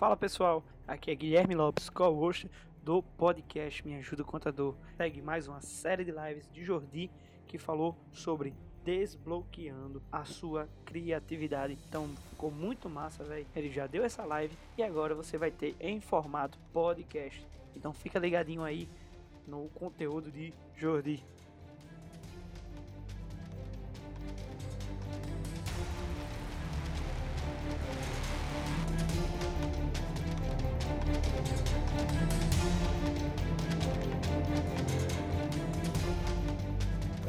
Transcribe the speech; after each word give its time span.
Fala 0.00 0.16
pessoal, 0.16 0.64
aqui 0.88 1.10
é 1.10 1.14
Guilherme 1.14 1.54
Lopes, 1.54 1.90
co-host 1.90 2.50
do 2.82 3.02
podcast 3.02 3.86
Me 3.86 3.96
Ajuda 3.96 4.24
Contador. 4.24 4.74
Segue 4.96 5.20
mais 5.20 5.46
uma 5.46 5.60
série 5.60 6.06
de 6.06 6.10
lives 6.10 6.50
de 6.50 6.64
Jordi 6.64 7.10
que 7.46 7.58
falou 7.58 7.94
sobre 8.10 8.54
desbloqueando 8.82 10.02
a 10.10 10.24
sua 10.24 10.66
criatividade. 10.86 11.76
Então 11.86 12.08
ficou 12.30 12.50
muito 12.50 12.88
massa, 12.88 13.22
velho. 13.24 13.46
Ele 13.54 13.70
já 13.70 13.86
deu 13.86 14.02
essa 14.02 14.24
live 14.24 14.56
e 14.78 14.82
agora 14.82 15.14
você 15.14 15.36
vai 15.36 15.50
ter 15.50 15.76
em 15.78 16.00
formato 16.00 16.58
podcast. 16.72 17.46
Então 17.76 17.92
fica 17.92 18.18
ligadinho 18.18 18.62
aí 18.62 18.88
no 19.46 19.68
conteúdo 19.74 20.30
de 20.30 20.50
Jordi. 20.78 21.22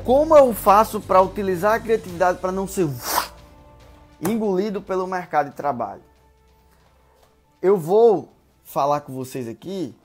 Como 0.05 0.35
eu 0.35 0.51
faço 0.51 0.99
para 0.99 1.21
utilizar 1.21 1.75
a 1.75 1.79
criatividade 1.79 2.39
para 2.39 2.51
não 2.51 2.67
ser 2.67 2.89
engolido 4.19 4.81
pelo 4.81 5.05
mercado 5.05 5.51
de 5.51 5.55
trabalho? 5.55 6.01
Eu 7.61 7.77
vou 7.77 8.29
falar 8.63 9.01
com 9.01 9.13
vocês 9.13 9.47
aqui 9.47 9.95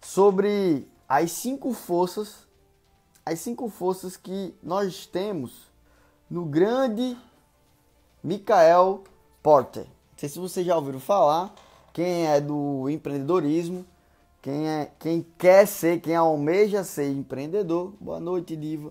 sobre 0.00 0.88
as 1.06 1.32
cinco 1.32 1.74
forças, 1.74 2.46
as 3.26 3.40
cinco 3.40 3.68
forças 3.68 4.16
que 4.16 4.54
nós 4.62 5.04
temos 5.04 5.70
no 6.30 6.46
grande 6.46 7.14
Michael 8.24 9.04
Porter. 9.42 9.84
Não 9.84 10.18
sei 10.18 10.30
se 10.30 10.38
vocês 10.38 10.64
já 10.64 10.74
ouviram 10.76 10.98
falar, 10.98 11.54
quem 11.92 12.26
é 12.26 12.40
do 12.40 12.88
empreendedorismo, 12.88 13.84
quem, 14.40 14.66
é, 14.66 14.90
quem 14.98 15.26
quer 15.36 15.66
ser, 15.66 16.00
quem 16.00 16.16
almeja 16.16 16.82
ser 16.84 17.10
empreendedor. 17.10 17.92
Boa 18.00 18.18
noite, 18.18 18.56
Diva 18.56 18.90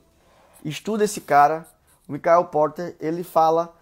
estuda 0.64 1.04
esse 1.04 1.22
cara, 1.22 1.68
o 2.08 2.12
Michael 2.12 2.46
Porter, 2.46 2.96
ele 3.00 3.24
fala 3.24 3.76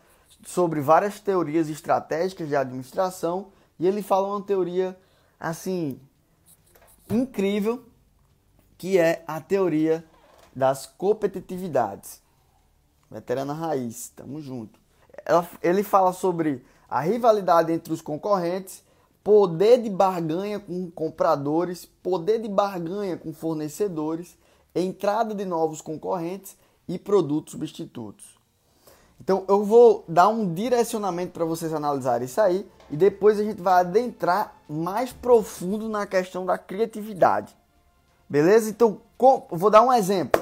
sobre 0.46 0.82
várias 0.82 1.20
teorias 1.20 1.70
estratégicas 1.70 2.48
de 2.48 2.56
administração 2.56 3.48
e 3.80 3.88
ele 3.88 4.02
fala 4.02 4.28
uma 4.28 4.42
teoria 4.42 4.98
assim 5.40 6.00
incrível 7.10 7.84
que 8.78 8.98
é 8.98 9.24
a 9.28 9.42
teoria 9.42 10.06
das 10.56 10.86
competitividades. 10.86 12.22
Veterana 13.10 13.54
raiz, 13.54 14.10
tamo 14.16 14.42
junto. 14.42 14.80
ele 15.62 15.84
fala 15.84 16.14
sobre 16.14 16.64
a 16.88 17.02
rivalidade 17.02 17.72
entre 17.72 17.92
os 17.92 18.02
concorrentes, 18.02 18.84
poder 19.24 19.82
de 19.82 19.90
barganha 19.90 20.60
com 20.60 20.90
compradores, 20.92 21.86
poder 21.86 22.40
de 22.40 22.48
barganha 22.48 23.18
com 23.18 23.34
fornecedores, 23.34 24.38
entrada 24.74 25.36
de 25.36 25.46
novos 25.46 25.82
concorrentes 25.82 26.56
e 26.90 26.98
produtos 26.98 27.52
substitutos. 27.52 28.38
Então 29.22 29.46
eu 29.48 29.64
vou 29.64 30.04
dar 30.08 30.28
um 30.28 30.54
direcionamento 30.54 31.34
para 31.34 31.46
vocês 31.46 31.74
analisarem 31.74 32.26
isso 32.26 32.42
aí 32.42 32.70
e 32.90 32.98
depois 32.98 33.40
a 33.40 33.44
gente 33.44 33.62
vai 33.62 33.82
adentrar 33.82 34.56
mais 34.68 35.14
profundo 35.14 35.88
na 35.88 36.08
questão 36.08 36.46
da 36.46 36.58
criatividade. 36.58 37.56
Beleza? 38.28 38.70
Então 38.70 39.02
vou 39.52 39.70
dar 39.70 39.84
um 39.84 39.94
exemplo. 39.94 40.42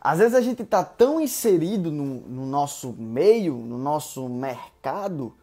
Às 0.00 0.18
vezes 0.18 0.34
a 0.34 0.40
gente 0.40 0.62
está 0.62 0.84
tão 0.84 1.20
inserido 1.20 1.90
no, 1.90 2.20
no 2.22 2.46
nosso 2.46 2.92
meio, 2.92 3.54
no 3.54 3.78
nosso 3.78 4.28
mercado, 4.28 5.34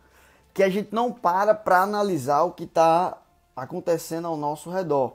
que 0.53 0.63
a 0.63 0.69
gente 0.69 0.93
não 0.93 1.11
para 1.11 1.53
para 1.53 1.81
analisar 1.81 2.43
o 2.43 2.51
que 2.51 2.63
está 2.63 3.17
acontecendo 3.55 4.27
ao 4.27 4.37
nosso 4.37 4.69
redor. 4.69 5.13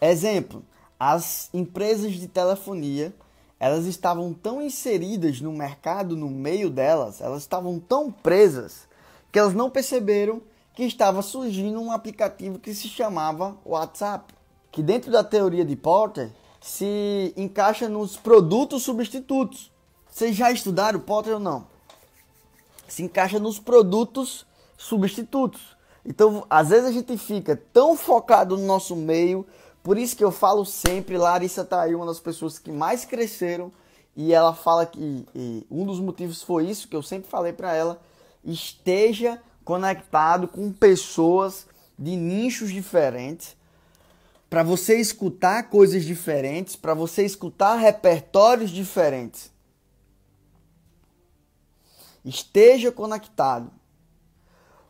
Exemplo: 0.00 0.64
as 1.04 1.50
empresas 1.52 2.12
de 2.12 2.28
telefonia 2.28 3.12
elas 3.58 3.86
estavam 3.86 4.32
tão 4.32 4.62
inseridas 4.62 5.40
no 5.40 5.52
mercado, 5.52 6.16
no 6.16 6.28
meio 6.28 6.70
delas, 6.70 7.20
elas 7.20 7.42
estavam 7.42 7.80
tão 7.80 8.08
presas 8.08 8.86
que 9.32 9.38
elas 9.38 9.52
não 9.52 9.68
perceberam 9.68 10.40
que 10.76 10.84
estava 10.84 11.20
surgindo 11.20 11.80
um 11.80 11.90
aplicativo 11.90 12.56
que 12.56 12.72
se 12.72 12.88
chamava 12.88 13.56
WhatsApp, 13.64 14.32
que 14.70 14.80
dentro 14.80 15.10
da 15.10 15.24
teoria 15.24 15.64
de 15.64 15.74
Porter 15.74 16.30
se 16.60 17.34
encaixa 17.36 17.88
nos 17.88 18.16
produtos 18.16 18.84
substitutos. 18.84 19.72
Vocês 20.08 20.36
já 20.36 20.52
estudaram 20.52 21.00
Porter 21.00 21.34
ou 21.34 21.40
não? 21.40 21.66
Se 22.86 23.02
encaixa 23.02 23.40
nos 23.40 23.58
produtos 23.58 24.46
substitutos. 24.76 25.76
Então, 26.06 26.46
às 26.48 26.68
vezes 26.68 26.86
a 26.86 26.92
gente 26.92 27.18
fica 27.18 27.60
tão 27.72 27.96
focado 27.96 28.56
no 28.56 28.64
nosso 28.64 28.94
meio, 28.94 29.44
por 29.82 29.98
isso 29.98 30.16
que 30.16 30.24
eu 30.24 30.30
falo 30.30 30.64
sempre, 30.64 31.18
Larissa 31.18 31.64
tá 31.64 31.82
aí 31.82 31.94
uma 31.94 32.06
das 32.06 32.20
pessoas 32.20 32.58
que 32.58 32.70
mais 32.70 33.04
cresceram 33.04 33.72
e 34.14 34.32
ela 34.32 34.54
fala 34.54 34.86
que 34.86 35.26
um 35.70 35.84
dos 35.84 35.98
motivos 35.98 36.42
foi 36.42 36.66
isso 36.66 36.88
que 36.88 36.94
eu 36.94 37.02
sempre 37.02 37.28
falei 37.28 37.52
para 37.52 37.74
ela, 37.74 38.00
esteja 38.44 39.40
conectado 39.64 40.46
com 40.46 40.72
pessoas 40.72 41.66
de 41.98 42.16
nichos 42.16 42.70
diferentes, 42.70 43.56
para 44.50 44.62
você 44.62 45.00
escutar 45.00 45.70
coisas 45.70 46.04
diferentes, 46.04 46.76
para 46.76 46.92
você 46.92 47.24
escutar 47.24 47.76
repertórios 47.76 48.70
diferentes. 48.70 49.50
Esteja 52.22 52.92
conectado. 52.92 53.70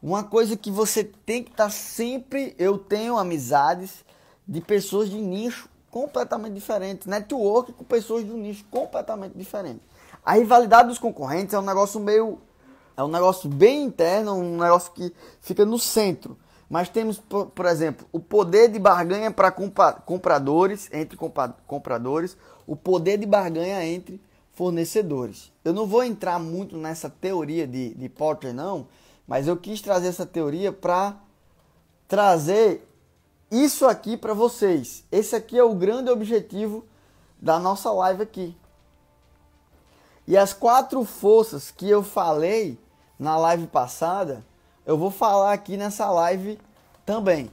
Uma 0.03 0.25
coisa 0.25 0.57
que 0.57 0.71
você 0.71 1.05
tem 1.05 1.45
que 1.45 1.53
estar 1.53 1.67
tá 1.67 1.71
sempre, 1.71 2.57
eu 2.59 2.77
tenho 2.77 3.17
amizades 3.17 4.05
de 4.53 4.61
pessoas 4.61 5.09
de 5.09 5.17
nicho 5.17 5.67
completamente 5.91 6.53
diferentes, 6.53 7.07
network 7.07 7.73
com 7.73 7.85
pessoas 7.85 8.23
de 8.23 8.31
um 8.31 8.37
nicho 8.37 8.63
completamente 8.71 9.33
diferente. 9.35 9.81
A 10.23 10.35
rivalidade 10.35 10.91
dos 10.91 10.99
concorrentes 10.99 11.55
é 11.55 11.59
um 11.59 11.65
negócio 11.65 11.99
meio 11.99 12.39
é 12.95 13.03
um 13.03 13.09
negócio 13.09 13.49
bem 13.49 13.85
interno, 13.85 14.35
um 14.35 14.59
negócio 14.59 14.93
que 14.93 15.11
fica 15.41 15.65
no 15.65 15.79
centro. 15.79 16.37
Mas 16.69 16.91
temos, 16.91 17.19
por, 17.19 17.47
por 17.47 17.65
exemplo, 17.65 18.07
o 18.13 18.21
poder 18.21 18.69
de 18.69 18.79
barganha 18.79 19.31
para 19.31 19.51
compradores, 19.51 20.91
entre 20.93 21.19
compradores, 21.67 22.37
o 22.67 22.77
poder 22.77 23.17
de 23.17 23.25
barganha 23.25 23.83
entre 23.87 24.21
fornecedores. 24.53 25.51
Eu 25.65 25.73
não 25.73 25.87
vou 25.87 26.05
entrar 26.05 26.39
muito 26.39 26.77
nessa 26.77 27.09
teoria 27.09 27.67
de, 27.67 27.95
de 27.95 28.09
Porter, 28.11 28.53
não, 28.53 28.87
mas 29.27 29.49
eu 29.49 29.57
quis 29.57 29.81
trazer 29.81 30.09
essa 30.09 30.27
teoria 30.27 30.71
para 30.71 31.17
trazer 32.07 32.87
isso 33.53 33.87
aqui 33.87 34.17
para 34.17 34.33
vocês. 34.33 35.05
Esse 35.13 35.37
aqui 35.37 35.59
é 35.59 35.63
o 35.63 35.75
grande 35.75 36.11
objetivo 36.11 36.87
da 37.39 37.59
nossa 37.59 37.93
live 37.93 38.23
aqui. 38.23 38.57
E 40.27 40.39
as 40.39 40.55
quatro 40.55 41.05
forças 41.05 41.71
que 41.71 41.87
eu 41.87 42.03
falei 42.03 42.79
na 43.19 43.37
live 43.37 43.67
passada, 43.67 44.43
eu 44.87 44.97
vou 44.97 45.11
falar 45.11 45.53
aqui 45.53 45.77
nessa 45.77 46.11
live 46.11 46.59
também. 47.05 47.51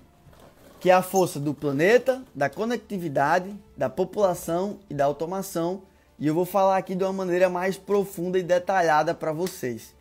Que 0.79 0.89
é 0.89 0.93
a 0.93 1.01
força 1.01 1.37
do 1.37 1.53
planeta, 1.53 2.23
da 2.33 2.49
conectividade, 2.49 3.53
da 3.75 3.89
população 3.89 4.79
e 4.89 4.93
da 4.93 5.03
automação. 5.03 5.81
E 6.17 6.27
eu 6.27 6.33
vou 6.33 6.45
falar 6.45 6.77
aqui 6.77 6.95
de 6.95 7.03
uma 7.03 7.11
maneira 7.11 7.49
mais 7.49 7.77
profunda 7.77 8.39
e 8.39 8.43
detalhada 8.43 9.13
para 9.13 9.33
vocês. 9.33 9.93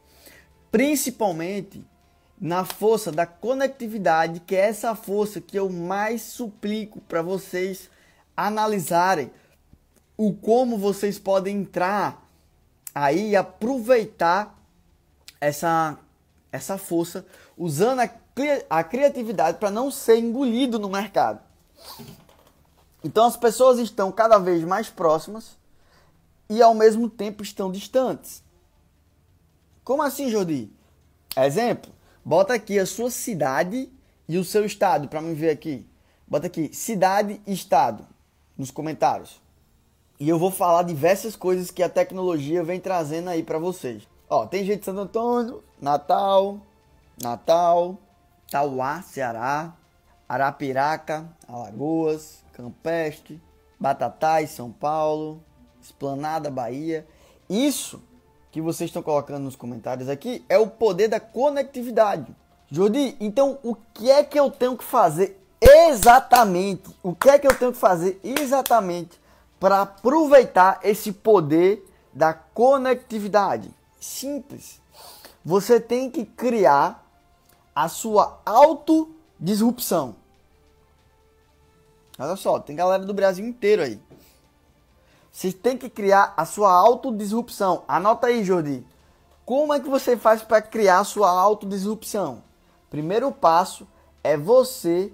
Principalmente 0.70 1.84
na 2.40 2.64
força 2.64 3.10
da 3.10 3.26
conectividade, 3.26 4.40
que 4.40 4.54
é 4.54 4.60
essa 4.60 4.94
força 4.94 5.40
que 5.40 5.58
eu 5.58 5.68
mais 5.68 6.22
suplico 6.22 7.00
para 7.02 7.20
vocês 7.20 7.90
analisarem 8.36 9.30
o 10.16 10.32
como 10.32 10.78
vocês 10.78 11.18
podem 11.18 11.58
entrar 11.58 12.24
aí 12.94 13.30
e 13.30 13.36
aproveitar 13.36 14.56
essa 15.40 15.98
essa 16.50 16.78
força 16.78 17.26
usando 17.56 18.00
a, 18.00 18.10
a 18.70 18.82
criatividade 18.82 19.58
para 19.58 19.70
não 19.70 19.90
ser 19.90 20.18
engolido 20.18 20.78
no 20.78 20.88
mercado. 20.88 21.40
Então 23.04 23.26
as 23.26 23.36
pessoas 23.36 23.78
estão 23.78 24.10
cada 24.10 24.38
vez 24.38 24.64
mais 24.64 24.88
próximas 24.88 25.56
e 26.48 26.62
ao 26.62 26.74
mesmo 26.74 27.08
tempo 27.08 27.42
estão 27.42 27.70
distantes. 27.70 28.42
Como 29.84 30.02
assim, 30.02 30.30
Jordi? 30.30 30.70
Exemplo, 31.36 31.92
bota 32.28 32.52
aqui 32.52 32.78
a 32.78 32.84
sua 32.84 33.10
cidade 33.10 33.90
e 34.28 34.36
o 34.36 34.44
seu 34.44 34.66
estado 34.66 35.08
para 35.08 35.22
me 35.22 35.32
ver 35.34 35.48
aqui. 35.48 35.88
Bota 36.26 36.46
aqui 36.46 36.70
cidade 36.74 37.40
e 37.46 37.54
estado 37.54 38.06
nos 38.54 38.70
comentários. 38.70 39.40
E 40.20 40.28
eu 40.28 40.38
vou 40.38 40.50
falar 40.50 40.82
diversas 40.82 41.34
coisas 41.34 41.70
que 41.70 41.82
a 41.82 41.88
tecnologia 41.88 42.62
vem 42.62 42.78
trazendo 42.78 43.30
aí 43.30 43.42
para 43.42 43.58
vocês. 43.58 44.06
Ó, 44.28 44.44
tem 44.44 44.62
gente 44.62 44.80
de 44.80 44.84
Santo 44.84 45.00
Antônio, 45.00 45.64
Natal, 45.80 46.60
Natal, 47.22 47.96
Tauá, 48.50 49.00
Ceará, 49.00 49.74
Arapiraca, 50.28 51.34
Alagoas, 51.48 52.44
Campestre, 52.52 53.40
Batatais, 53.80 54.50
São 54.50 54.70
Paulo, 54.70 55.42
Esplanada, 55.80 56.50
Bahia. 56.50 57.06
Isso 57.48 58.02
que 58.50 58.60
vocês 58.60 58.88
estão 58.88 59.02
colocando 59.02 59.44
nos 59.44 59.56
comentários 59.56 60.08
aqui 60.08 60.44
é 60.48 60.58
o 60.58 60.66
poder 60.66 61.08
da 61.08 61.20
conectividade. 61.20 62.34
Jordi, 62.70 63.16
então 63.20 63.58
o 63.62 63.74
que 63.74 64.10
é 64.10 64.22
que 64.22 64.38
eu 64.38 64.50
tenho 64.50 64.76
que 64.76 64.84
fazer 64.84 65.40
exatamente? 65.60 66.90
O 67.02 67.14
que 67.14 67.30
é 67.30 67.38
que 67.38 67.46
eu 67.46 67.54
tenho 67.54 67.72
que 67.72 67.78
fazer 67.78 68.20
exatamente 68.22 69.20
para 69.58 69.82
aproveitar 69.82 70.80
esse 70.82 71.12
poder 71.12 71.84
da 72.12 72.32
conectividade? 72.32 73.70
Simples. 74.00 74.80
Você 75.44 75.80
tem 75.80 76.10
que 76.10 76.24
criar 76.24 77.04
a 77.74 77.88
sua 77.88 78.40
autodisrupção. 78.44 80.16
Olha 82.18 82.36
só, 82.36 82.58
tem 82.58 82.74
galera 82.74 83.04
do 83.04 83.14
Brasil 83.14 83.46
inteiro 83.46 83.82
aí. 83.82 84.00
Você 85.38 85.52
tem 85.52 85.78
que 85.78 85.88
criar 85.88 86.34
a 86.36 86.44
sua 86.44 86.72
autodisrupção. 86.72 87.84
Anota 87.86 88.26
aí, 88.26 88.42
Jordi. 88.42 88.84
Como 89.46 89.72
é 89.72 89.78
que 89.78 89.88
você 89.88 90.16
faz 90.16 90.42
para 90.42 90.60
criar 90.60 90.98
a 90.98 91.04
sua 91.04 91.30
autodisrupção? 91.30 92.42
Primeiro 92.90 93.30
passo 93.30 93.86
é 94.24 94.36
você 94.36 95.12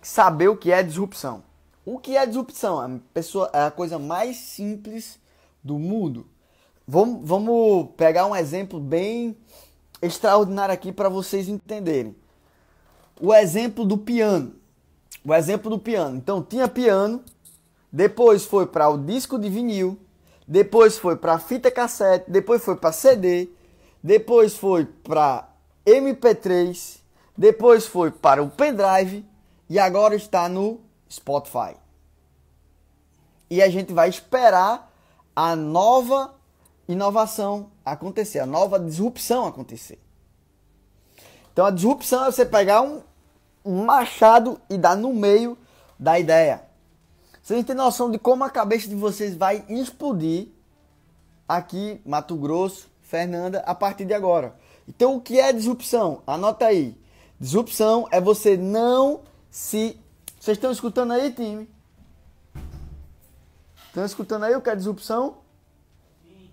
saber 0.00 0.46
o 0.46 0.56
que 0.56 0.70
é 0.70 0.80
disrupção. 0.80 1.42
O 1.84 1.98
que 1.98 2.16
é 2.16 2.24
disrupção? 2.24 2.78
A, 2.78 2.88
pessoa, 3.12 3.50
é 3.52 3.64
a 3.64 3.70
coisa 3.72 3.98
mais 3.98 4.36
simples 4.36 5.18
do 5.60 5.76
mundo. 5.76 6.28
Vamos, 6.86 7.28
vamos 7.28 7.88
pegar 7.96 8.26
um 8.26 8.36
exemplo 8.36 8.78
bem 8.78 9.36
extraordinário 10.00 10.72
aqui 10.72 10.92
para 10.92 11.08
vocês 11.08 11.48
entenderem. 11.48 12.14
O 13.20 13.34
exemplo 13.34 13.84
do 13.84 13.98
piano. 13.98 14.54
O 15.24 15.34
exemplo 15.34 15.68
do 15.68 15.80
piano. 15.80 16.16
Então 16.16 16.40
tinha 16.44 16.68
piano, 16.68 17.24
depois 17.92 18.44
foi 18.44 18.66
para 18.66 18.88
o 18.88 18.98
disco 18.98 19.38
de 19.38 19.48
vinil, 19.48 19.98
depois 20.46 20.98
foi 20.98 21.16
para 21.16 21.38
fita 21.38 21.70
cassete, 21.70 22.30
depois 22.30 22.64
foi 22.64 22.76
para 22.76 22.92
CD, 22.92 23.48
depois 24.02 24.54
foi 24.56 24.84
para 24.84 25.48
MP3, 25.86 27.00
depois 27.36 27.86
foi 27.86 28.10
para 28.10 28.42
o 28.42 28.50
pendrive 28.50 29.24
e 29.68 29.78
agora 29.78 30.14
está 30.14 30.48
no 30.48 30.80
Spotify. 31.10 31.76
E 33.50 33.62
a 33.62 33.68
gente 33.68 33.92
vai 33.92 34.08
esperar 34.08 34.92
a 35.34 35.54
nova 35.56 36.34
inovação 36.88 37.70
acontecer, 37.84 38.40
a 38.40 38.46
nova 38.46 38.78
disrupção 38.78 39.46
acontecer. 39.46 39.98
Então 41.52 41.66
a 41.66 41.70
disrupção 41.70 42.24
é 42.24 42.32
você 42.32 42.44
pegar 42.44 42.82
um, 42.82 43.02
machado 43.84 44.60
e 44.70 44.78
dar 44.78 44.96
no 44.96 45.12
meio 45.12 45.58
da 45.98 46.18
ideia. 46.18 46.67
Vocês 47.48 47.64
têm 47.64 47.74
noção 47.74 48.10
de 48.10 48.18
como 48.18 48.44
a 48.44 48.50
cabeça 48.50 48.86
de 48.86 48.94
vocês 48.94 49.34
vai 49.34 49.64
explodir 49.70 50.48
aqui, 51.48 51.98
Mato 52.04 52.36
Grosso, 52.36 52.90
Fernanda, 53.00 53.60
a 53.60 53.74
partir 53.74 54.04
de 54.04 54.12
agora. 54.12 54.54
Então, 54.86 55.16
o 55.16 55.20
que 55.22 55.40
é 55.40 55.50
disrupção? 55.50 56.22
Anota 56.26 56.66
aí. 56.66 56.94
Disrupção 57.40 58.06
é 58.10 58.20
você 58.20 58.54
não 58.54 59.22
se. 59.50 59.98
Vocês 60.38 60.58
estão 60.58 60.70
escutando 60.70 61.14
aí, 61.14 61.32
time? 61.32 61.66
Estão 63.86 64.04
escutando 64.04 64.42
aí 64.42 64.54
o 64.54 64.60
que 64.60 64.68
é 64.68 64.76
disrupção? 64.76 65.38
Sim. 66.22 66.50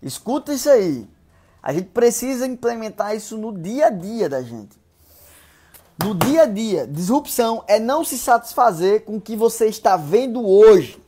Escuta 0.00 0.54
isso 0.54 0.70
aí. 0.70 1.10
A 1.60 1.72
gente 1.72 1.88
precisa 1.88 2.46
implementar 2.46 3.16
isso 3.16 3.36
no 3.36 3.52
dia 3.52 3.86
a 3.86 3.90
dia 3.90 4.28
da 4.28 4.42
gente 4.42 4.80
no 6.04 6.14
dia 6.14 6.42
a 6.42 6.46
dia, 6.46 6.86
disrupção 6.86 7.62
é 7.66 7.78
não 7.78 8.04
se 8.04 8.18
satisfazer 8.18 9.04
com 9.04 9.16
o 9.16 9.20
que 9.20 9.36
você 9.36 9.66
está 9.66 9.96
vendo 9.96 10.46
hoje. 10.46 11.00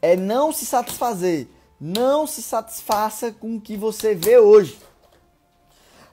É 0.00 0.16
não 0.16 0.52
se 0.52 0.64
satisfazer. 0.64 1.48
Não 1.80 2.26
se 2.26 2.40
satisfaça 2.40 3.32
com 3.32 3.56
o 3.56 3.60
que 3.60 3.76
você 3.76 4.14
vê 4.14 4.38
hoje. 4.38 4.78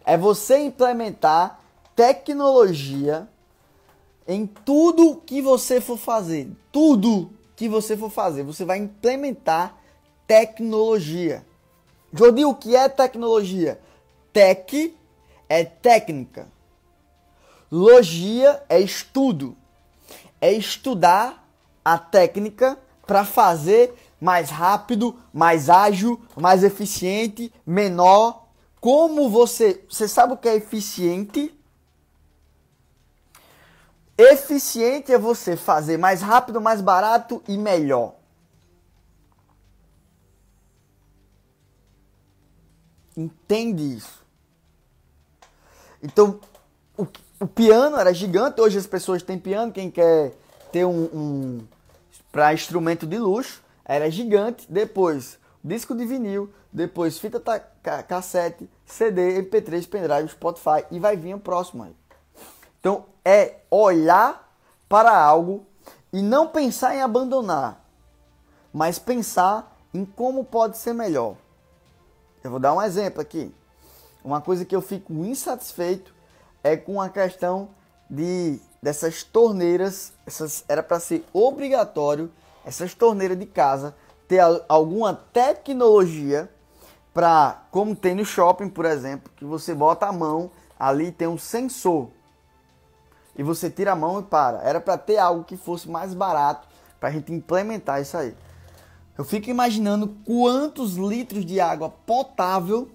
É 0.03 0.17
você 0.17 0.57
implementar 0.57 1.59
tecnologia 1.95 3.27
em 4.27 4.47
tudo 4.47 5.21
que 5.25 5.41
você 5.41 5.79
for 5.79 5.97
fazer. 5.97 6.49
Tudo 6.71 7.29
que 7.55 7.69
você 7.69 7.95
for 7.95 8.09
fazer, 8.09 8.43
você 8.43 8.65
vai 8.65 8.79
implementar 8.79 9.77
tecnologia. 10.25 11.45
Jodi, 12.11 12.43
o 12.43 12.55
que 12.55 12.75
é 12.75 12.89
tecnologia? 12.89 13.79
Tech 14.33 14.95
é 15.51 15.65
técnica. 15.65 16.47
Logia 17.69 18.63
é 18.69 18.79
estudo. 18.79 19.57
É 20.39 20.49
estudar 20.53 21.45
a 21.83 21.97
técnica 21.97 22.79
para 23.05 23.25
fazer 23.25 23.93
mais 24.19 24.49
rápido, 24.49 25.19
mais 25.33 25.69
ágil, 25.69 26.21
mais 26.37 26.63
eficiente, 26.63 27.53
menor. 27.65 28.47
Como 28.79 29.29
você, 29.29 29.83
você 29.89 30.07
sabe 30.07 30.33
o 30.33 30.37
que 30.37 30.47
é 30.47 30.55
eficiente? 30.55 31.53
Eficiente 34.17 35.11
é 35.11 35.17
você 35.17 35.57
fazer 35.57 35.97
mais 35.97 36.21
rápido, 36.21 36.61
mais 36.61 36.79
barato 36.79 37.43
e 37.45 37.57
melhor. 37.57 38.15
Entende 43.17 43.97
isso? 43.97 44.20
Então, 46.01 46.39
o, 46.97 47.05
o, 47.39 47.47
piano 47.47 47.97
era 47.97 48.13
gigante, 48.13 48.59
hoje 48.59 48.77
as 48.77 48.87
pessoas 48.87 49.21
têm 49.21 49.37
piano, 49.37 49.71
quem 49.71 49.91
quer 49.91 50.33
ter 50.71 50.85
um, 50.85 51.03
um 51.13 51.67
para 52.31 52.53
instrumento 52.53 53.05
de 53.05 53.17
luxo, 53.17 53.61
era 53.85 54.09
gigante, 54.09 54.65
depois 54.69 55.37
disco 55.63 55.93
de 55.93 56.05
vinil, 56.05 56.51
depois 56.71 57.19
fita 57.19 57.39
cassete, 58.07 58.69
CD, 58.85 59.41
MP3, 59.43 59.87
pendrive, 59.87 60.29
Spotify 60.29 60.85
e 60.89 60.99
vai 60.99 61.15
vir 61.15 61.35
o 61.35 61.39
próximo 61.39 61.83
aí. 61.83 61.95
Então, 62.79 63.05
é 63.23 63.57
olhar 63.69 64.55
para 64.89 65.15
algo 65.15 65.65
e 66.11 66.21
não 66.21 66.47
pensar 66.47 66.95
em 66.95 67.01
abandonar, 67.01 67.85
mas 68.73 68.97
pensar 68.97 69.77
em 69.93 70.03
como 70.03 70.43
pode 70.43 70.77
ser 70.77 70.93
melhor. 70.93 71.35
Eu 72.43 72.49
vou 72.49 72.59
dar 72.59 72.73
um 72.73 72.81
exemplo 72.81 73.21
aqui. 73.21 73.53
Uma 74.23 74.41
coisa 74.41 74.65
que 74.65 74.75
eu 74.75 74.81
fico 74.81 75.13
insatisfeito 75.13 76.13
é 76.63 76.77
com 76.77 77.01
a 77.01 77.09
questão 77.09 77.69
de 78.09 78.59
dessas 78.81 79.23
torneiras, 79.23 80.11
essas 80.25 80.65
era 80.67 80.81
para 80.81 80.99
ser 80.99 81.23
obrigatório 81.31 82.31
essas 82.65 82.93
torneiras 82.93 83.37
de 83.37 83.45
casa 83.45 83.95
ter 84.27 84.39
alguma 84.69 85.13
tecnologia 85.13 86.49
para, 87.13 87.63
como 87.69 87.95
tem 87.95 88.15
no 88.15 88.23
shopping, 88.23 88.69
por 88.69 88.85
exemplo, 88.85 89.31
que 89.35 89.43
você 89.43 89.75
bota 89.75 90.05
a 90.05 90.13
mão, 90.13 90.49
ali 90.79 91.11
tem 91.11 91.27
um 91.27 91.37
sensor 91.37 92.09
e 93.35 93.43
você 93.43 93.69
tira 93.69 93.91
a 93.91 93.95
mão 93.95 94.19
e 94.19 94.23
para. 94.23 94.59
Era 94.59 94.79
para 94.79 94.97
ter 94.97 95.17
algo 95.17 95.43
que 95.43 95.57
fosse 95.57 95.89
mais 95.89 96.13
barato 96.13 96.67
para 96.99 97.09
a 97.09 97.11
gente 97.11 97.33
implementar 97.33 98.01
isso 98.01 98.15
aí. 98.15 98.35
Eu 99.17 99.25
fico 99.25 99.49
imaginando 99.49 100.15
quantos 100.25 100.95
litros 100.95 101.45
de 101.45 101.59
água 101.59 101.89
potável 102.05 102.89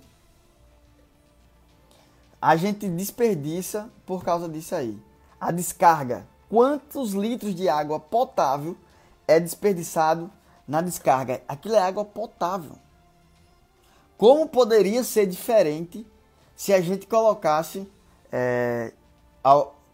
a 2.41 2.57
gente 2.57 2.89
desperdiça 2.89 3.91
por 4.05 4.25
causa 4.25 4.49
disso 4.49 4.75
aí. 4.75 4.99
A 5.41 5.51
descarga. 5.51 6.27
Quantos 6.49 7.13
litros 7.13 7.55
de 7.55 7.69
água 7.69 7.99
potável 7.99 8.77
é 9.27 9.41
desperdiçado 9.41 10.31
na 10.67 10.81
descarga? 10.81 11.43
Aquilo 11.49 11.75
é 11.75 11.83
água 11.83 12.05
potável. 12.05 12.77
Como 14.17 14.49
poderia 14.49 15.03
ser 15.05 15.27
diferente 15.27 16.07
se 16.55 16.73
a 16.73 16.81
gente 16.81 17.07
colocasse, 17.07 17.87
é, 18.33 18.93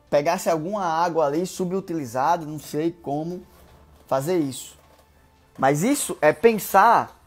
pegasse 0.09 0.49
alguma 0.49 0.85
água 0.85 1.27
ali 1.27 1.45
subutilizada, 1.47 2.47
não 2.47 2.59
sei 2.59 2.93
como 2.93 3.43
fazer 4.07 4.39
isso. 4.39 4.79
Mas 5.59 5.83
isso 5.83 6.17
é 6.21 6.33
pensar 6.33 7.19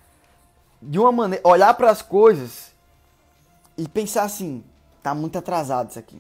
de 0.82 1.00
uma 1.00 1.12
maneira, 1.12 1.46
olhar 1.48 1.74
para 1.74 1.90
as 1.90 2.02
coisas 2.02 2.72
e 3.78 3.88
pensar 3.88 4.24
assim, 4.24 4.64
tá 5.06 5.14
muito 5.14 5.38
atrasado 5.38 5.92
isso 5.92 6.00
aqui. 6.00 6.20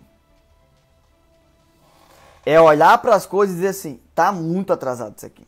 É 2.45 2.61
olhar 2.61 2.95
para 2.99 3.15
as 3.15 3.25
coisas 3.25 3.55
e 3.55 3.57
dizer 3.57 3.69
assim, 3.69 3.99
tá 4.13 4.31
muito 4.31 4.71
atrasado 4.71 5.15
isso 5.17 5.25
aqui. 5.25 5.47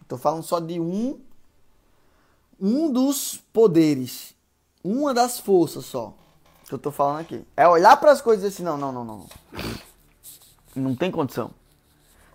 Estou 0.00 0.16
falando 0.16 0.42
só 0.42 0.58
de 0.58 0.80
um 0.80 1.20
um 2.58 2.90
dos 2.90 3.36
poderes, 3.52 4.34
uma 4.82 5.12
das 5.12 5.38
forças 5.38 5.84
só 5.84 6.14
que 6.66 6.72
eu 6.72 6.78
estou 6.78 6.90
falando 6.90 7.20
aqui. 7.20 7.46
É 7.54 7.68
olhar 7.68 7.94
para 7.98 8.10
as 8.10 8.22
coisas 8.22 8.42
e 8.42 8.48
dizer 8.48 8.54
assim, 8.54 8.64
não, 8.64 8.78
não, 8.78 8.90
não, 8.90 9.04
não. 9.04 9.26
Não 10.74 10.96
tem 10.96 11.10
condição. 11.10 11.50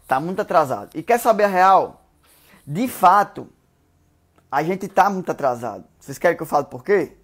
Tá 0.07 0.19
muito 0.19 0.39
atrasado. 0.39 0.91
E 0.93 1.01
quer 1.01 1.19
saber 1.19 1.45
a 1.45 1.47
real? 1.47 2.05
De 2.63 2.87
fato, 2.87 3.49
a 4.51 4.61
gente 4.61 4.87
tá 4.87 5.09
muito 5.09 5.31
atrasado. 5.31 5.85
Vocês 5.99 6.19
querem 6.19 6.37
que 6.37 6.43
eu 6.43 6.47
fale 6.47 6.67
por 6.67 6.83
quê? 6.83 7.16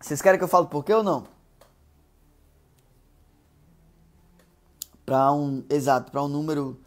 Vocês 0.00 0.22
querem 0.22 0.38
que 0.38 0.44
eu 0.44 0.48
fale 0.48 0.66
por 0.66 0.84
quê 0.84 0.94
ou 0.94 1.02
não? 1.02 1.26
Para 5.04 5.32
um, 5.32 5.64
exato, 5.68 6.12
para 6.12 6.22
um 6.22 6.28
número 6.28 6.78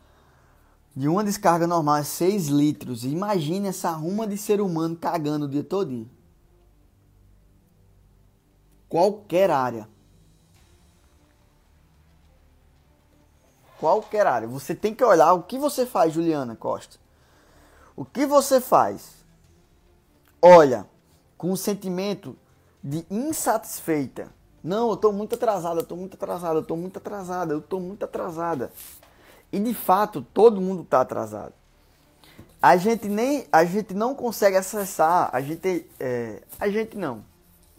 de 0.95 1.07
uma 1.07 1.23
descarga 1.23 1.65
normal 1.65 1.97
é 1.97 2.03
6 2.03 2.47
litros. 2.47 3.03
Imagine 3.03 3.69
essa 3.69 3.91
ruma 3.91 4.27
de 4.27 4.37
ser 4.37 4.61
humano 4.61 4.95
cagando 4.95 5.45
o 5.45 5.49
dia 5.49 5.63
todinho. 5.63 6.09
Qualquer 8.87 9.49
área. 9.49 9.87
Qualquer 13.79 14.27
área. 14.27 14.47
Você 14.47 14.75
tem 14.75 14.93
que 14.93 15.03
olhar 15.03 15.33
o 15.33 15.43
que 15.43 15.57
você 15.57 15.85
faz, 15.85 16.13
Juliana 16.13 16.55
Costa. 16.55 16.97
O 17.95 18.05
que 18.05 18.25
você 18.25 18.61
faz? 18.61 19.25
Olha, 20.41 20.85
com 21.37 21.51
um 21.51 21.55
sentimento 21.55 22.37
de 22.83 23.05
insatisfeita. 23.09 24.27
Não, 24.63 24.89
eu 24.89 24.93
estou 24.93 25.11
muito 25.11 25.35
atrasada, 25.35 25.79
eu 25.79 25.83
estou 25.83 25.97
muito 25.97 26.15
atrasada, 26.15 26.55
eu 26.55 26.61
estou 26.61 26.77
muito 26.77 26.97
atrasada, 26.97 27.53
eu 27.53 27.59
estou 27.59 27.79
muito 27.79 28.05
atrasada. 28.05 28.71
E 29.51 29.59
de 29.59 29.73
fato, 29.73 30.21
todo 30.33 30.61
mundo 30.61 30.83
está 30.83 31.01
atrasado. 31.01 31.53
A 32.61 32.77
gente 32.77 33.07
nem, 33.07 33.47
a 33.51 33.65
gente 33.65 33.93
não 33.93 34.13
consegue 34.13 34.55
acessar, 34.55 35.29
a 35.33 35.41
gente, 35.41 35.89
é, 35.99 36.43
a 36.59 36.69
gente 36.69 36.95
não. 36.95 37.23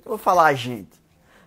Eu 0.04 0.10
vou 0.10 0.18
falar 0.18 0.46
a 0.46 0.54
gente, 0.54 1.00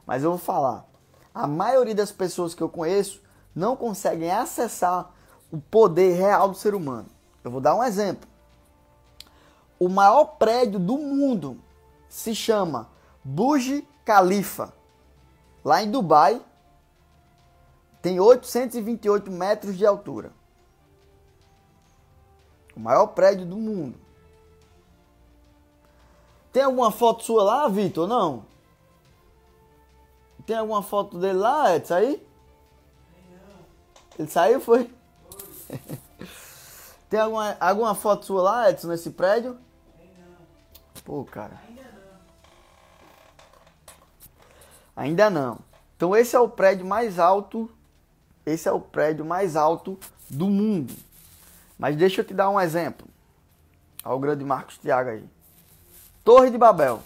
mas 0.05 0.23
eu 0.23 0.29
vou 0.29 0.39
falar. 0.39 0.85
A 1.33 1.45
maioria 1.45 1.93
das 1.93 2.13
pessoas 2.13 2.55
que 2.55 2.63
eu 2.63 2.69
conheço 2.69 3.21
não 3.53 3.75
conseguem 3.75 4.31
acessar 4.31 5.11
o 5.51 5.57
poder 5.57 6.13
real 6.13 6.47
do 6.47 6.55
ser 6.55 6.73
humano. 6.73 7.07
Eu 7.43 7.51
vou 7.51 7.59
dar 7.59 7.75
um 7.75 7.83
exemplo. 7.83 8.27
O 9.77 9.89
maior 9.89 10.25
prédio 10.37 10.79
do 10.79 10.97
mundo 10.97 11.59
se 12.07 12.33
chama 12.33 12.87
Burj 13.25 13.83
Khalifa, 14.05 14.71
lá 15.63 15.81
em 15.81 15.89
Dubai, 15.89 16.39
tem 17.99 18.19
828 18.19 19.31
metros 19.31 19.75
de 19.75 19.83
altura. 19.83 20.31
O 22.75 22.79
maior 22.79 23.07
prédio 23.07 23.47
do 23.47 23.57
mundo. 23.57 23.99
Tem 26.53 26.61
alguma 26.61 26.91
foto 26.91 27.23
sua 27.23 27.43
lá, 27.43 27.67
Vitor? 27.67 28.07
Não? 28.07 28.45
Tem 30.45 30.55
alguma 30.55 30.83
foto 30.83 31.17
dele 31.17 31.39
lá, 31.39 31.75
Edson, 31.75 31.95
aí? 31.95 32.27
Ele 34.19 34.27
saiu, 34.29 34.61
foi? 34.61 34.93
Tem 37.09 37.19
alguma, 37.19 37.57
alguma 37.59 37.95
foto 37.95 38.25
sua 38.25 38.41
lá, 38.43 38.69
Edson, 38.69 38.89
nesse 38.89 39.09
prédio? 39.09 39.57
Pô, 41.03 41.23
cara. 41.25 41.64
Ainda 44.95 45.29
não. 45.29 45.59
Então 45.95 46.15
esse 46.15 46.35
é 46.35 46.39
o 46.39 46.47
prédio 46.47 46.85
mais 46.85 47.19
alto. 47.19 47.69
Esse 48.45 48.69
é 48.69 48.71
o 48.71 48.79
prédio 48.79 49.25
mais 49.25 49.55
alto 49.55 49.99
do 50.29 50.47
mundo. 50.47 50.93
Mas 51.77 51.95
deixa 51.95 52.21
eu 52.21 52.25
te 52.25 52.33
dar 52.33 52.49
um 52.49 52.59
exemplo. 52.59 53.07
Olha 54.03 54.15
o 54.15 54.19
grande 54.19 54.43
Marcos 54.43 54.77
Thiago 54.77 55.09
aí. 55.09 55.29
Torre 56.23 56.49
de 56.49 56.57
Babel. 56.57 57.01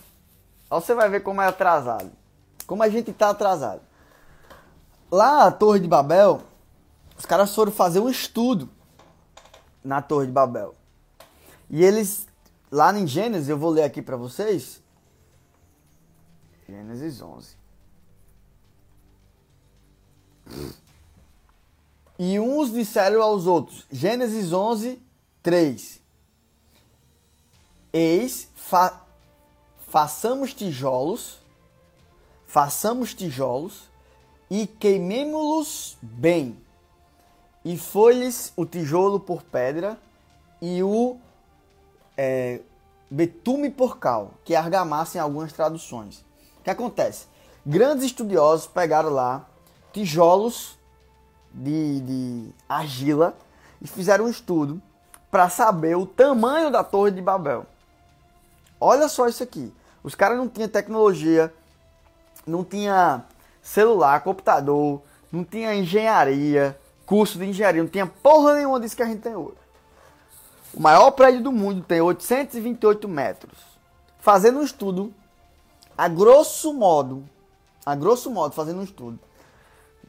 Aí 0.70 0.80
você 0.82 0.94
vai 0.94 1.10
ver 1.10 1.22
como 1.22 1.42
é 1.42 1.48
atrasado. 1.48 2.12
Como 2.68 2.84
a 2.84 2.90
gente 2.90 3.12
está 3.12 3.30
atrasado. 3.30 3.82
Lá 5.12 5.48
a 5.48 5.52
Torre 5.52 5.80
de 5.80 5.88
Babel, 5.88 6.42
os 7.18 7.26
caras 7.26 7.54
foram 7.56 7.72
fazer 7.72 8.00
um 8.00 8.10
estudo 8.10 8.70
na 9.84 10.02
Torre 10.02 10.28
de 10.28 10.32
Babel. 10.32 10.76
E 11.70 11.84
eles, 11.84 12.28
lá 12.72 12.94
em 12.98 13.08
Gênesis, 13.08 13.50
eu 13.50 13.58
vou 13.58 13.72
ler 13.72 13.84
aqui 13.84 14.02
para 14.02 14.16
vocês. 14.16 14.84
Gênesis 16.68 17.22
11. 17.22 17.59
E 22.18 22.40
uns 22.40 22.74
disseram 22.74 23.22
aos 23.22 23.48
outros, 23.48 23.86
Gênesis 23.90 24.52
11, 24.52 25.02
3. 25.42 26.02
Eis, 27.94 28.50
fa 28.56 29.02
façamos 29.88 30.54
tijolos, 30.54 31.40
façamos 32.46 33.16
tijolos 33.16 33.90
e 34.50 34.68
queimemo-los 34.68 35.98
bem. 36.02 36.58
E 37.66 37.78
foi-lhes 37.78 38.54
o 38.56 38.66
tijolo 38.66 39.20
por 39.20 39.42
pedra 39.42 39.98
e 40.62 40.84
o 40.84 41.18
é, 42.16 42.62
betume 43.10 43.70
por 43.70 43.98
cal, 43.98 44.34
que 44.46 44.54
é 44.54 44.58
argamassa 44.58 45.18
em 45.18 45.22
algumas 45.22 45.52
traduções. 45.52 46.20
O 46.60 46.64
que 46.64 46.70
acontece? 46.70 47.26
Grandes 47.66 48.06
estudiosos 48.06 48.68
pegaram 48.68 49.10
lá 49.10 49.49
tijolos 49.92 50.78
de, 51.54 52.02
de 52.02 52.50
argila 52.68 53.36
e 53.82 53.88
fizeram 53.88 54.26
um 54.26 54.30
estudo 54.30 54.82
para 55.32 55.50
saber 55.50 55.96
o 55.96 56.06
tamanho 56.06 56.72
da 56.72 56.84
Torre 56.84 57.12
de 57.12 57.22
Babel. 57.22 57.66
Olha 58.80 59.08
só 59.08 59.28
isso 59.28 59.44
aqui. 59.44 59.74
Os 60.04 60.16
caras 60.16 60.38
não 60.38 60.48
tinham 60.48 60.70
tecnologia, 60.70 61.54
não 62.46 62.64
tinha 62.64 63.24
celular, 63.62 64.22
computador, 64.22 65.02
não 65.32 65.44
tinha 65.44 65.76
engenharia, 65.76 66.80
curso 67.06 67.38
de 67.38 67.46
engenharia, 67.46 67.84
não 67.84 67.90
tinha 67.90 68.08
porra 68.08 68.56
nenhuma 68.56 68.80
disso 68.80 68.96
que 68.96 69.04
a 69.04 69.08
gente 69.08 69.22
tem 69.22 69.36
hoje. 69.36 69.58
O 70.74 70.82
maior 70.82 71.12
prédio 71.12 71.42
do 71.42 71.52
mundo 71.52 71.84
tem 71.84 72.00
828 72.00 73.08
metros. 73.08 73.58
Fazendo 74.20 74.60
um 74.60 74.64
estudo, 74.64 75.14
a 75.98 76.08
grosso 76.08 76.74
modo, 76.74 77.24
a 77.86 77.96
grosso 77.96 78.30
modo, 78.30 78.54
fazendo 78.54 78.80
um 78.80 78.84
estudo, 78.84 79.20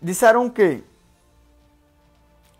disseram 0.00 0.46
o 0.46 0.50
quê? 0.50 0.82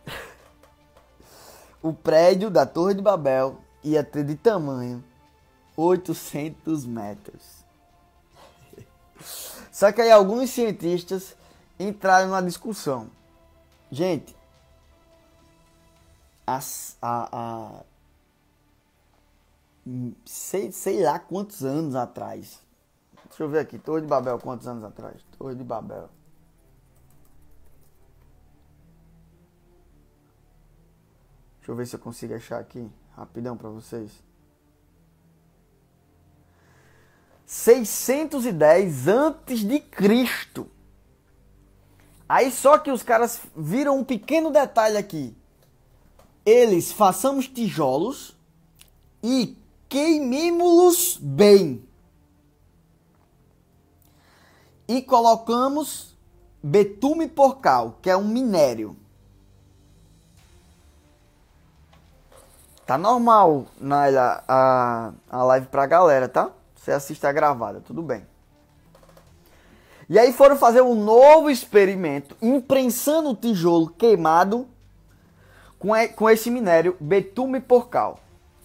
o 1.83 1.93
prédio 1.93 2.51
da 2.51 2.67
Torre 2.67 2.95
de 2.95 3.03
Babel 3.03 3.61
ia 3.83 4.05
ter 4.05 4.25
de 4.25 4.37
tamanho 4.37 5.03
800 5.77 6.85
metros. 6.87 7.65
Só 9.73 9.91
que 9.93 10.01
aí 10.01 10.11
alguns 10.11 10.51
cientistas 10.51 11.37
entraram 11.79 12.29
numa 12.29 12.43
discussão. 12.43 13.11
Gente, 13.91 14.37
as, 16.47 16.97
a, 17.01 17.29
a, 17.33 17.85
sei, 20.25 20.71
sei 20.73 21.03
lá 21.03 21.19
quantos 21.19 21.65
anos 21.65 21.95
atrás. 21.95 22.61
Deixa 23.29 23.43
eu 23.43 23.49
ver 23.49 23.61
aqui, 23.61 23.79
Torre 23.79 24.03
de 24.03 24.09
Babel, 24.09 24.39
quantos 24.39 24.67
anos 24.67 24.85
atrás? 24.85 25.23
Torre 25.39 25.55
de 25.55 25.65
Babel. 25.65 26.09
Deixa 31.61 31.71
eu 31.73 31.77
ver 31.77 31.87
se 31.87 31.95
eu 31.95 32.01
consigo 32.01 32.35
achar 32.35 32.59
aqui 32.59 32.91
rapidão 33.15 33.57
para 33.57 33.69
vocês. 33.69 34.11
610 37.45 39.09
antes 39.09 39.61
de 39.61 39.79
Cristo. 39.79 40.69
Aí 42.29 42.51
só 42.51 42.79
que 42.79 42.91
os 42.91 43.03
caras 43.03 43.41
viram 43.57 43.99
um 43.99 44.05
pequeno 44.05 44.51
detalhe 44.51 44.97
aqui. 44.97 45.37
Eles 46.47 46.93
façamos 46.93 47.47
tijolos 47.47 48.37
e 49.23 49.57
queimemos-los 49.89 51.19
bem. 51.21 51.85
E 54.89 55.03
colocamos 55.03 56.17
betume 56.63 57.29
porcal, 57.29 57.99
que 58.01 58.09
é 58.09 58.17
um 58.17 58.29
minério. 58.29 58.97
Tá 62.91 62.99
normal 62.99 63.67
na, 63.81 64.43
a, 64.49 65.13
a 65.31 65.45
live 65.45 65.69
pra 65.69 65.87
galera, 65.87 66.29
tá? 66.29 66.51
Você 66.75 66.91
assiste 66.91 67.25
a 67.25 67.31
gravada, 67.31 67.81
tudo 67.81 68.03
bem. 68.03 68.27
E 70.09 70.19
aí 70.19 70.33
foram 70.33 70.57
fazer 70.57 70.81
um 70.81 70.97
novo 70.97 71.49
experimento, 71.49 72.37
imprensando 72.43 73.31
o 73.31 73.37
tijolo 73.37 73.91
queimado 73.91 74.67
com, 75.79 75.91
com 76.17 76.29
esse 76.29 76.51
minério 76.51 76.97
betume 76.99 77.61
porcal. 77.61 78.19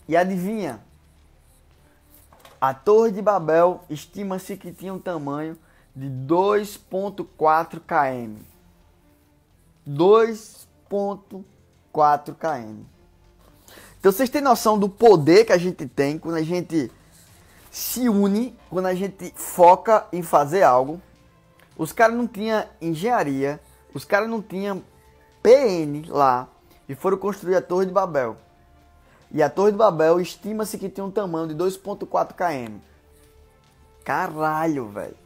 E 0.08 0.18
adivinha? 0.18 0.80
A 2.60 2.74
Torre 2.74 3.12
de 3.12 3.22
Babel 3.22 3.82
estima-se 3.92 4.58
que 4.58 4.72
tinha 4.72 4.92
um 4.92 4.98
tamanho 4.98 5.56
de 5.96 6.08
2.4 6.08 7.80
km. 7.80 8.42
2.4 9.88 12.34
km. 12.34 12.95
Então 14.06 14.14
vocês 14.14 14.30
têm 14.30 14.40
noção 14.40 14.78
do 14.78 14.88
poder 14.88 15.46
que 15.46 15.52
a 15.52 15.58
gente 15.58 15.88
tem 15.88 16.20
quando 16.20 16.36
a 16.36 16.44
gente 16.44 16.92
se 17.72 18.08
une, 18.08 18.56
quando 18.70 18.86
a 18.86 18.94
gente 18.94 19.34
foca 19.36 20.06
em 20.14 20.22
fazer 20.22 20.62
algo. 20.62 21.02
Os 21.76 21.92
caras 21.92 22.16
não 22.16 22.28
tinham 22.28 22.64
engenharia, 22.80 23.60
os 23.96 24.06
caras 24.06 24.30
não 24.30 24.44
tinham 24.44 24.84
PN 25.42 26.08
lá 26.08 26.48
e 26.88 26.94
foram 26.94 27.18
construir 27.18 27.56
a 27.56 27.62
Torre 27.64 27.88
de 27.88 27.92
Babel. 27.92 28.38
E 29.32 29.42
a 29.42 29.50
Torre 29.50 29.72
de 29.72 29.78
Babel 29.80 30.22
estima-se 30.22 30.78
que 30.78 30.88
tem 30.88 31.04
um 31.04 31.10
tamanho 31.10 31.48
de 31.48 31.56
2.4 31.56 32.36
km. 32.36 32.78
Caralho, 34.04 34.88
velho. 34.88 35.18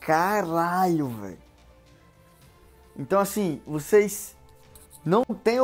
Caralho, 0.00 1.06
velho. 1.06 1.38
Então 2.96 3.20
assim, 3.20 3.62
vocês 3.64 4.34
não 5.04 5.22
têm 5.22 5.60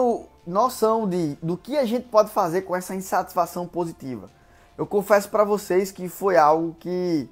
noção 0.46 1.08
de 1.08 1.36
do 1.42 1.56
que 1.56 1.76
a 1.76 1.84
gente 1.84 2.06
pode 2.08 2.30
fazer 2.30 2.62
com 2.62 2.74
essa 2.74 2.94
insatisfação 2.94 3.66
positiva. 3.66 4.28
Eu 4.76 4.86
confesso 4.86 5.28
para 5.28 5.44
vocês 5.44 5.92
que 5.92 6.08
foi 6.08 6.36
algo 6.36 6.76
que 6.80 7.28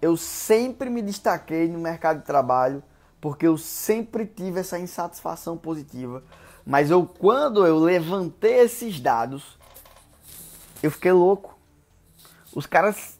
eu 0.00 0.16
sempre 0.16 0.88
me 0.88 1.02
destaquei 1.02 1.68
no 1.68 1.78
mercado 1.78 2.20
de 2.20 2.24
trabalho, 2.24 2.82
porque 3.20 3.46
eu 3.46 3.56
sempre 3.56 4.26
tive 4.26 4.60
essa 4.60 4.78
insatisfação 4.78 5.56
positiva. 5.56 6.22
Mas 6.64 6.90
eu 6.90 7.06
quando 7.06 7.66
eu 7.66 7.78
levantei 7.78 8.60
esses 8.60 9.00
dados, 9.00 9.58
eu 10.82 10.90
fiquei 10.90 11.12
louco. 11.12 11.58
Os 12.54 12.66
caras 12.66 13.18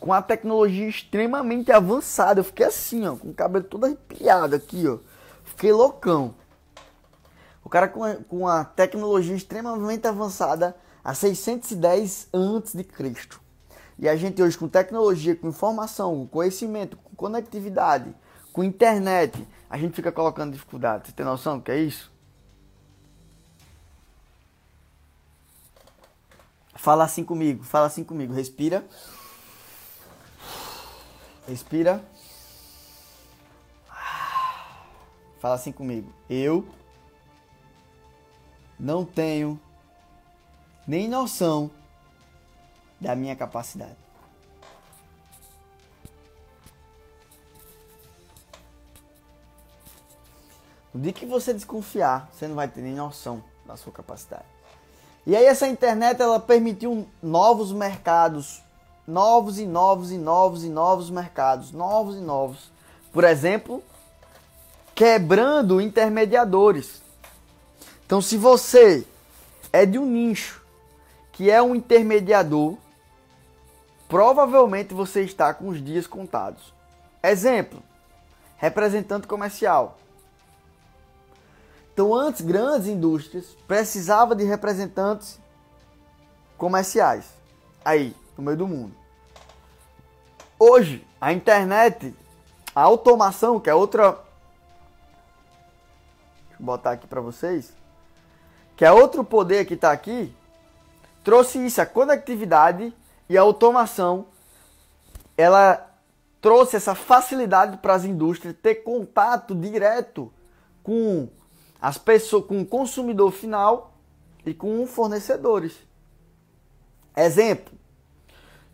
com 0.00 0.12
a 0.12 0.22
tecnologia 0.22 0.88
extremamente 0.88 1.72
avançada, 1.72 2.40
eu 2.40 2.44
fiquei 2.44 2.66
assim, 2.66 3.06
ó, 3.06 3.16
com 3.16 3.30
o 3.30 3.34
cabelo 3.34 3.64
todo 3.64 3.84
arrepiado 3.84 4.54
aqui, 4.54 4.86
ó. 4.86 4.98
Fiquei 5.44 5.72
loucão. 5.72 6.34
O 7.68 7.70
cara 7.70 7.86
com 7.86 8.00
com 8.24 8.48
a 8.48 8.64
tecnologia 8.64 9.36
extremamente 9.36 10.06
avançada 10.06 10.74
a 11.04 11.12
610 11.12 12.28
antes 12.32 12.74
de 12.74 12.82
Cristo. 12.82 13.42
E 13.98 14.08
a 14.08 14.16
gente 14.16 14.42
hoje 14.42 14.56
com 14.56 14.66
tecnologia, 14.66 15.36
com 15.36 15.48
informação, 15.48 16.14
com 16.14 16.26
conhecimento, 16.28 16.96
com 16.96 17.14
conectividade, 17.14 18.16
com 18.54 18.64
internet, 18.64 19.46
a 19.68 19.76
gente 19.76 19.94
fica 19.94 20.10
colocando 20.10 20.54
dificuldade. 20.54 21.08
Você 21.08 21.12
tem 21.12 21.26
noção 21.26 21.58
do 21.58 21.62
que 21.62 21.70
é 21.70 21.78
isso? 21.78 22.10
Fala 26.74 27.04
assim 27.04 27.22
comigo, 27.22 27.62
fala 27.64 27.86
assim 27.86 28.02
comigo. 28.02 28.32
Respira. 28.32 28.82
Respira. 31.46 32.02
Fala 35.38 35.54
assim 35.54 35.70
comigo. 35.70 36.10
Eu 36.30 36.66
não 38.78 39.04
tenho 39.04 39.60
nem 40.86 41.08
noção 41.08 41.70
da 43.00 43.14
minha 43.14 43.34
capacidade. 43.34 43.96
No 50.92 51.00
dia 51.00 51.12
que 51.12 51.26
você 51.26 51.52
desconfiar, 51.52 52.28
você 52.32 52.48
não 52.48 52.54
vai 52.56 52.66
ter 52.66 52.80
nem 52.80 52.94
noção 52.94 53.42
da 53.66 53.76
sua 53.76 53.92
capacidade. 53.92 54.46
E 55.26 55.36
aí 55.36 55.44
essa 55.44 55.68
internet 55.68 56.20
ela 56.20 56.40
permitiu 56.40 57.06
novos 57.22 57.70
mercados, 57.70 58.62
novos 59.06 59.58
e 59.58 59.66
novos 59.66 60.10
e 60.10 60.16
novos 60.16 60.64
e 60.64 60.68
novos 60.68 61.10
mercados, 61.10 61.70
novos 61.70 62.16
e 62.16 62.20
novos. 62.20 62.72
Por 63.12 63.24
exemplo, 63.24 63.82
quebrando 64.94 65.80
intermediadores. 65.80 67.02
Então, 68.08 68.22
se 68.22 68.38
você 68.38 69.06
é 69.70 69.84
de 69.84 69.98
um 69.98 70.06
nicho 70.06 70.64
que 71.30 71.50
é 71.50 71.60
um 71.60 71.74
intermediador, 71.74 72.78
provavelmente 74.08 74.94
você 74.94 75.20
está 75.24 75.52
com 75.52 75.68
os 75.68 75.84
dias 75.84 76.06
contados. 76.06 76.72
Exemplo: 77.22 77.82
representante 78.56 79.26
comercial. 79.26 79.98
Então, 81.92 82.14
antes, 82.14 82.40
grandes 82.40 82.88
indústrias 82.88 83.44
precisavam 83.66 84.34
de 84.34 84.44
representantes 84.44 85.38
comerciais 86.56 87.26
aí 87.84 88.16
no 88.38 88.42
meio 88.42 88.56
do 88.56 88.66
mundo. 88.66 88.94
Hoje, 90.58 91.06
a 91.20 91.30
internet, 91.30 92.14
a 92.74 92.80
automação, 92.80 93.60
que 93.60 93.68
é 93.68 93.74
outra. 93.74 94.12
Deixa 96.48 96.58
eu 96.58 96.64
botar 96.64 96.92
aqui 96.92 97.06
para 97.06 97.20
vocês 97.20 97.76
que 98.78 98.84
é 98.84 98.92
outro 98.92 99.24
poder 99.24 99.64
que 99.64 99.74
está 99.74 99.90
aqui, 99.90 100.32
trouxe 101.24 101.58
isso, 101.66 101.82
a 101.82 101.84
conectividade 101.84 102.94
e 103.28 103.36
a 103.36 103.40
automação. 103.40 104.26
Ela 105.36 105.84
trouxe 106.40 106.76
essa 106.76 106.94
facilidade 106.94 107.78
para 107.78 107.94
as 107.94 108.04
indústrias 108.04 108.54
ter 108.62 108.76
contato 108.76 109.52
direto 109.52 110.32
com 110.80 111.28
as 111.82 111.98
pessoas, 111.98 112.46
com 112.46 112.60
o 112.60 112.64
consumidor 112.64 113.32
final 113.32 113.94
e 114.46 114.54
com 114.54 114.86
fornecedores. 114.86 115.76
Exemplo, 117.16 117.76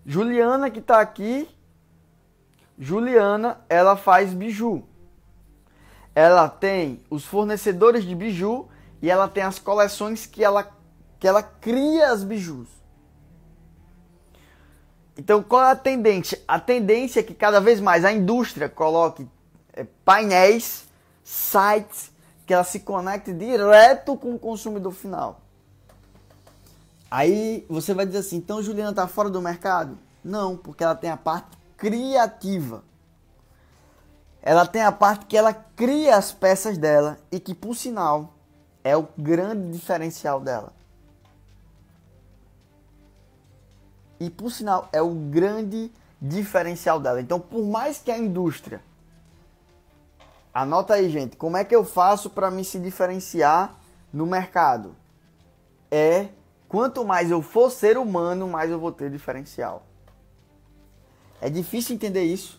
Juliana 0.04 0.70
que 0.70 0.80
está 0.80 1.00
aqui, 1.00 1.48
Juliana, 2.78 3.58
ela 3.70 3.96
faz 3.96 4.34
biju. 4.34 4.84
Ela 6.14 6.46
tem 6.46 7.00
os 7.08 7.24
fornecedores 7.24 8.04
de 8.04 8.14
biju 8.14 8.68
e 9.04 9.10
ela 9.10 9.28
tem 9.28 9.42
as 9.42 9.58
coleções 9.58 10.24
que 10.24 10.42
ela, 10.42 10.66
que 11.20 11.28
ela 11.28 11.42
cria 11.42 12.10
as 12.10 12.24
bijus. 12.24 12.66
Então, 15.14 15.42
qual 15.42 15.62
é 15.62 15.72
a 15.72 15.76
tendência? 15.76 16.40
A 16.48 16.58
tendência 16.58 17.20
é 17.20 17.22
que 17.22 17.34
cada 17.34 17.60
vez 17.60 17.80
mais 17.80 18.02
a 18.02 18.10
indústria 18.10 18.66
coloque 18.66 19.28
é, 19.74 19.84
painéis, 20.06 20.86
sites, 21.22 22.12
que 22.46 22.54
ela 22.54 22.64
se 22.64 22.80
conecte 22.80 23.30
direto 23.30 24.16
com 24.16 24.36
o 24.36 24.38
consumidor 24.38 24.92
final. 24.92 25.42
Aí 27.10 27.66
você 27.68 27.92
vai 27.92 28.06
dizer 28.06 28.20
assim, 28.20 28.36
então 28.36 28.62
Juliana 28.62 28.88
está 28.88 29.06
fora 29.06 29.28
do 29.28 29.42
mercado? 29.42 29.98
Não, 30.24 30.56
porque 30.56 30.82
ela 30.82 30.94
tem 30.94 31.10
a 31.10 31.16
parte 31.18 31.58
criativa. 31.76 32.82
Ela 34.40 34.66
tem 34.66 34.80
a 34.80 34.90
parte 34.90 35.26
que 35.26 35.36
ela 35.36 35.52
cria 35.52 36.16
as 36.16 36.32
peças 36.32 36.78
dela 36.78 37.18
e 37.30 37.38
que, 37.38 37.54
por 37.54 37.76
sinal, 37.76 38.33
é 38.84 38.96
o 38.96 39.08
grande 39.18 39.72
diferencial 39.72 40.40
dela. 40.40 40.72
E 44.20 44.30
por 44.30 44.50
sinal, 44.50 44.88
é 44.92 45.02
o 45.02 45.10
grande 45.10 45.90
diferencial 46.22 47.00
dela. 47.00 47.20
Então, 47.20 47.40
por 47.40 47.64
mais 47.64 47.98
que 47.98 48.12
a 48.12 48.16
indústria 48.16 48.80
Anota 50.54 50.94
aí, 50.94 51.10
gente, 51.10 51.36
como 51.36 51.56
é 51.56 51.64
que 51.64 51.74
eu 51.74 51.84
faço 51.84 52.30
para 52.30 52.48
me 52.48 52.64
se 52.64 52.78
diferenciar 52.78 53.74
no 54.12 54.24
mercado? 54.24 54.94
É 55.90 56.28
quanto 56.68 57.04
mais 57.04 57.28
eu 57.28 57.42
for 57.42 57.72
ser 57.72 57.98
humano, 57.98 58.46
mais 58.46 58.70
eu 58.70 58.78
vou 58.78 58.92
ter 58.92 59.10
diferencial. 59.10 59.84
É 61.40 61.50
difícil 61.50 61.96
entender 61.96 62.22
isso. 62.22 62.56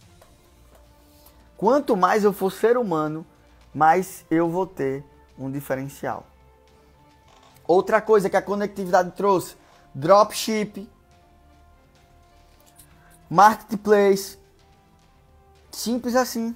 Quanto 1.56 1.96
mais 1.96 2.26
eu 2.26 2.34
for 2.34 2.52
ser 2.52 2.78
humano, 2.78 3.26
mais 3.74 4.26
eu 4.30 4.50
vou 4.50 4.68
ter 4.68 5.02
um 5.38 5.52
diferencial. 5.52 6.26
Outra 7.68 8.02
coisa 8.02 8.30
que 8.30 8.38
a 8.38 8.42
conectividade 8.42 9.12
trouxe: 9.12 9.56
dropship, 9.94 10.88
marketplace. 13.30 14.38
Simples 15.72 16.16
assim. 16.16 16.56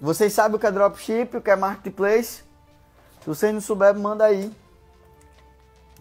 Vocês 0.00 0.32
sabem 0.32 0.56
o 0.56 0.58
que 0.58 0.66
é 0.66 0.72
dropship, 0.72 1.36
o 1.36 1.40
que 1.40 1.50
é 1.50 1.56
marketplace? 1.56 2.42
Se 3.20 3.26
vocês 3.26 3.54
não 3.54 3.60
souberem, 3.60 4.02
manda 4.02 4.24
aí. 4.24 4.52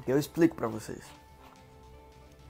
Que 0.03 0.11
eu 0.11 0.19
explico 0.19 0.55
para 0.55 0.67
vocês. 0.67 1.01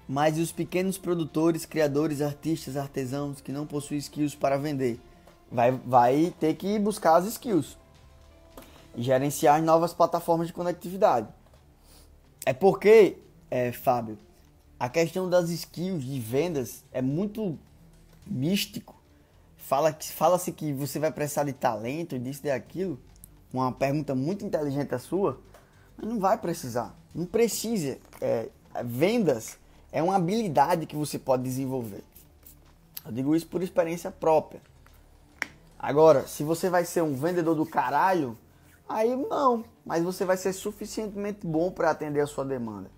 Mas 0.08 0.38
e 0.38 0.42
os 0.42 0.52
pequenos 0.52 0.98
produtores, 0.98 1.66
criadores, 1.66 2.22
artistas, 2.22 2.76
artesãos 2.76 3.40
que 3.40 3.52
não 3.52 3.68
possuem 3.68 4.00
skills 4.00 4.34
para 4.34 4.58
vender? 4.58 5.00
Vai, 5.52 5.72
vai 5.72 6.34
ter 6.40 6.56
que 6.56 6.80
buscar 6.80 7.18
as 7.18 7.26
skills 7.26 7.78
gerenciar 8.96 9.62
novas 9.62 9.94
plataformas 9.94 10.48
de 10.48 10.54
conectividade. 10.54 11.28
É 12.46 12.54
porque, 12.54 13.18
é, 13.50 13.72
Fábio, 13.72 14.18
a 14.80 14.90
questão 14.90 15.30
das 15.30 15.50
skills 15.50 16.04
de 16.04 16.20
vendas 16.20 16.84
é 16.92 17.02
muito 17.02 17.58
místico. 18.26 18.96
Fala 19.58 19.94
que 19.94 20.12
fala-se 20.12 20.52
que 20.52 20.74
você 20.74 21.00
vai 21.00 21.12
precisar 21.12 21.46
de 21.46 21.54
talento, 21.54 22.20
disso 22.20 22.42
e 22.44 22.50
daquilo. 22.50 23.00
Uma 23.52 23.72
pergunta 23.72 24.14
muito 24.14 24.46
inteligente 24.46 24.94
a 24.94 25.00
sua, 25.00 25.40
mas 25.96 26.08
não 26.08 26.20
vai 26.20 26.38
precisar. 26.38 26.94
Não 27.16 27.26
precisa. 27.26 27.98
É, 28.20 28.50
vendas 28.84 29.58
É 29.92 30.02
uma 30.02 30.16
habilidade 30.16 30.88
que 30.88 30.96
você 30.96 31.20
pode 31.20 31.44
desenvolver. 31.44 32.04
Eu 33.06 33.12
digo 33.12 33.36
isso 33.36 33.46
por 33.46 33.62
experiência 33.62 34.10
própria. 34.10 34.60
Agora, 35.78 36.26
se 36.28 36.44
você 36.44 36.68
vai 36.68 36.84
ser 36.84 37.04
um 37.04 37.14
vendedor 37.14 37.54
do 37.54 37.66
caralho, 37.66 38.36
aí 38.94 39.16
não. 39.16 39.64
Mas 39.86 40.04
você 40.04 40.24
vai 40.24 40.38
ser 40.38 40.54
suficientemente 40.54 41.46
bom 41.46 41.72
para 41.72 41.90
atender 41.90 42.22
a 42.22 42.28
sua 42.28 42.46
demanda. 42.46 42.90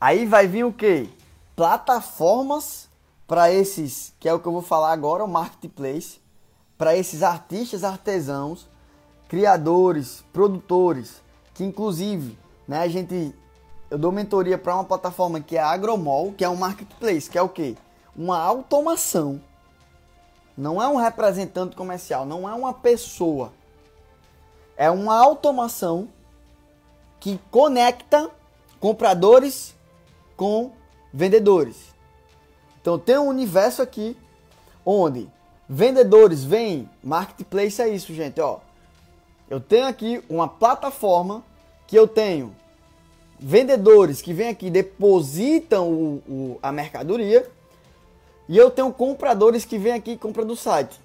Aí 0.00 0.26
vai 0.26 0.46
vir 0.46 0.64
o 0.64 0.72
que? 0.72 1.08
Plataformas 1.56 2.88
para 3.26 3.50
esses, 3.50 4.12
que 4.20 4.28
é 4.28 4.34
o 4.34 4.38
que 4.38 4.46
eu 4.46 4.52
vou 4.52 4.62
falar 4.62 4.92
agora, 4.92 5.24
o 5.24 5.28
marketplace, 5.28 6.20
para 6.76 6.96
esses 6.96 7.22
artistas 7.22 7.84
artesãos, 7.84 8.68
criadores, 9.28 10.22
produtores, 10.32 11.22
que 11.54 11.64
inclusive, 11.64 12.38
né, 12.68 12.80
a 12.80 12.88
gente 12.88 13.34
eu 13.90 13.98
dou 13.98 14.10
mentoria 14.10 14.58
para 14.58 14.74
uma 14.74 14.84
plataforma 14.84 15.40
que 15.40 15.56
é 15.56 15.60
a 15.60 15.68
Agromol, 15.68 16.32
que 16.32 16.44
é 16.44 16.48
um 16.48 16.56
marketplace, 16.56 17.30
que 17.30 17.38
é 17.38 17.42
o 17.42 17.48
quê? 17.48 17.76
Uma 18.16 18.38
automação. 18.38 19.40
Não 20.56 20.82
é 20.82 20.88
um 20.88 20.96
representante 20.96 21.76
comercial, 21.76 22.26
não 22.26 22.48
é 22.48 22.52
uma 22.54 22.72
pessoa. 22.72 23.52
É 24.76 24.90
uma 24.90 25.16
automação 25.16 26.08
que 27.20 27.38
conecta 27.50 28.30
compradores 28.80 29.74
com 30.36 30.72
vendedores. 31.12 31.94
Então 32.80 32.98
tem 32.98 33.16
um 33.18 33.28
universo 33.28 33.80
aqui 33.80 34.16
onde 34.84 35.30
vendedores 35.68 36.44
vêm, 36.44 36.88
marketplace 37.02 37.80
é 37.80 37.88
isso, 37.88 38.12
gente, 38.12 38.40
ó. 38.40 38.58
Eu 39.48 39.60
tenho 39.60 39.86
aqui 39.86 40.22
uma 40.28 40.48
plataforma 40.48 41.42
que 41.86 41.96
eu 41.96 42.06
tenho 42.08 42.54
vendedores 43.38 44.22
que 44.22 44.32
vêm 44.32 44.48
aqui 44.48 44.70
depositam 44.70 45.88
o, 45.88 46.22
o, 46.28 46.58
a 46.62 46.72
mercadoria 46.72 47.50
e 48.48 48.56
eu 48.56 48.70
tenho 48.70 48.92
compradores 48.92 49.64
que 49.64 49.78
vêm 49.78 49.92
aqui 49.92 50.12
e 50.12 50.18
compram 50.18 50.46
do 50.46 50.56
site. 50.56 51.00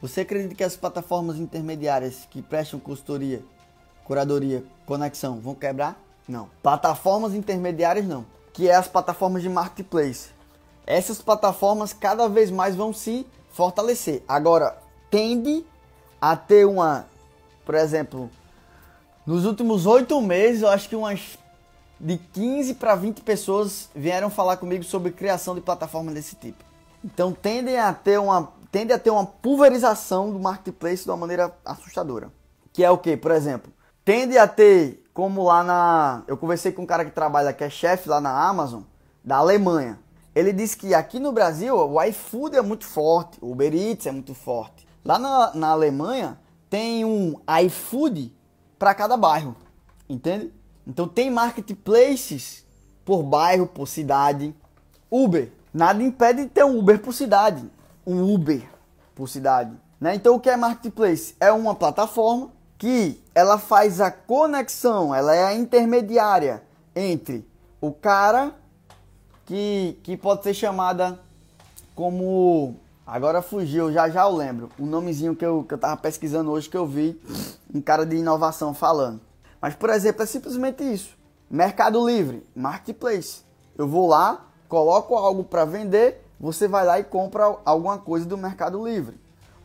Você 0.00 0.22
acredita 0.22 0.54
que 0.54 0.64
as 0.64 0.76
plataformas 0.76 1.36
intermediárias 1.36 2.26
que 2.30 2.40
prestam 2.40 2.80
consultoria, 2.80 3.42
curadoria, 4.04 4.64
conexão 4.86 5.38
vão 5.40 5.54
quebrar? 5.54 6.00
Não. 6.26 6.48
Plataformas 6.62 7.34
intermediárias 7.34 8.06
não. 8.06 8.24
Que 8.52 8.68
é 8.68 8.74
as 8.74 8.88
plataformas 8.88 9.42
de 9.42 9.48
marketplace. 9.48 10.30
Essas 10.86 11.20
plataformas 11.20 11.92
cada 11.92 12.28
vez 12.28 12.50
mais 12.50 12.74
vão 12.74 12.92
se 12.92 13.26
fortalecer. 13.52 14.22
Agora, 14.26 14.78
tende 15.10 15.64
a 16.20 16.34
ter 16.34 16.66
uma, 16.66 17.06
por 17.64 17.74
exemplo, 17.74 18.30
nos 19.26 19.44
últimos 19.44 19.86
oito 19.86 20.20
meses, 20.20 20.62
eu 20.62 20.68
acho 20.68 20.88
que 20.88 20.96
umas 20.96 21.38
de 22.00 22.16
15 22.16 22.74
para 22.74 22.94
20 22.94 23.20
pessoas 23.20 23.90
vieram 23.94 24.30
falar 24.30 24.56
comigo 24.56 24.82
sobre 24.82 25.12
criação 25.12 25.54
de 25.54 25.60
plataforma 25.60 26.10
desse 26.10 26.34
tipo. 26.36 26.64
Então 27.04 27.32
tendem 27.32 27.78
a 27.78 27.92
ter 27.92 28.18
uma 28.18 28.50
tende 28.70 28.92
a 28.92 28.98
ter 28.98 29.10
uma 29.10 29.26
pulverização 29.26 30.32
do 30.32 30.38
marketplace 30.38 31.04
de 31.04 31.10
uma 31.10 31.16
maneira 31.16 31.54
assustadora. 31.64 32.32
Que 32.72 32.84
é 32.84 32.90
o 32.90 32.98
que, 32.98 33.16
por 33.16 33.30
exemplo, 33.30 33.72
tende 34.04 34.38
a 34.38 34.46
ter 34.46 35.04
como 35.12 35.44
lá 35.44 35.62
na 35.62 36.22
eu 36.26 36.36
conversei 36.36 36.72
com 36.72 36.82
um 36.82 36.86
cara 36.86 37.04
que 37.04 37.10
trabalha 37.10 37.52
que 37.52 37.64
é 37.64 37.70
chefe 37.70 38.08
lá 38.08 38.20
na 38.20 38.48
Amazon 38.48 38.82
da 39.24 39.36
Alemanha. 39.36 39.98
Ele 40.34 40.52
disse 40.52 40.76
que 40.76 40.94
aqui 40.94 41.18
no 41.18 41.32
Brasil 41.32 41.76
o 41.76 42.02
iFood 42.04 42.56
é 42.56 42.62
muito 42.62 42.86
forte, 42.86 43.38
o 43.40 43.50
Uber 43.50 43.74
Eats 43.74 44.06
é 44.06 44.12
muito 44.12 44.34
forte. 44.34 44.86
Lá 45.04 45.18
na, 45.18 45.54
na 45.54 45.68
Alemanha 45.68 46.38
tem 46.68 47.04
um 47.04 47.34
iFood 47.64 48.32
para 48.78 48.94
cada 48.94 49.16
bairro, 49.16 49.56
entende? 50.08 50.52
Então 50.86 51.06
tem 51.08 51.30
marketplaces 51.30 52.64
por 53.04 53.22
bairro, 53.22 53.66
por 53.66 53.88
cidade. 53.88 54.54
Uber. 55.10 55.52
Nada 55.72 56.02
impede 56.02 56.44
de 56.44 56.50
ter 56.50 56.64
um 56.64 56.78
Uber 56.78 57.00
por 57.00 57.12
cidade. 57.12 57.68
Um 58.06 58.34
Uber 58.34 58.68
por 59.14 59.28
cidade. 59.28 59.76
Né? 60.00 60.14
Então 60.14 60.34
o 60.34 60.40
que 60.40 60.48
é 60.48 60.56
marketplace? 60.56 61.34
É 61.38 61.52
uma 61.52 61.74
plataforma 61.74 62.50
que 62.78 63.22
ela 63.34 63.58
faz 63.58 64.00
a 64.00 64.10
conexão, 64.10 65.14
ela 65.14 65.34
é 65.34 65.44
a 65.44 65.54
intermediária 65.54 66.62
entre 66.96 67.46
o 67.80 67.92
cara 67.92 68.54
que, 69.44 69.98
que 70.02 70.16
pode 70.16 70.42
ser 70.42 70.54
chamada 70.54 71.20
como. 71.94 72.76
Agora 73.06 73.42
fugiu, 73.42 73.92
já 73.92 74.08
já 74.08 74.22
eu 74.22 74.30
lembro. 74.30 74.70
O 74.78 74.86
nomezinho 74.86 75.34
que 75.34 75.44
eu, 75.44 75.64
que 75.64 75.74
eu 75.74 75.78
tava 75.78 75.96
pesquisando 75.96 76.50
hoje 76.50 76.70
que 76.70 76.76
eu 76.76 76.86
vi 76.86 77.20
um 77.74 77.80
cara 77.80 78.06
de 78.06 78.16
inovação 78.16 78.72
falando. 78.72 79.20
Mas, 79.60 79.74
por 79.74 79.90
exemplo, 79.90 80.22
é 80.22 80.26
simplesmente 80.26 80.82
isso. 80.84 81.18
Mercado 81.50 82.06
Livre, 82.06 82.46
Marketplace. 82.54 83.42
Eu 83.76 83.88
vou 83.88 84.08
lá, 84.08 84.46
coloco 84.68 85.16
algo 85.16 85.42
para 85.42 85.64
vender, 85.64 86.24
você 86.40 86.66
vai 86.66 86.86
lá 86.86 86.98
e 86.98 87.04
compra 87.04 87.58
alguma 87.64 87.98
coisa 87.98 88.24
do 88.24 88.38
Mercado 88.38 88.82
Livre. 88.82 89.20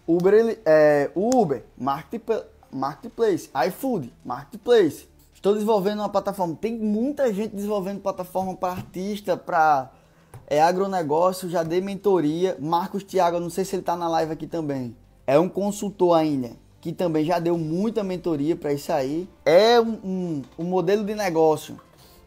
Uber, 0.06 0.60
é, 0.66 1.10
Uber 1.16 1.64
Marketplace. 1.78 3.50
iFood, 3.68 4.14
Marketplace. 4.24 5.08
Estou 5.34 5.54
desenvolvendo 5.54 6.00
uma 6.00 6.10
plataforma. 6.10 6.56
Tem 6.60 6.78
muita 6.78 7.34
gente 7.34 7.56
desenvolvendo 7.56 8.02
plataforma 8.02 8.56
para 8.56 8.74
artista, 8.74 9.38
para 9.38 9.90
é, 10.48 10.62
agronegócio. 10.62 11.50
Já 11.50 11.64
dei 11.64 11.80
mentoria. 11.80 12.58
Marcos 12.60 13.04
Thiago, 13.04 13.40
não 13.40 13.50
sei 13.50 13.64
se 13.64 13.76
ele 13.76 13.82
está 13.82 13.96
na 13.96 14.10
live 14.10 14.34
aqui 14.34 14.46
também. 14.46 14.96
É 15.26 15.40
um 15.40 15.48
consultor 15.48 16.18
ainda 16.18 16.52
que 16.82 16.94
também 16.94 17.26
já 17.26 17.40
deu 17.40 17.58
muita 17.58 18.04
mentoria 18.04 18.56
para 18.56 18.72
isso 18.72 18.92
aí. 18.92 19.28
É 19.44 19.82
um, 19.82 19.94
um, 20.04 20.42
um 20.60 20.64
modelo 20.66 21.04
de 21.04 21.16
negócio 21.16 21.80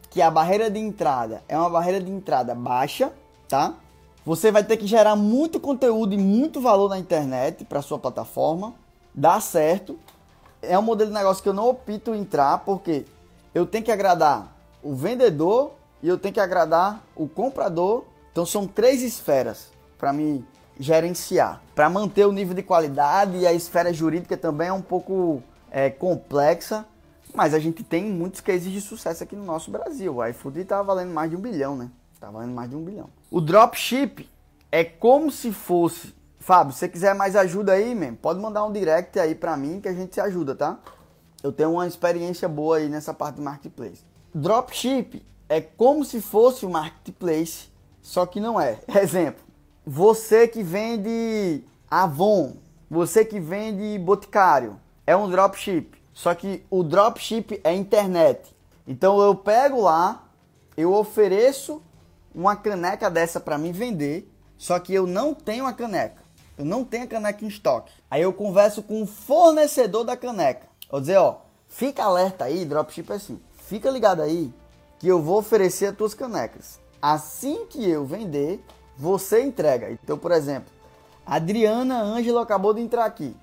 que 0.09 0.21
a 0.21 0.29
barreira 0.29 0.69
de 0.69 0.79
entrada 0.79 1.41
é 1.47 1.57
uma 1.57 1.69
barreira 1.69 2.01
de 2.01 2.11
entrada 2.11 2.53
baixa, 2.53 3.13
tá? 3.47 3.75
Você 4.29 4.51
vai 4.51 4.63
ter 4.63 4.77
que 4.77 4.85
gerar 4.85 5.15
muito 5.15 5.59
conteúdo 5.59 6.13
e 6.13 6.17
muito 6.19 6.61
valor 6.61 6.87
na 6.87 6.99
internet 6.99 7.65
para 7.65 7.81
sua 7.81 7.97
plataforma. 7.97 8.75
Dá 9.11 9.41
certo. 9.41 9.97
É 10.61 10.77
um 10.77 10.83
modelo 10.83 11.09
de 11.09 11.15
negócio 11.15 11.41
que 11.41 11.49
eu 11.49 11.53
não 11.53 11.67
opto 11.67 12.13
entrar 12.13 12.59
porque 12.59 13.07
eu 13.55 13.65
tenho 13.65 13.83
que 13.83 13.91
agradar 13.91 14.55
o 14.83 14.93
vendedor 14.93 15.71
e 16.03 16.07
eu 16.07 16.15
tenho 16.15 16.31
que 16.31 16.39
agradar 16.39 17.03
o 17.15 17.27
comprador. 17.27 18.03
Então 18.31 18.45
são 18.45 18.67
três 18.67 19.01
esferas 19.01 19.71
para 19.97 20.13
mim 20.13 20.45
gerenciar. 20.79 21.59
Para 21.73 21.89
manter 21.89 22.27
o 22.27 22.31
nível 22.31 22.53
de 22.53 22.61
qualidade 22.61 23.35
e 23.35 23.47
a 23.47 23.51
esfera 23.51 23.91
jurídica 23.91 24.37
também 24.37 24.67
é 24.67 24.73
um 24.73 24.79
pouco 24.79 25.41
é, 25.71 25.89
complexa, 25.89 26.85
mas 27.33 27.55
a 27.55 27.59
gente 27.59 27.83
tem 27.83 28.05
muitos 28.05 28.41
cases 28.41 28.71
de 28.71 28.79
sucesso 28.79 29.23
aqui 29.23 29.35
no 29.35 29.43
nosso 29.43 29.71
Brasil. 29.71 30.17
O 30.17 30.25
iFood 30.27 30.59
está 30.59 30.83
valendo 30.83 31.11
mais 31.11 31.31
de 31.31 31.35
um 31.35 31.41
bilhão, 31.41 31.75
né? 31.75 31.89
Está 32.13 32.29
valendo 32.29 32.53
mais 32.53 32.69
de 32.69 32.75
um 32.75 32.83
bilhão. 32.83 33.09
O 33.31 33.39
dropship 33.39 34.27
é 34.71 34.83
como 34.83 35.29
se 35.29 35.51
fosse. 35.51 36.15
Fábio, 36.39 36.73
se 36.73 36.79
você 36.79 36.89
quiser 36.89 37.13
mais 37.13 37.35
ajuda 37.35 37.73
aí, 37.73 37.93
mesmo, 37.93 38.17
pode 38.17 38.39
mandar 38.39 38.65
um 38.65 38.71
direct 38.71 39.19
aí 39.19 39.35
para 39.35 39.55
mim 39.55 39.79
que 39.79 39.87
a 39.87 39.93
gente 39.93 40.15
se 40.15 40.21
ajuda, 40.21 40.55
tá? 40.55 40.79
Eu 41.43 41.51
tenho 41.51 41.73
uma 41.73 41.85
experiência 41.85 42.49
boa 42.49 42.77
aí 42.77 42.89
nessa 42.89 43.13
parte 43.13 43.35
de 43.35 43.41
marketplace. 43.41 44.03
Dropship 44.33 45.23
é 45.47 45.61
como 45.61 46.03
se 46.03 46.21
fosse 46.21 46.65
o 46.65 46.69
marketplace, 46.71 47.67
só 48.01 48.25
que 48.25 48.39
não 48.39 48.59
é. 48.59 48.79
Exemplo, 48.99 49.43
você 49.85 50.47
que 50.47 50.63
vende 50.63 51.63
Avon, 51.89 52.55
você 52.89 53.23
que 53.23 53.39
vende 53.39 53.99
Boticário, 53.99 54.79
é 55.05 55.15
um 55.15 55.29
dropship. 55.29 55.91
Só 56.13 56.33
que 56.33 56.65
o 56.69 56.83
dropship 56.83 57.61
é 57.63 57.75
internet. 57.75 58.55
Então 58.87 59.21
eu 59.21 59.35
pego 59.35 59.81
lá, 59.81 60.27
eu 60.75 60.93
ofereço 60.93 61.79
uma 62.33 62.55
caneca 62.55 63.09
dessa 63.09 63.39
para 63.39 63.57
mim 63.57 63.71
vender, 63.71 64.31
só 64.57 64.79
que 64.79 64.93
eu 64.93 65.07
não 65.07 65.33
tenho 65.33 65.65
a 65.65 65.73
caneca. 65.73 66.21
Eu 66.57 66.65
não 66.65 66.83
tenho 66.83 67.05
a 67.05 67.07
caneca 67.07 67.43
em 67.45 67.47
estoque. 67.47 67.91
Aí 68.11 68.21
eu 68.21 68.33
converso 68.33 68.83
com 68.83 69.01
o 69.01 69.07
fornecedor 69.07 70.03
da 70.03 70.17
caneca. 70.17 70.67
Vou 70.91 70.99
dizer, 70.99 71.17
ó, 71.17 71.37
fica 71.67 72.03
alerta 72.03 72.45
aí, 72.45 72.65
dropship 72.65 73.11
é 73.11 73.15
assim. 73.15 73.39
Fica 73.53 73.89
ligado 73.89 74.21
aí 74.21 74.53
que 74.99 75.07
eu 75.07 75.21
vou 75.21 75.37
oferecer 75.37 75.87
as 75.87 75.95
tuas 75.95 76.13
canecas. 76.13 76.79
Assim 77.01 77.65
que 77.67 77.89
eu 77.89 78.05
vender, 78.05 78.61
você 78.97 79.41
entrega. 79.41 79.89
Então, 79.91 80.17
por 80.17 80.31
exemplo, 80.31 80.69
Adriana 81.25 82.01
Ângelo 82.01 82.39
acabou 82.39 82.73
de 82.73 82.81
entrar 82.81 83.05
aqui. 83.05 83.35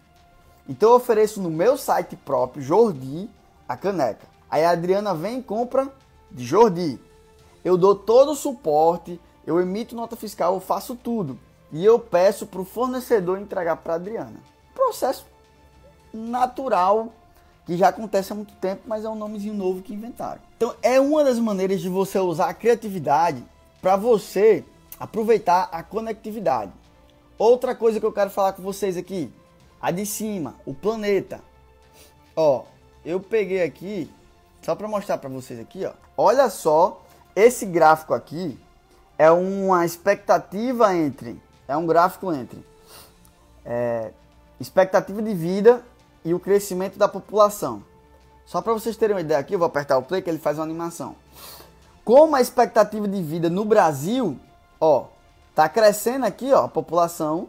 Então 0.69 0.91
eu 0.91 0.97
ofereço 0.97 1.41
no 1.41 1.49
meu 1.49 1.79
site 1.79 2.17
próprio, 2.17 2.63
Jordi, 2.63 3.31
a 3.69 3.77
caneca. 3.77 4.27
Aí 4.51 4.65
a 4.65 4.71
Adriana 4.71 5.15
vem 5.15 5.39
e 5.39 5.43
compra 5.43 5.89
de 6.31 6.45
Jordi. 6.45 7.01
Eu 7.67 7.77
dou 7.77 7.97
todo 7.97 8.31
o 8.31 8.37
suporte, 8.37 9.21
eu 9.45 9.61
emito 9.61 9.97
nota 9.97 10.15
fiscal, 10.15 10.55
eu 10.55 10.61
faço 10.61 10.95
tudo. 10.95 11.37
E 11.73 11.85
eu 11.85 11.99
peço 11.99 12.47
para 12.47 12.61
o 12.61 12.65
fornecedor 12.65 13.41
entregar 13.41 13.75
para 13.79 13.95
Adriana. 13.95 14.37
Processo 14.73 15.27
natural 16.15 17.13
que 17.67 17.77
já 17.77 17.89
acontece 17.89 18.33
há 18.33 18.37
muito 18.37 18.55
tempo, 18.55 18.83
mas 18.87 19.05
é 19.05 19.09
um 19.09 19.17
nomezinho 19.17 19.53
novo 19.53 19.83
que 19.83 19.93
inventaram. 19.93 20.41
Então 20.57 20.77
é 20.81 21.01
uma 21.01 21.25
das 21.25 21.41
maneiras 21.41 21.81
de 21.81 21.89
você 21.89 22.21
usar 22.21 22.51
a 22.51 22.55
criatividade 22.55 23.45
para 23.83 23.97
você 23.97 24.65
aproveitar 25.01 25.69
a 25.73 25.83
conectividade. 25.83 26.71
Outra 27.37 27.75
coisa 27.75 27.99
que 27.99 28.07
eu 28.07 28.13
quero 28.13 28.31
falar 28.31 28.53
com 28.53 28.63
vocês 28.63 28.97
aqui, 28.97 29.29
a 29.83 29.91
de 29.91 30.07
cima, 30.07 30.55
o 30.65 30.73
planeta. 30.73 31.41
Ó, 32.37 32.63
eu 33.05 33.19
peguei 33.19 33.65
aqui 33.65 34.09
só 34.63 34.77
para 34.77 34.87
mostrar 34.87 35.19
para 35.19 35.29
vocês 35.29 35.59
aqui, 35.59 35.85
ó. 35.85 35.95
Olha 36.17 36.49
só, 36.49 37.03
esse 37.37 37.67
gráfico 37.67 38.15
aqui 38.15 38.59
é 39.19 39.31
uma 39.31 39.85
expectativa 39.85 40.95
entre, 40.97 41.41
é 41.69 41.77
um 41.77 41.87
gráfico 41.87 42.33
entre 42.33 42.65
é, 43.67 44.13
expectativa 44.59 45.21
de 45.21 45.35
vida 45.35 45.85
e 46.25 46.33
o 46.33 46.41
crescimento 46.41 46.99
da 46.99 47.07
população. 47.07 47.85
Só 48.47 48.63
para 48.63 48.73
vocês 48.73 48.97
terem 48.97 49.17
uma 49.17 49.21
ideia 49.21 49.39
aqui, 49.39 49.55
eu 49.55 49.59
vou 49.59 49.67
apertar 49.67 49.99
o 49.99 50.03
play 50.03 50.23
que 50.23 50.31
ele 50.31 50.39
faz 50.39 50.57
uma 50.57 50.65
animação. 50.65 51.17
Como 52.05 52.37
a 52.37 52.41
expectativa 52.41 53.07
de 53.07 53.23
vida 53.23 53.51
no 53.51 53.65
Brasil, 53.65 54.39
ó, 54.81 55.07
tá 55.55 55.69
crescendo 55.69 56.25
aqui, 56.25 56.53
ó, 56.53 56.65
a 56.65 56.69
população, 56.69 57.49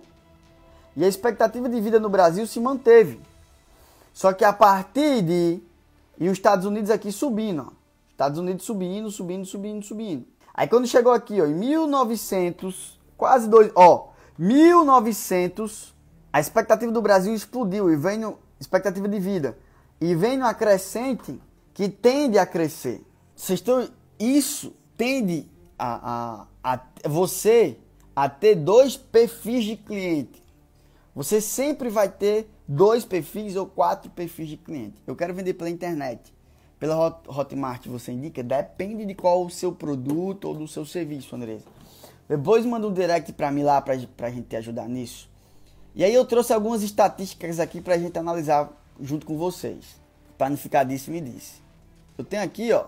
e 0.95 1.06
a 1.06 1.08
expectativa 1.08 1.69
de 1.69 1.80
vida 1.80 2.00
no 2.00 2.10
Brasil 2.10 2.47
se 2.47 2.60
manteve. 2.60 3.21
Só 4.12 4.34
que 4.34 4.43
a 4.43 4.52
partir 4.52 5.21
de 5.21 5.62
e 6.19 6.28
os 6.28 6.34
Estados 6.34 6.65
Unidos 6.65 6.89
aqui 6.89 7.12
subindo, 7.12 7.67
ó. 7.71 7.76
Estados 8.17 8.39
Unidos 8.39 8.65
subindo, 8.65 9.12
subindo, 9.12 9.45
subindo, 9.45 9.86
subindo. 9.86 10.25
Aí 10.51 10.67
quando 10.67 10.88
chegou 10.88 11.13
aqui, 11.13 11.39
ó, 11.39 11.45
em 11.45 11.53
1900, 11.53 12.99
quase 13.15 13.47
dois, 13.47 13.71
ó, 13.75 14.10
1900, 14.39 15.93
a 16.34 16.39
expectativa 16.39 16.91
do 16.91 16.99
Brasil 16.99 17.32
explodiu 17.36 17.91
e 17.91 17.95
vem 17.95 18.17
no, 18.17 18.39
expectativa 18.60 19.08
de 19.08 19.19
vida 19.19 19.56
e 20.01 20.15
vem 20.15 20.36
no 20.36 20.47
acrescente 20.47 21.39
que 21.75 21.88
tende 21.88 22.39
a 22.39 22.45
crescer. 22.47 23.06
Vocês 23.36 23.60
estão, 23.60 23.88
isso 24.19 24.73
tende 24.97 25.45
a, 25.77 26.47
a, 26.63 26.73
a 26.73 27.08
você 27.08 27.77
a 28.15 28.27
ter 28.27 28.56
dois 28.56 28.97
perfis 28.97 29.63
de 29.63 29.77
cliente. 29.77 30.43
Você 31.13 31.39
sempre 31.39 31.88
vai 31.88 32.10
ter 32.10 32.49
dois 32.67 33.06
perfis 33.06 33.56
ou 33.56 33.67
quatro 33.67 34.10
perfis 34.10 34.47
de 34.47 34.58
cliente. 34.58 35.03
Eu 35.06 35.15
quero 35.15 35.36
vender 35.36 35.53
pela 35.53 35.69
internet. 35.69 36.36
Pela 36.79 37.21
Hotmart 37.27 37.87
você 37.87 38.11
indica? 38.11 38.43
Depende 38.43 39.05
de 39.05 39.15
qual 39.15 39.45
o 39.45 39.49
seu 39.49 39.71
produto 39.71 40.45
ou 40.45 40.53
do 40.53 40.67
seu 40.67 40.85
serviço, 40.85 41.35
Andresa. 41.35 41.65
Depois 42.29 42.65
manda 42.65 42.87
um 42.87 42.93
direct 42.93 43.33
para 43.33 43.51
mim 43.51 43.63
lá 43.63 43.81
para 43.81 43.93
a 43.93 44.29
gente 44.29 44.47
te 44.47 44.55
ajudar 44.55 44.87
nisso. 44.87 45.29
E 45.95 46.03
aí 46.03 46.13
eu 46.13 46.25
trouxe 46.25 46.53
algumas 46.53 46.83
estatísticas 46.83 47.59
aqui 47.59 47.81
para 47.81 47.95
a 47.95 47.97
gente 47.97 48.19
analisar 48.19 48.69
junto 49.01 49.25
com 49.25 49.37
vocês. 49.37 49.99
Para 50.37 50.49
não 50.49 50.57
ficar 50.57 50.83
disse 50.83 51.09
me 51.09 51.19
disse. 51.19 51.61
Eu 52.17 52.23
tenho 52.23 52.43
aqui, 52.43 52.71
ó. 52.71 52.85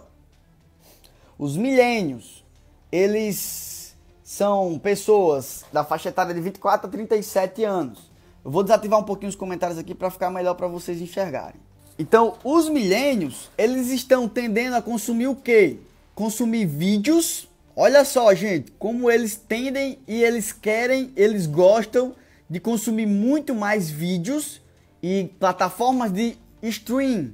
Os 1.37 1.57
milênios. 1.57 2.45
Eles 2.91 3.95
são 4.23 4.77
pessoas 4.77 5.63
da 5.73 5.83
faixa 5.83 6.09
etária 6.09 6.33
de 6.33 6.41
24 6.41 6.87
a 6.87 6.89
37 6.91 7.63
anos. 7.63 8.11
Eu 8.43 8.51
vou 8.51 8.61
desativar 8.61 8.99
um 8.99 9.03
pouquinho 9.03 9.29
os 9.29 9.35
comentários 9.35 9.79
aqui 9.79 9.95
para 9.95 10.11
ficar 10.11 10.29
melhor 10.29 10.53
para 10.53 10.67
vocês 10.67 11.01
enxergarem. 11.01 11.59
Então, 11.99 12.37
os 12.45 12.69
milênios, 12.69 13.51
eles 13.57 13.89
estão 13.89 14.25
tendendo 14.25 14.73
a 14.77 14.81
consumir 14.81 15.27
o 15.27 15.35
quê? 15.35 15.79
Consumir 16.15 16.65
vídeos. 16.65 17.49
Olha 17.75 18.05
só, 18.05 18.33
gente, 18.33 18.71
como 18.79 19.11
eles 19.11 19.35
tendem 19.35 19.99
e 20.07 20.23
eles 20.23 20.53
querem, 20.53 21.11
eles 21.13 21.45
gostam 21.45 22.15
de 22.49 22.57
consumir 22.57 23.05
muito 23.05 23.53
mais 23.53 23.89
vídeos 23.89 24.61
e 25.03 25.29
plataformas 25.37 26.13
de 26.13 26.37
stream, 26.63 27.33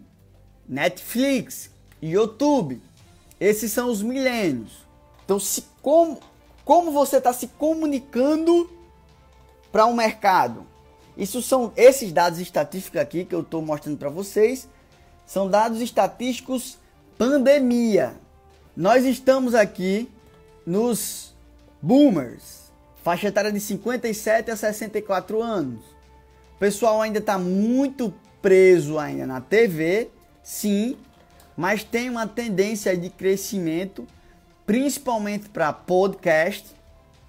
Netflix, 0.67 1.69
YouTube. 2.01 2.81
Esses 3.39 3.71
são 3.71 3.91
os 3.91 4.01
milênios. 4.01 4.71
Então, 5.23 5.39
se 5.39 5.63
como, 5.79 6.19
como 6.63 6.91
você 6.91 7.17
está 7.17 7.31
se 7.33 7.49
comunicando 7.49 8.67
para 9.71 9.85
o 9.85 9.91
um 9.91 9.95
mercado? 9.95 10.65
Isso 11.17 11.41
são 11.41 11.71
esses 11.75 12.11
dados 12.11 12.39
estatísticos 12.39 12.99
aqui 12.99 13.23
que 13.23 13.33
eu 13.33 13.41
estou 13.41 13.61
mostrando 13.61 13.97
para 13.97 14.09
vocês. 14.09 14.67
São 15.25 15.49
dados 15.49 15.81
estatísticos 15.81 16.77
pandemia. 17.17 18.13
Nós 18.75 19.05
estamos 19.05 19.55
aqui 19.55 20.09
nos 20.65 21.33
boomers, 21.81 22.71
faixa 23.03 23.27
etária 23.27 23.51
de 23.51 23.59
57 23.59 24.51
a 24.51 24.55
64 24.55 25.41
anos. 25.41 25.79
O 26.55 26.59
pessoal 26.59 27.01
ainda 27.01 27.19
está 27.19 27.37
muito 27.37 28.13
preso 28.41 28.99
ainda 28.99 29.25
na 29.25 29.39
TV, 29.39 30.09
sim, 30.43 30.97
mas 31.55 31.83
tem 31.83 32.09
uma 32.09 32.27
tendência 32.27 32.97
de 32.97 33.09
crescimento, 33.09 34.05
principalmente 34.65 35.47
para 35.49 35.71
podcast, 35.71 36.75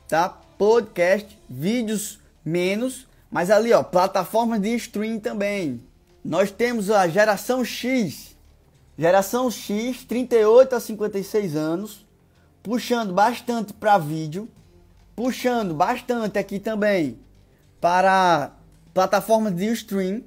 tá? 0.09 0.29
Podcast, 0.59 1.38
vídeos 1.49 2.18
menos 2.44 3.07
mas 3.37 3.51
ali, 3.51 3.70
ó, 3.70 3.83
plataformas 3.83 4.62
de 4.62 4.75
stream 4.77 5.20
também. 5.20 5.83
Nós 6.25 6.51
temos 6.51 6.90
a 6.90 7.07
geração 7.07 7.62
X. 7.62 8.35
Geração 8.96 9.51
X, 9.51 10.05
38 10.05 10.75
a 10.75 10.81
56 10.81 11.55
anos, 11.55 12.07
puxando 12.62 13.12
bastante 13.12 13.75
para 13.75 13.99
vídeo, 13.99 14.49
puxando 15.14 15.75
bastante 15.75 16.38
aqui 16.38 16.59
também 16.59 17.20
para 17.79 18.53
plataformas 18.94 19.55
de 19.55 19.66
stream 19.66 20.22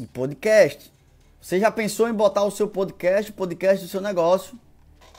e 0.00 0.06
podcast. 0.06 0.92
Você 1.40 1.58
já 1.58 1.72
pensou 1.72 2.08
em 2.08 2.14
botar 2.14 2.44
o 2.44 2.52
seu 2.52 2.68
podcast, 2.68 3.32
o 3.32 3.34
podcast 3.34 3.84
do 3.84 3.90
seu 3.90 4.00
negócio? 4.00 4.56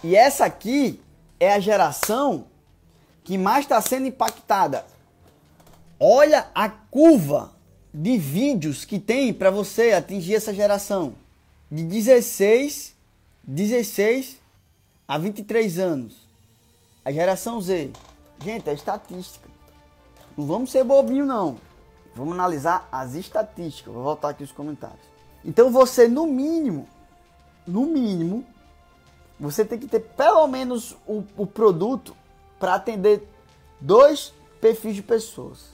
E 0.02 0.16
essa 0.16 0.46
aqui 0.46 1.02
é 1.38 1.52
a 1.52 1.60
geração 1.60 2.46
que 3.26 3.38
mais 3.38 3.66
está 3.66 3.82
sendo 3.82 4.08
impactada 4.08 4.86
Olha 6.00 6.50
a 6.54 6.70
curva 6.70 7.54
de 7.94 8.18
vídeos 8.18 8.84
que 8.84 9.00
tem 9.00 9.34
para 9.34 9.52
você 9.52 9.92
atingir 9.92 10.36
essa 10.36 10.54
geração 10.54 11.14
de 11.72 11.84
16, 11.84 12.96
16 13.44 14.40
a 15.08 15.18
23 15.18 15.80
anos. 15.80 16.28
A 17.06 17.12
geração 17.12 17.62
Z. 17.62 17.92
Gente, 18.44 18.70
é 18.70 18.74
estatística. 18.74 19.48
Não 20.36 20.46
vamos 20.46 20.72
ser 20.72 20.84
bobinho 20.84 21.26
não. 21.26 21.58
Vamos 22.16 22.34
analisar 22.34 22.88
as 22.92 23.14
estatísticas. 23.14 23.94
Vou 23.94 24.04
voltar 24.04 24.30
aqui 24.30 24.44
os 24.44 24.52
comentários. 24.52 25.02
Então 25.46 25.72
você 25.72 26.08
no 26.08 26.26
mínimo, 26.26 26.88
no 27.68 27.86
mínimo, 27.86 28.46
você 29.40 29.66
tem 29.66 29.78
que 29.78 29.88
ter 29.88 30.00
pelo 30.00 30.48
menos 30.48 30.96
o, 31.08 31.24
o 31.38 31.46
produto 31.46 32.16
para 32.60 32.76
atender 32.76 33.28
dois 33.80 34.34
perfis 34.62 34.96
de 34.96 35.02
pessoas. 35.04 35.73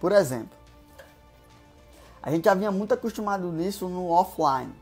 Por 0.00 0.12
exemplo, 0.12 0.56
a 2.22 2.30
gente 2.30 2.44
já 2.44 2.54
vinha 2.54 2.70
muito 2.70 2.94
acostumado 2.94 3.50
nisso 3.52 3.88
no 3.88 4.08
offline. 4.10 4.72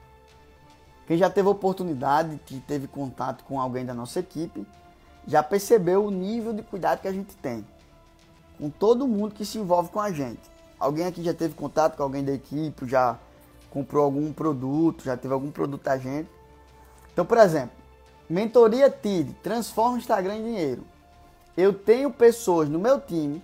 Quem 1.06 1.16
já 1.16 1.30
teve 1.30 1.48
oportunidade, 1.48 2.40
que 2.44 2.60
teve 2.60 2.88
contato 2.88 3.44
com 3.44 3.60
alguém 3.60 3.84
da 3.84 3.94
nossa 3.94 4.20
equipe, 4.20 4.66
já 5.26 5.42
percebeu 5.42 6.04
o 6.04 6.10
nível 6.10 6.52
de 6.52 6.62
cuidado 6.62 7.00
que 7.00 7.08
a 7.08 7.12
gente 7.12 7.34
tem 7.36 7.64
com 8.58 8.70
todo 8.70 9.06
mundo 9.06 9.34
que 9.34 9.44
se 9.44 9.58
envolve 9.58 9.90
com 9.90 10.00
a 10.00 10.10
gente. 10.10 10.40
Alguém 10.78 11.06
aqui 11.06 11.22
já 11.22 11.34
teve 11.34 11.54
contato 11.54 11.96
com 11.96 12.02
alguém 12.02 12.24
da 12.24 12.32
equipe, 12.32 12.86
já 12.86 13.18
comprou 13.70 14.04
algum 14.04 14.32
produto, 14.32 15.04
já 15.04 15.16
teve 15.16 15.32
algum 15.32 15.50
produto 15.50 15.82
da 15.82 15.96
gente. 15.96 16.28
Então, 17.12 17.24
por 17.24 17.38
exemplo, 17.38 17.76
mentoria 18.28 18.90
TID, 18.90 19.34
transforma 19.42 19.94
o 19.94 19.98
Instagram 19.98 20.36
em 20.36 20.44
dinheiro. 20.44 20.84
Eu 21.56 21.72
tenho 21.72 22.10
pessoas 22.10 22.68
no 22.68 22.78
meu 22.78 23.00
time 23.00 23.42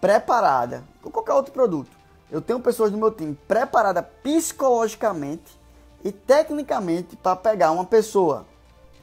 preparada, 0.00 0.82
com 1.04 1.10
qualquer 1.10 1.34
outro 1.34 1.52
produto. 1.52 1.90
Eu 2.30 2.40
tenho 2.40 2.58
pessoas 2.58 2.90
no 2.90 2.98
meu 2.98 3.10
time 3.10 3.38
preparada 3.46 4.02
psicologicamente 4.02 5.60
e 6.02 6.10
tecnicamente 6.10 7.14
para 7.16 7.36
pegar 7.36 7.70
uma 7.70 7.84
pessoa 7.84 8.46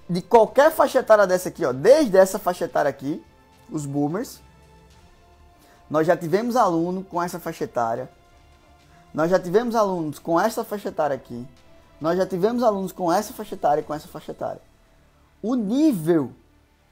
de 0.10 0.22
qualquer 0.22 0.72
faixa 0.72 1.00
etária 1.00 1.28
dessa 1.28 1.50
aqui, 1.50 1.64
ó, 1.64 1.72
desde 1.72 2.18
essa 2.18 2.40
faixa 2.40 2.66
etária 2.66 2.90
aqui, 2.90 3.24
os 3.70 3.86
boomers. 3.86 4.42
Nós 5.90 6.08
já 6.08 6.18
tivemos 6.18 6.56
aluno 6.56 7.04
com 7.04 7.22
essa 7.22 7.40
faixa 7.40 7.64
etária. 7.64 8.10
Nós 9.14 9.30
já 9.30 9.40
tivemos 9.40 9.76
alunos 9.76 10.20
com 10.20 10.40
essa 10.40 10.64
faixa 10.64 10.90
etária 10.90 11.16
aqui. 11.16 11.48
Nós 12.00 12.18
já 12.18 12.26
tivemos 12.26 12.64
alunos 12.64 12.92
com 12.92 13.12
essa 13.12 13.32
faixa 13.34 13.56
etária 13.56 13.82
e 13.82 13.84
com 13.84 13.94
essa 13.94 14.08
faixa 14.08 14.32
etária. 14.32 14.62
O 15.42 15.56
nível 15.56 16.32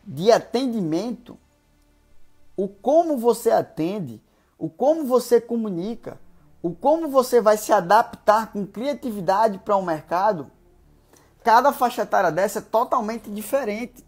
de 0.06 0.32
atendimento 0.32 1.38
o 2.60 2.67
como 2.67 3.17
você 3.17 3.52
atende, 3.52 4.22
o 4.60 4.69
como 4.69 5.06
você 5.06 5.39
comunica, 5.39 6.19
o 6.62 6.76
como 6.76 7.08
você 7.08 7.39
vai 7.39 7.58
se 7.58 7.72
adaptar 7.72 8.52
com 8.52 8.67
criatividade 8.67 9.58
para 9.60 9.78
o 9.78 9.80
um 9.80 9.86
mercado, 9.86 10.52
cada 11.41 11.72
faixa 11.72 12.02
etária 12.02 12.30
dessa 12.30 12.60
é 12.60 12.62
totalmente 12.62 13.32
diferente. 13.32 14.06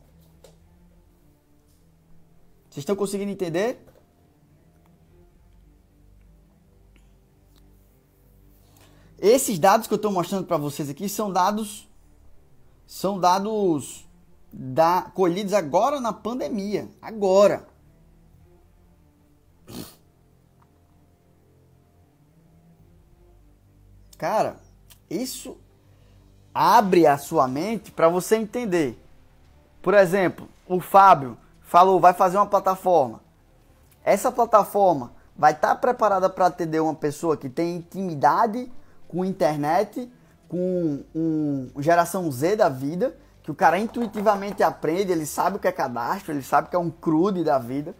Vocês 2.69 2.83
estão 2.83 2.95
conseguindo 2.95 3.31
entender? 3.31 3.83
Esses 9.17 9.57
dados 9.57 9.87
que 9.87 9.93
eu 9.93 9.97
estou 9.97 10.11
mostrando 10.11 10.45
para 10.45 10.57
vocês 10.57 10.89
aqui 10.89 11.07
são 11.07 11.31
dados 11.31 11.89
são 12.85 13.17
dados 13.17 14.05
da, 14.51 15.03
colhidos 15.13 15.53
agora 15.53 16.01
na 16.01 16.11
pandemia, 16.11 16.89
agora. 17.01 17.65
Cara, 24.21 24.57
isso 25.09 25.57
abre 26.53 27.07
a 27.07 27.17
sua 27.17 27.47
mente 27.47 27.91
para 27.91 28.07
você 28.07 28.35
entender. 28.35 28.95
Por 29.81 29.95
exemplo, 29.95 30.47
o 30.67 30.79
Fábio 30.79 31.35
falou, 31.59 31.99
vai 31.99 32.13
fazer 32.13 32.37
uma 32.37 32.45
plataforma. 32.45 33.19
Essa 34.05 34.31
plataforma 34.31 35.11
vai 35.35 35.53
estar 35.53 35.69
tá 35.69 35.75
preparada 35.75 36.29
para 36.29 36.45
atender 36.45 36.79
uma 36.79 36.93
pessoa 36.93 37.35
que 37.35 37.49
tem 37.49 37.77
intimidade 37.77 38.71
com 39.07 39.25
internet, 39.25 40.07
com 40.47 41.03
um, 41.15 41.71
geração 41.79 42.31
Z 42.31 42.57
da 42.57 42.69
vida, 42.69 43.17
que 43.41 43.49
o 43.49 43.55
cara 43.55 43.79
intuitivamente 43.79 44.61
aprende, 44.61 45.11
ele 45.11 45.25
sabe 45.25 45.55
o 45.55 45.59
que 45.59 45.67
é 45.67 45.71
cadastro, 45.71 46.31
ele 46.31 46.43
sabe 46.43 46.69
que 46.69 46.75
é 46.75 46.79
um 46.79 46.91
crude 46.91 47.43
da 47.43 47.57
vida. 47.57 47.95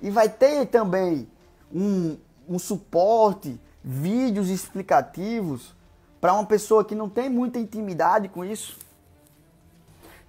E 0.00 0.08
vai 0.08 0.30
ter 0.30 0.64
também 0.68 1.28
um, 1.70 2.16
um 2.48 2.58
suporte, 2.58 3.60
vídeos 3.88 4.48
explicativos 4.48 5.72
para 6.20 6.34
uma 6.34 6.44
pessoa 6.44 6.84
que 6.84 6.92
não 6.92 7.08
tem 7.08 7.30
muita 7.30 7.60
intimidade 7.60 8.28
com 8.28 8.44
isso. 8.44 8.76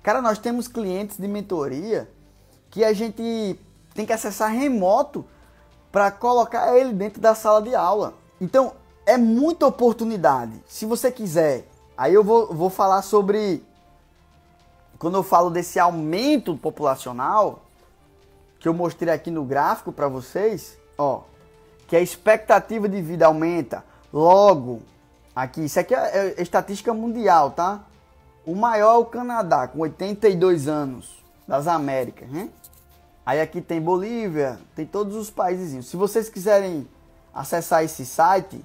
Cara, 0.03 0.21
nós 0.21 0.37
temos 0.37 0.67
clientes 0.67 1.17
de 1.17 1.27
mentoria 1.27 2.07
que 2.69 2.83
a 2.83 2.93
gente 2.93 3.59
tem 3.95 4.05
que 4.05 4.13
acessar 4.13 4.51
remoto 4.51 5.25
para 5.91 6.11
colocar 6.11 6.77
ele 6.77 6.93
dentro 6.93 7.19
da 7.19 7.33
sala 7.33 7.59
de 7.63 7.73
aula. 7.73 8.13
Então, 8.39 8.73
é 9.07 9.17
muita 9.17 9.65
oportunidade. 9.65 10.61
Se 10.67 10.85
você 10.85 11.11
quiser, 11.11 11.67
aí 11.97 12.13
eu 12.13 12.23
vou, 12.23 12.53
vou 12.53 12.69
falar 12.69 13.01
sobre. 13.01 13.65
Quando 14.99 15.15
eu 15.15 15.23
falo 15.23 15.49
desse 15.49 15.79
aumento 15.79 16.55
populacional, 16.55 17.63
que 18.59 18.67
eu 18.67 18.73
mostrei 18.73 19.11
aqui 19.11 19.31
no 19.31 19.43
gráfico 19.43 19.91
para 19.91 20.07
vocês, 20.07 20.77
ó, 20.97 21.21
que 21.87 21.95
a 21.95 22.01
expectativa 22.01 22.87
de 22.87 23.01
vida 23.01 23.25
aumenta. 23.25 23.83
Logo, 24.11 24.81
aqui, 25.35 25.65
isso 25.65 25.79
aqui 25.79 25.95
é, 25.95 26.35
é 26.37 26.41
estatística 26.41 26.93
mundial, 26.93 27.51
tá? 27.51 27.81
O 28.45 28.55
maior 28.55 28.95
é 28.95 28.97
o 28.97 29.05
Canadá, 29.05 29.67
com 29.67 29.79
82 29.79 30.67
anos, 30.67 31.23
das 31.47 31.67
Américas, 31.67 32.29
né? 32.29 32.49
Aí 33.25 33.41
aqui 33.41 33.61
tem 33.61 33.81
Bolívia, 33.81 34.59
tem 34.75 34.85
todos 34.85 35.15
os 35.15 35.29
países. 35.29 35.85
Se 35.85 35.97
vocês 35.97 36.29
quiserem 36.29 36.87
acessar 37.33 37.83
esse 37.83 38.05
site, 38.05 38.63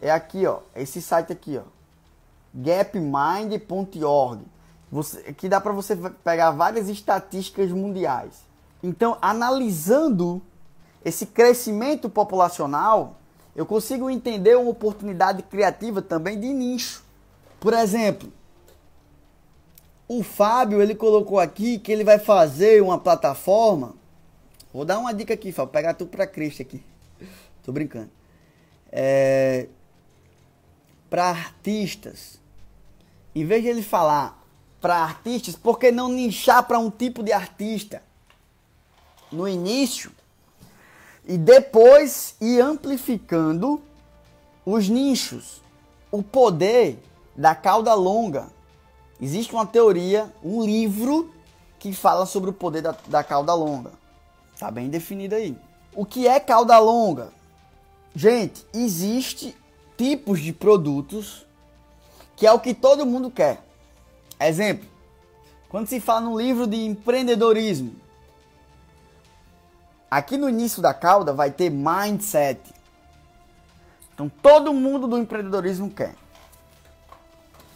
é 0.00 0.10
aqui, 0.10 0.46
ó, 0.46 0.60
esse 0.74 1.02
site 1.02 1.32
aqui, 1.32 1.58
ó, 1.58 1.62
gapmind.org. 2.54 4.42
Que 5.36 5.48
dá 5.48 5.60
para 5.60 5.72
você 5.72 5.96
pegar 6.22 6.52
várias 6.52 6.88
estatísticas 6.88 7.72
mundiais. 7.72 8.46
Então, 8.80 9.18
analisando 9.20 10.40
esse 11.06 11.24
crescimento 11.24 12.10
populacional, 12.10 13.20
eu 13.54 13.64
consigo 13.64 14.10
entender 14.10 14.56
uma 14.56 14.68
oportunidade 14.68 15.40
criativa 15.44 16.02
também 16.02 16.38
de 16.40 16.48
nicho. 16.48 17.04
Por 17.60 17.72
exemplo, 17.72 18.32
o 20.08 20.24
Fábio, 20.24 20.82
ele 20.82 20.96
colocou 20.96 21.38
aqui 21.38 21.78
que 21.78 21.92
ele 21.92 22.02
vai 22.02 22.18
fazer 22.18 22.82
uma 22.82 22.98
plataforma. 22.98 23.94
Vou 24.74 24.84
dar 24.84 24.98
uma 24.98 25.14
dica 25.14 25.32
aqui, 25.32 25.52
Fábio. 25.52 25.72
Pegar 25.72 25.94
tu 25.94 26.06
pra 26.06 26.26
Cristo 26.26 26.62
aqui. 26.62 26.82
Tô 27.62 27.70
brincando. 27.70 28.10
É... 28.90 29.68
Para 31.08 31.28
artistas. 31.28 32.40
Em 33.32 33.44
vez 33.44 33.62
de 33.62 33.68
ele 33.68 33.82
falar 33.84 34.44
para 34.80 34.96
artistas, 34.96 35.54
por 35.54 35.78
que 35.78 35.92
não 35.92 36.08
nichar 36.08 36.66
para 36.66 36.80
um 36.80 36.90
tipo 36.90 37.22
de 37.22 37.30
artista? 37.30 38.02
No 39.30 39.46
início. 39.46 40.10
E 41.26 41.36
depois 41.36 42.36
ir 42.40 42.60
amplificando 42.60 43.82
os 44.64 44.88
nichos. 44.88 45.62
O 46.10 46.22
poder 46.22 47.02
da 47.36 47.54
cauda 47.54 47.92
longa 47.94 48.48
Existe 49.20 49.52
uma 49.54 49.64
teoria, 49.64 50.32
um 50.44 50.62
livro 50.62 51.32
que 51.78 51.92
fala 51.92 52.26
sobre 52.26 52.50
o 52.50 52.52
poder 52.52 52.82
da, 52.82 52.94
da 53.06 53.24
cauda 53.24 53.54
longa. 53.54 53.92
Tá 54.58 54.70
bem 54.70 54.88
definido 54.88 55.34
aí. 55.34 55.56
O 55.94 56.04
que 56.04 56.28
é 56.28 56.38
cauda 56.38 56.78
longa? 56.78 57.32
Gente, 58.14 58.66
existe 58.74 59.56
tipos 59.96 60.40
de 60.40 60.52
produtos 60.52 61.46
que 62.34 62.46
é 62.46 62.52
o 62.52 62.60
que 62.60 62.74
todo 62.74 63.06
mundo 63.06 63.30
quer. 63.30 63.62
Exemplo, 64.38 64.86
quando 65.70 65.86
se 65.86 65.98
fala 65.98 66.20
no 66.20 66.38
livro 66.38 66.66
de 66.66 66.76
empreendedorismo, 66.84 67.96
aqui 70.10 70.36
no 70.36 70.48
início 70.48 70.80
da 70.80 70.94
cauda 70.94 71.32
vai 71.32 71.50
ter 71.50 71.70
mindset. 71.70 72.60
Então 74.14 74.28
todo 74.28 74.72
mundo 74.72 75.06
do 75.06 75.18
empreendedorismo 75.18 75.90
quer. 75.90 76.14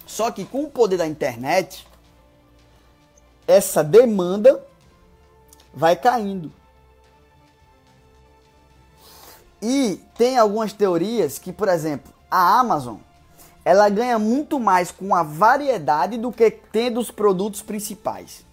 Só 0.06 0.30
que 0.30 0.44
com 0.44 0.64
o 0.64 0.70
poder 0.70 0.96
da 0.96 1.06
internet, 1.06 1.86
essa 3.46 3.84
demanda 3.84 4.64
vai 5.72 5.94
caindo. 5.94 6.52
E 9.62 10.00
tem 10.16 10.38
algumas 10.38 10.72
teorias 10.72 11.38
que, 11.38 11.52
por 11.52 11.68
exemplo, 11.68 12.12
a 12.30 12.58
Amazon, 12.58 12.96
ela 13.64 13.88
ganha 13.88 14.18
muito 14.18 14.58
mais 14.58 14.90
com 14.90 15.14
a 15.14 15.22
variedade 15.22 16.16
do 16.16 16.32
que 16.32 16.50
tendo 16.50 16.98
os 16.98 17.10
produtos 17.10 17.60
principais. 17.60 18.44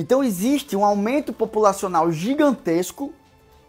Então 0.00 0.24
existe 0.24 0.74
um 0.74 0.82
aumento 0.82 1.30
populacional 1.30 2.10
gigantesco, 2.10 3.12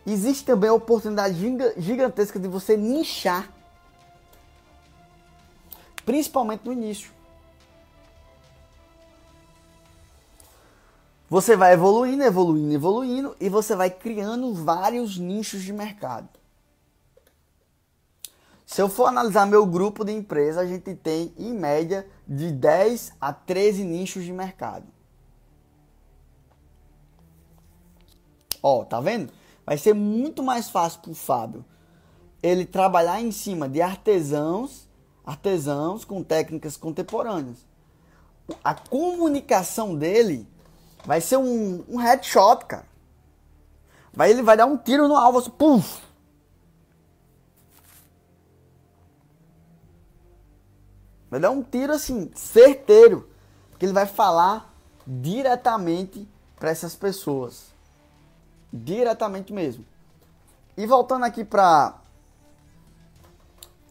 existe 0.07 0.45
também 0.45 0.69
a 0.69 0.73
oportunidade 0.73 1.35
gigantesca 1.75 2.39
de 2.39 2.47
você 2.47 2.77
nichar 2.77 3.51
principalmente 6.05 6.61
no 6.63 6.71
início. 6.71 7.11
Você 11.29 11.57
vai 11.57 11.73
evoluindo, 11.73 12.23
evoluindo, 12.23 12.73
evoluindo 12.73 13.35
e 13.37 13.49
você 13.49 13.75
vai 13.75 13.89
criando 13.89 14.53
vários 14.53 15.17
nichos 15.17 15.61
de 15.63 15.73
mercado. 15.73 16.29
Se 18.65 18.81
eu 18.81 18.87
for 18.87 19.07
analisar 19.07 19.45
meu 19.45 19.65
grupo 19.65 20.05
de 20.05 20.13
empresa, 20.13 20.61
a 20.61 20.65
gente 20.65 20.95
tem 20.95 21.33
em 21.37 21.53
média 21.53 22.07
de 22.25 22.53
10 22.53 23.15
a 23.19 23.33
13 23.33 23.83
nichos 23.83 24.23
de 24.23 24.31
mercado. 24.31 25.00
Ó, 28.61 28.83
tá 28.83 28.99
vendo? 28.99 29.31
Vai 29.65 29.77
ser 29.77 29.93
muito 29.93 30.43
mais 30.43 30.69
fácil 30.69 31.01
para 31.01 31.11
o 31.11 31.15
Fábio 31.15 31.65
ele 32.41 32.65
trabalhar 32.65 33.21
em 33.21 33.31
cima 33.31 33.69
de 33.69 33.81
artesãos 33.81 34.89
artesãos 35.25 36.03
com 36.03 36.23
técnicas 36.23 36.75
contemporâneas. 36.75 37.57
A 38.63 38.73
comunicação 38.73 39.95
dele 39.95 40.47
vai 41.05 41.21
ser 41.21 41.37
um, 41.37 41.83
um 41.87 41.97
headshot, 41.97 42.65
cara. 42.65 42.87
Vai, 44.13 44.31
ele 44.31 44.41
vai 44.41 44.57
dar 44.57 44.65
um 44.65 44.77
tiro 44.77 45.07
no 45.07 45.15
alvo, 45.15 45.39
assim, 45.39 45.51
puf! 45.51 46.01
Vai 51.29 51.39
dar 51.39 51.51
um 51.51 51.63
tiro 51.63 51.93
assim, 51.93 52.29
certeiro. 52.35 53.29
Que 53.79 53.85
ele 53.85 53.93
vai 53.93 54.05
falar 54.05 54.75
diretamente 55.07 56.27
para 56.59 56.69
essas 56.69 56.93
pessoas. 56.93 57.70
Diretamente 58.71 59.51
mesmo. 59.51 59.85
E 60.77 60.85
voltando 60.85 61.25
aqui 61.25 61.43
para 61.43 61.99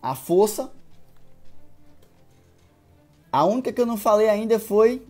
a 0.02 0.14
força, 0.14 0.70
a 3.32 3.44
única 3.44 3.72
que 3.72 3.80
eu 3.80 3.86
não 3.86 3.96
falei 3.96 4.28
ainda 4.28 4.58
foi. 4.58 5.06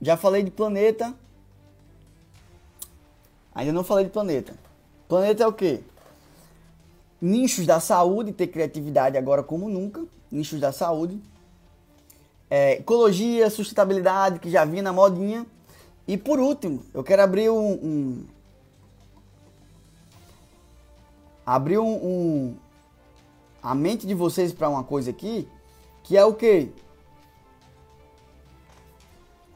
Já 0.00 0.16
falei 0.16 0.42
de 0.42 0.50
planeta. 0.50 1.14
Ainda 3.54 3.72
não 3.72 3.84
falei 3.84 4.04
de 4.06 4.10
planeta. 4.10 4.54
Planeta 5.08 5.42
é 5.42 5.46
o 5.46 5.52
quê? 5.52 5.80
Nichos 7.20 7.66
da 7.66 7.78
saúde, 7.78 8.32
ter 8.32 8.46
criatividade 8.46 9.18
agora 9.18 9.42
como 9.42 9.68
nunca. 9.68 10.04
Nichos 10.30 10.58
da 10.58 10.72
saúde. 10.72 11.20
É, 12.48 12.72
ecologia, 12.74 13.50
sustentabilidade, 13.50 14.38
que 14.38 14.50
já 14.50 14.64
vinha 14.64 14.82
na 14.82 14.92
modinha. 14.92 15.46
E 16.08 16.16
por 16.16 16.40
último, 16.40 16.84
eu 16.94 17.04
quero 17.04 17.22
abrir 17.22 17.50
um. 17.50 17.72
um 17.72 18.24
abrir 21.44 21.78
um, 21.78 21.94
um, 21.94 22.56
a 23.62 23.74
mente 23.74 24.06
de 24.06 24.14
vocês 24.14 24.52
para 24.52 24.68
uma 24.68 24.84
coisa 24.84 25.10
aqui, 25.10 25.48
que 26.02 26.16
é 26.16 26.24
o 26.24 26.34
que? 26.34 26.72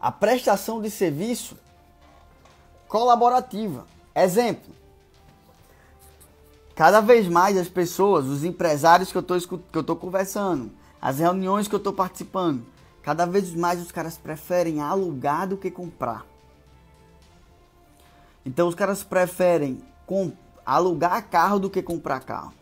a 0.01 0.12
prestação 0.12 0.80
de 0.80 0.89
serviço 0.89 1.57
colaborativa. 2.87 3.87
Exemplo: 4.14 4.72
cada 6.76 7.01
vez 7.01 7.26
mais 7.26 7.57
as 7.57 7.68
pessoas, 7.68 8.26
os 8.26 8.45
empresários 8.45 9.11
que 9.11 9.18
eu 9.18 9.80
estou 9.80 9.97
conversando, 9.97 10.70
as 11.03 11.18
reuniões 11.18 11.66
que 11.66 11.74
eu 11.74 11.78
estou 11.78 11.93
participando, 11.93 12.64
cada 13.03 13.26
vez 13.26 13.53
mais 13.53 13.80
os 13.80 13.91
caras 13.91 14.16
preferem 14.16 14.80
alugar 14.80 15.49
do 15.49 15.57
que 15.57 15.72
comprar. 15.72 16.24
Então 18.45 18.68
os 18.68 18.76
caras 18.76 19.03
preferem 19.03 19.82
com, 20.07 20.32
alugar 20.67 21.31
carro 21.31 21.61
do 21.61 21.71
que 21.71 21.81
comprar 21.81 22.21
carro. 22.21 22.53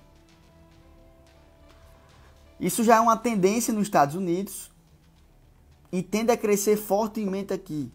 Isso 2.61 2.85
já 2.85 2.97
é 2.97 3.01
uma 3.01 3.17
tendência 3.17 3.73
nos 3.73 3.85
Estados 3.85 4.15
Unidos 4.15 4.71
e 5.91 6.03
tende 6.03 6.31
a 6.31 6.37
crescer 6.37 6.77
fortemente 6.77 7.53
aqui. 7.53 7.91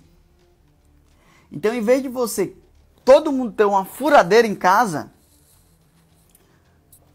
Então, 1.52 1.74
em 1.74 1.82
vez 1.82 2.02
de 2.02 2.10
você, 2.10 2.56
todo 3.06 3.32
mundo 3.32 3.54
ter 3.54 3.66
uma 3.66 3.86
furadeira 3.86 4.48
em 4.48 4.56
casa, 4.56 5.12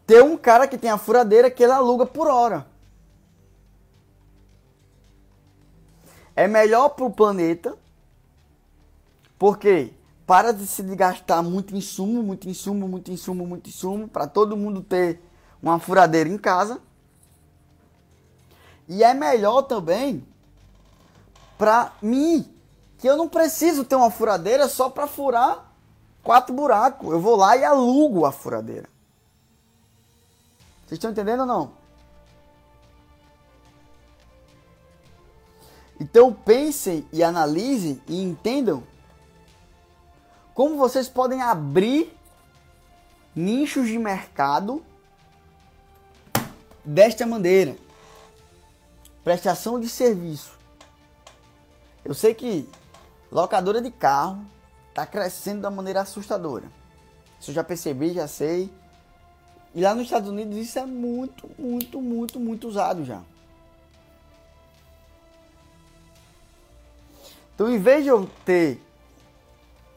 ter 0.06 0.22
um 0.22 0.36
cara 0.36 0.66
que 0.66 0.78
tem 0.78 0.90
a 0.90 0.98
furadeira 0.98 1.50
que 1.50 1.62
ele 1.62 1.72
aluga 1.72 2.06
por 2.06 2.28
hora. 2.28 2.66
É 6.36 6.48
melhor 6.48 6.90
para 6.90 7.04
o 7.04 7.12
planeta, 7.12 7.76
porque 9.38 9.92
para 10.26 10.52
de 10.52 10.66
se 10.66 10.82
gastar 10.82 11.42
muito 11.42 11.76
insumo, 11.76 12.22
muito 12.22 12.48
insumo, 12.48 12.88
muito 12.88 13.10
insumo, 13.10 13.46
muito 13.46 13.68
insumo, 13.68 14.08
para 14.08 14.26
todo 14.26 14.56
mundo 14.56 14.82
ter 14.82 15.20
uma 15.62 15.78
furadeira 15.78 16.28
em 16.28 16.38
casa. 16.38 16.80
E 18.88 19.02
é 19.02 19.14
melhor 19.14 19.62
também 19.62 20.26
para 21.56 21.92
mim, 22.02 22.50
que 22.98 23.08
eu 23.08 23.16
não 23.16 23.28
preciso 23.28 23.84
ter 23.84 23.94
uma 23.94 24.10
furadeira 24.10 24.68
só 24.68 24.90
para 24.90 25.06
furar 25.06 25.70
quatro 26.22 26.54
buracos. 26.54 27.10
Eu 27.10 27.20
vou 27.20 27.36
lá 27.36 27.56
e 27.56 27.64
alugo 27.64 28.24
a 28.24 28.32
furadeira. 28.32 28.88
Vocês 30.80 30.98
estão 30.98 31.10
entendendo 31.10 31.40
ou 31.40 31.46
não? 31.46 31.72
Então 36.00 36.32
pensem 36.32 37.06
e 37.12 37.22
analisem 37.22 38.00
e 38.08 38.20
entendam 38.22 38.82
como 40.54 40.76
vocês 40.76 41.08
podem 41.08 41.42
abrir 41.42 42.16
nichos 43.34 43.88
de 43.88 43.98
mercado 43.98 44.82
desta 46.84 47.26
maneira. 47.26 47.76
Prestação 49.24 49.80
de 49.80 49.88
serviço. 49.88 50.56
Eu 52.04 52.14
sei 52.14 52.34
que 52.34 52.68
locadora 53.32 53.80
de 53.80 53.90
carro 53.90 54.44
está 54.90 55.04
crescendo 55.04 55.60
de 55.60 55.66
uma 55.66 55.72
maneira 55.72 56.02
assustadora. 56.02 56.70
Isso 57.40 57.50
eu 57.50 57.54
já 57.54 57.64
percebi, 57.64 58.12
já 58.12 58.28
sei. 58.28 58.70
E 59.74 59.80
lá 59.80 59.92
nos 59.94 60.04
Estados 60.04 60.28
Unidos 60.28 60.56
isso 60.56 60.78
é 60.78 60.86
muito, 60.86 61.50
muito, 61.58 62.00
muito, 62.00 62.38
muito 62.38 62.68
usado 62.68 63.04
já. 63.04 63.22
Então, 67.54 67.68
em 67.68 67.78
vez 67.78 68.04
de 68.04 68.10
eu 68.10 68.28
ter 68.44 68.83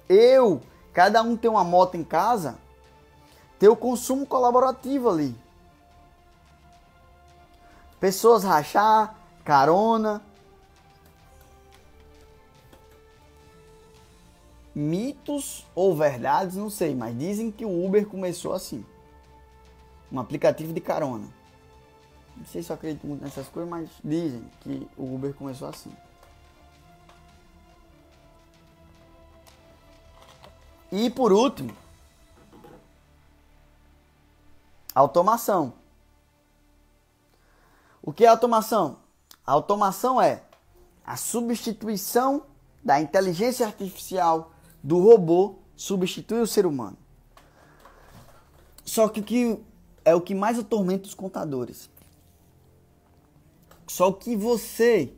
eu, 0.10 0.62
cada 0.94 1.22
um 1.22 1.36
ter 1.36 1.48
uma 1.48 1.64
moto 1.64 1.96
em 1.96 2.04
casa, 2.04 2.58
ter 3.60 3.68
o 3.68 3.76
consumo 3.76 4.26
colaborativo 4.26 5.10
ali. 5.10 5.36
Pessoas 8.00 8.44
rachar, 8.44 9.16
carona. 9.44 10.22
Mitos 14.76 15.66
ou 15.74 15.96
verdades, 15.96 16.56
não 16.56 16.70
sei, 16.70 16.94
mas 16.94 17.18
dizem 17.18 17.50
que 17.50 17.66
o 17.66 17.86
Uber 17.86 18.06
começou 18.06 18.54
assim. 18.54 18.86
Um 20.12 20.20
aplicativo 20.20 20.72
de 20.72 20.80
carona. 20.80 21.28
Não 22.36 22.46
sei 22.46 22.62
se 22.62 22.72
eu 22.72 22.76
acredito 22.76 23.08
muito 23.08 23.24
nessas 23.24 23.48
coisas, 23.48 23.70
mas 23.70 23.90
dizem 24.04 24.44
que 24.62 24.88
o 24.96 25.16
Uber 25.16 25.34
começou 25.34 25.68
assim. 25.68 25.92
E 30.92 31.10
por 31.10 31.34
último, 31.34 31.76
automação. 34.96 35.74
O 38.02 38.14
que 38.14 38.24
é 38.24 38.28
automação? 38.28 39.00
A 39.46 39.52
automação 39.52 40.22
é 40.22 40.44
a 41.06 41.18
substituição 41.18 42.44
da 42.84 43.02
inteligência 43.02 43.66
artificial 43.66 44.52
do 44.82 45.00
robô 45.00 45.56
substitui 45.76 46.40
o 46.40 46.48
ser 46.48 46.66
humano. 46.66 46.98
Só 48.86 49.10
que 49.10 49.20
o 49.20 49.24
que 49.24 49.64
é 50.06 50.16
o 50.16 50.22
que 50.22 50.34
mais 50.34 50.58
atormenta 50.58 51.06
os 51.06 51.14
contadores. 51.14 51.90
Só 53.86 54.12
que 54.12 54.38
você 54.38 55.14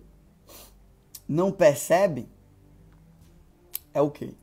não 1.27 1.51
percebe 1.51 2.27
é 3.93 4.01
o 4.01 4.09
que? 4.09 4.35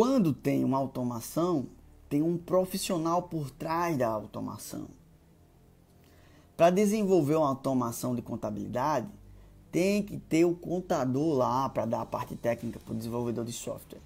Quando 0.00 0.32
tem 0.32 0.64
uma 0.64 0.78
automação, 0.78 1.66
tem 2.08 2.22
um 2.22 2.38
profissional 2.38 3.24
por 3.24 3.50
trás 3.50 3.98
da 3.98 4.08
automação. 4.08 4.88
Para 6.56 6.70
desenvolver 6.70 7.34
uma 7.34 7.50
automação 7.50 8.14
de 8.14 8.22
contabilidade, 8.22 9.06
tem 9.70 10.02
que 10.02 10.16
ter 10.16 10.46
o 10.46 10.54
contador 10.54 11.36
lá 11.36 11.68
para 11.68 11.84
dar 11.84 12.00
a 12.00 12.06
parte 12.06 12.34
técnica 12.34 12.80
para 12.80 12.94
o 12.94 12.96
desenvolvedor 12.96 13.44
de 13.44 13.52
software. 13.52 14.00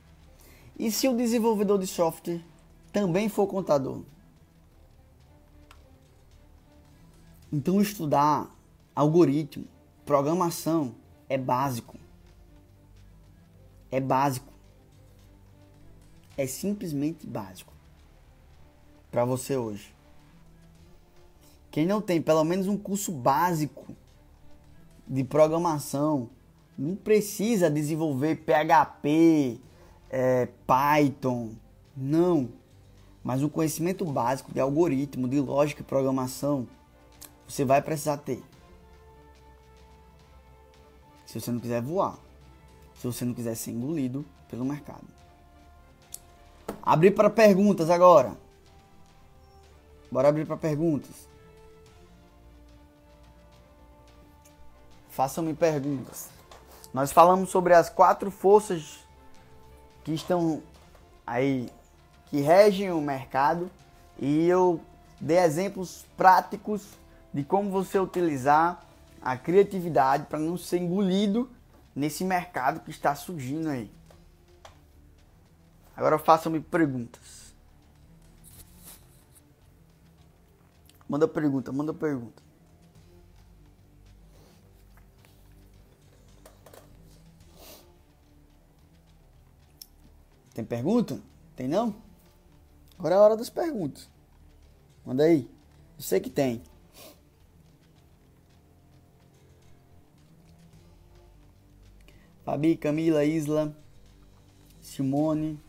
E 0.76 0.90
se 0.90 1.07
o 1.07 1.16
desenvolvedor 1.16 1.78
de 1.78 1.86
software 1.86 2.45
também 2.92 3.28
for 3.28 3.47
contador? 3.47 4.03
Então 7.53 7.80
estudar 7.80 8.53
algoritmo, 8.97 9.68
programação 10.05 10.92
é 11.28 11.38
básico. 11.38 11.97
É 13.92 14.01
básico. 14.01 14.53
É 16.37 16.47
simplesmente 16.47 17.26
básico 17.26 17.72
para 19.11 19.24
você 19.24 19.57
hoje. 19.57 19.95
Quem 21.70 21.87
não 21.87 22.01
tem 22.01 22.20
pelo 22.20 22.45
menos 22.45 22.66
um 22.66 22.76
curso 22.76 23.12
básico 23.12 23.95
de 25.07 25.22
programação, 25.22 26.30
não 26.76 26.97
precisa 26.97 27.70
desenvolver 27.70 28.37
PHP, 28.37 29.61
é, 30.11 30.49
Python, 30.66 31.53
não. 31.97 32.49
Mas 33.22 33.43
um 33.43 33.49
conhecimento 33.49 34.05
básico 34.05 34.53
de 34.53 34.61
algoritmo, 34.61 35.28
de 35.28 35.41
lógica 35.41 35.82
e 35.82 35.85
programação, 35.85 36.66
você 37.47 37.64
vai 37.64 37.80
precisar 37.80 38.16
ter. 38.18 38.43
Se 41.24 41.41
você 41.41 41.51
não 41.51 41.61
quiser 41.61 41.80
voar, 41.80 42.18
se 42.97 43.07
você 43.07 43.24
não 43.24 43.35
quiser 43.35 43.55
ser 43.55 43.70
engolido 43.70 44.24
pelo 44.49 44.64
mercado. 44.64 45.14
Abrir 46.87 47.12
para 47.12 47.30
perguntas 47.30 47.89
agora. 47.89 48.37
Bora 50.12 50.28
abrir 50.28 50.47
para 50.47 50.59
perguntas. 50.59 51.26
Façam-me 55.09 55.55
perguntas. 55.55 56.28
Nós 56.93 57.11
falamos 57.11 57.49
sobre 57.49 57.72
as 57.72 57.89
quatro 57.89 58.30
forças 58.30 58.99
que 60.05 60.12
estão 60.12 60.62
aí, 61.26 61.70
que 62.26 62.43
regem 62.43 62.93
o 62.93 63.01
mercado, 63.01 63.70
e 64.18 64.47
eu 64.47 64.78
dei 65.18 65.39
exemplos 65.39 66.05
práticos 66.18 66.87
de 67.32 67.43
como 67.43 67.70
você 67.70 67.99
utilizar 67.99 68.85
a 69.22 69.39
criatividade 69.39 70.26
para 70.26 70.39
não 70.39 70.59
ser 70.59 70.82
engolido 70.82 71.51
nesse 71.97 72.24
mercado 72.24 72.80
que 72.80 72.91
está 72.91 73.14
surgindo 73.14 73.70
aí. 73.70 73.91
Agora 75.97 76.18
façam-me 76.18 76.61
perguntas. 76.61 77.55
Manda 81.09 81.28
pergunta, 81.28 81.70
manda 81.70 81.95
pergunta. 81.95 82.42
Tem 90.55 90.64
pergunta? 90.64 91.20
Tem 91.57 91.68
não? 91.68 91.95
Agora 92.99 93.14
é 93.14 93.18
a 93.18 93.20
hora 93.20 93.36
das 93.36 93.51
perguntas. 93.51 94.09
Manda 95.05 95.24
aí. 95.24 95.51
Eu 95.97 96.03
sei 96.03 96.20
que 96.20 96.30
tem. 96.30 96.62
Fabi, 102.45 102.76
Camila, 102.76 103.24
Isla, 103.24 103.76
Simone. 104.80 105.61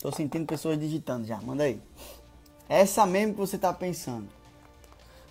Tô 0.00 0.10
sentindo 0.10 0.46
pessoas 0.46 0.78
digitando 0.78 1.26
já. 1.26 1.40
Manda 1.40 1.64
aí. 1.64 1.80
Essa 2.68 3.04
mesmo 3.04 3.34
que 3.34 3.40
você 3.40 3.58
tá 3.58 3.72
pensando. 3.72 4.28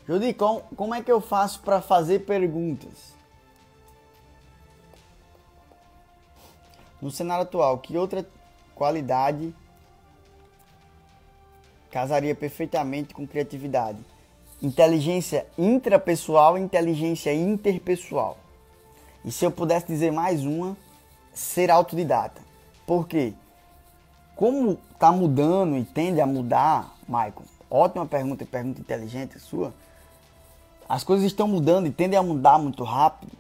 Judy, 0.08 0.34
como, 0.34 0.62
como 0.76 0.94
é 0.94 1.02
que 1.02 1.12
eu 1.12 1.20
faço 1.20 1.62
para 1.62 1.82
fazer 1.82 2.20
perguntas? 2.20 3.16
No 7.02 7.10
cenário 7.10 7.44
atual, 7.44 7.78
que 7.80 7.98
outra 7.98 8.28
qualidade 8.76 9.56
casaria 11.90 12.36
perfeitamente 12.36 13.14
com 13.14 13.26
criatividade? 13.26 14.00
Inteligência 14.62 15.48
intrapessoal 15.58 16.58
e 16.58 16.62
inteligência 16.62 17.34
interpessoal. 17.34 18.38
E 19.24 19.32
se 19.32 19.46
eu 19.46 19.52
pudesse 19.52 19.88
dizer 19.88 20.12
mais 20.12 20.44
uma, 20.44 20.78
ser 21.34 21.72
autodidata. 21.72 22.42
Por 22.86 23.08
quê? 23.08 23.34
Como 24.40 24.80
está 24.94 25.12
mudando 25.12 25.76
e 25.76 25.84
tende 25.84 26.22
a 26.22 26.26
mudar 26.26 26.96
Maicon, 27.06 27.44
ótima 27.70 28.06
pergunta 28.06 28.42
e 28.42 28.48
pergunta 28.48 28.80
inteligente 28.80 29.38
sua. 29.38 29.74
As 30.88 31.04
coisas 31.04 31.26
estão 31.26 31.46
mudando 31.46 31.88
e 31.88 31.92
tendem 31.92 32.18
a 32.18 32.24
mudar 32.24 32.58
muito 32.58 32.86
rápido. 32.86 33.34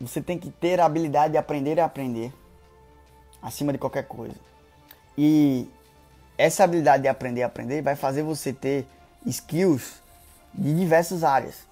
Você 0.00 0.20
tem 0.20 0.38
que 0.38 0.52
ter 0.52 0.78
a 0.78 0.84
habilidade 0.84 1.32
de 1.32 1.38
aprender 1.38 1.80
a 1.80 1.86
aprender 1.86 2.32
acima 3.42 3.72
de 3.72 3.78
qualquer 3.78 4.06
coisa. 4.06 4.36
E 5.18 5.68
essa 6.38 6.62
habilidade 6.62 7.02
de 7.02 7.08
aprender 7.08 7.42
a 7.42 7.46
aprender 7.46 7.82
vai 7.82 7.96
fazer 7.96 8.22
você 8.22 8.52
ter 8.52 8.86
skills 9.26 10.00
de 10.54 10.72
diversas 10.72 11.24
áreas. 11.24 11.66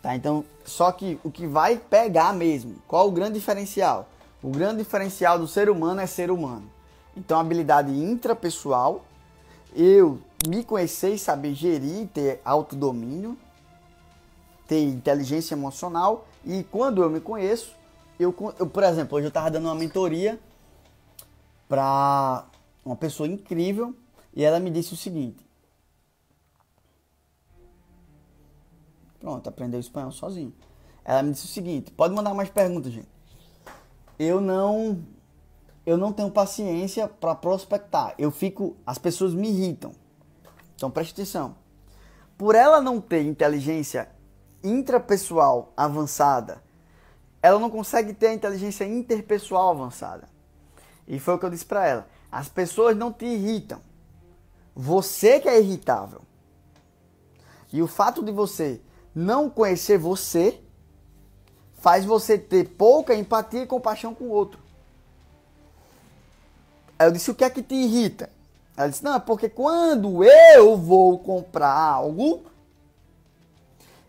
Tá? 0.00 0.16
Então, 0.16 0.42
só 0.64 0.90
que 0.90 1.20
o 1.22 1.30
que 1.30 1.46
vai 1.46 1.76
pegar 1.76 2.32
mesmo, 2.32 2.76
qual 2.88 3.08
o 3.08 3.12
grande 3.12 3.34
diferencial? 3.34 4.08
O 4.42 4.50
grande 4.50 4.78
diferencial 4.78 5.38
do 5.38 5.48
ser 5.48 5.70
humano 5.70 6.00
é 6.00 6.06
ser 6.06 6.30
humano. 6.30 6.70
Então, 7.16 7.38
habilidade 7.38 7.90
intrapessoal, 7.90 9.04
eu 9.74 10.20
me 10.46 10.62
conhecer 10.62 11.14
e 11.14 11.18
saber 11.18 11.54
gerir, 11.54 12.08
ter 12.08 12.40
autodomínio, 12.44 13.36
ter 14.66 14.82
inteligência 14.82 15.54
emocional 15.54 16.26
e 16.44 16.62
quando 16.64 17.02
eu 17.02 17.10
me 17.10 17.20
conheço, 17.20 17.74
eu, 18.18 18.34
eu 18.58 18.66
por 18.66 18.82
exemplo, 18.82 19.16
hoje 19.16 19.26
eu 19.26 19.28
estava 19.28 19.50
dando 19.50 19.66
uma 19.66 19.74
mentoria 19.74 20.38
para 21.68 22.46
uma 22.84 22.96
pessoa 22.96 23.28
incrível 23.28 23.94
e 24.34 24.44
ela 24.44 24.60
me 24.60 24.70
disse 24.70 24.92
o 24.92 24.96
seguinte: 24.96 25.44
Pronto, 29.18 29.48
aprendeu 29.48 29.80
espanhol 29.80 30.12
sozinho. 30.12 30.54
Ela 31.04 31.22
me 31.22 31.32
disse 31.32 31.46
o 31.46 31.48
seguinte: 31.48 31.90
pode 31.90 32.14
mandar 32.14 32.34
mais 32.34 32.48
perguntas, 32.48 32.92
gente. 32.92 33.15
Eu 34.18 34.40
não 34.40 35.04
eu 35.86 35.96
não 35.96 36.12
tenho 36.12 36.30
paciência 36.32 37.06
para 37.06 37.34
prospectar. 37.36 38.12
Eu 38.18 38.32
fico, 38.32 38.76
as 38.84 38.98
pessoas 38.98 39.32
me 39.32 39.48
irritam. 39.48 39.92
Então 40.74 40.90
preste 40.90 41.12
atenção. 41.12 41.54
Por 42.36 42.56
ela 42.56 42.80
não 42.80 43.00
ter 43.00 43.22
inteligência 43.22 44.10
intrapessoal 44.64 45.72
avançada, 45.76 46.60
ela 47.40 47.60
não 47.60 47.70
consegue 47.70 48.12
ter 48.12 48.26
a 48.26 48.34
inteligência 48.34 48.84
interpessoal 48.84 49.70
avançada. 49.70 50.28
E 51.06 51.20
foi 51.20 51.34
o 51.34 51.38
que 51.38 51.46
eu 51.46 51.50
disse 51.50 51.64
para 51.64 51.86
ela. 51.86 52.08
As 52.32 52.48
pessoas 52.48 52.96
não 52.96 53.12
te 53.12 53.24
irritam. 53.24 53.80
Você 54.74 55.38
que 55.38 55.48
é 55.48 55.60
irritável. 55.60 56.22
E 57.72 57.80
o 57.80 57.86
fato 57.86 58.24
de 58.24 58.32
você 58.32 58.80
não 59.14 59.48
conhecer 59.48 59.98
você 59.98 60.60
faz 61.76 62.04
você 62.04 62.38
ter 62.38 62.68
pouca 62.70 63.14
empatia 63.14 63.62
e 63.62 63.66
compaixão 63.66 64.14
com 64.14 64.24
o 64.24 64.30
outro. 64.30 64.58
Aí 66.98 67.06
eu 67.06 67.12
disse: 67.12 67.30
O 67.30 67.34
que 67.34 67.44
é 67.44 67.50
que 67.50 67.62
te 67.62 67.74
irrita? 67.74 68.30
Ela 68.76 68.88
disse: 68.88 69.04
Não, 69.04 69.14
é 69.14 69.20
porque 69.20 69.48
quando 69.48 70.24
eu 70.24 70.76
vou 70.76 71.18
comprar 71.18 71.72
algo, 71.72 72.44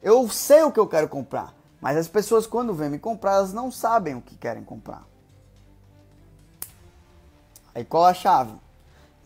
eu 0.01 0.27
sei 0.29 0.63
o 0.63 0.71
que 0.71 0.79
eu 0.79 0.87
quero 0.87 1.07
comprar. 1.07 1.53
Mas 1.79 1.97
as 1.97 2.07
pessoas, 2.07 2.47
quando 2.47 2.73
vêm 2.73 2.89
me 2.89 2.99
comprar, 2.99 3.35
elas 3.35 3.53
não 3.53 3.71
sabem 3.71 4.15
o 4.15 4.21
que 4.21 4.35
querem 4.35 4.63
comprar. 4.63 5.05
Aí 7.73 7.85
qual 7.85 8.05
a 8.05 8.13
chave? 8.13 8.53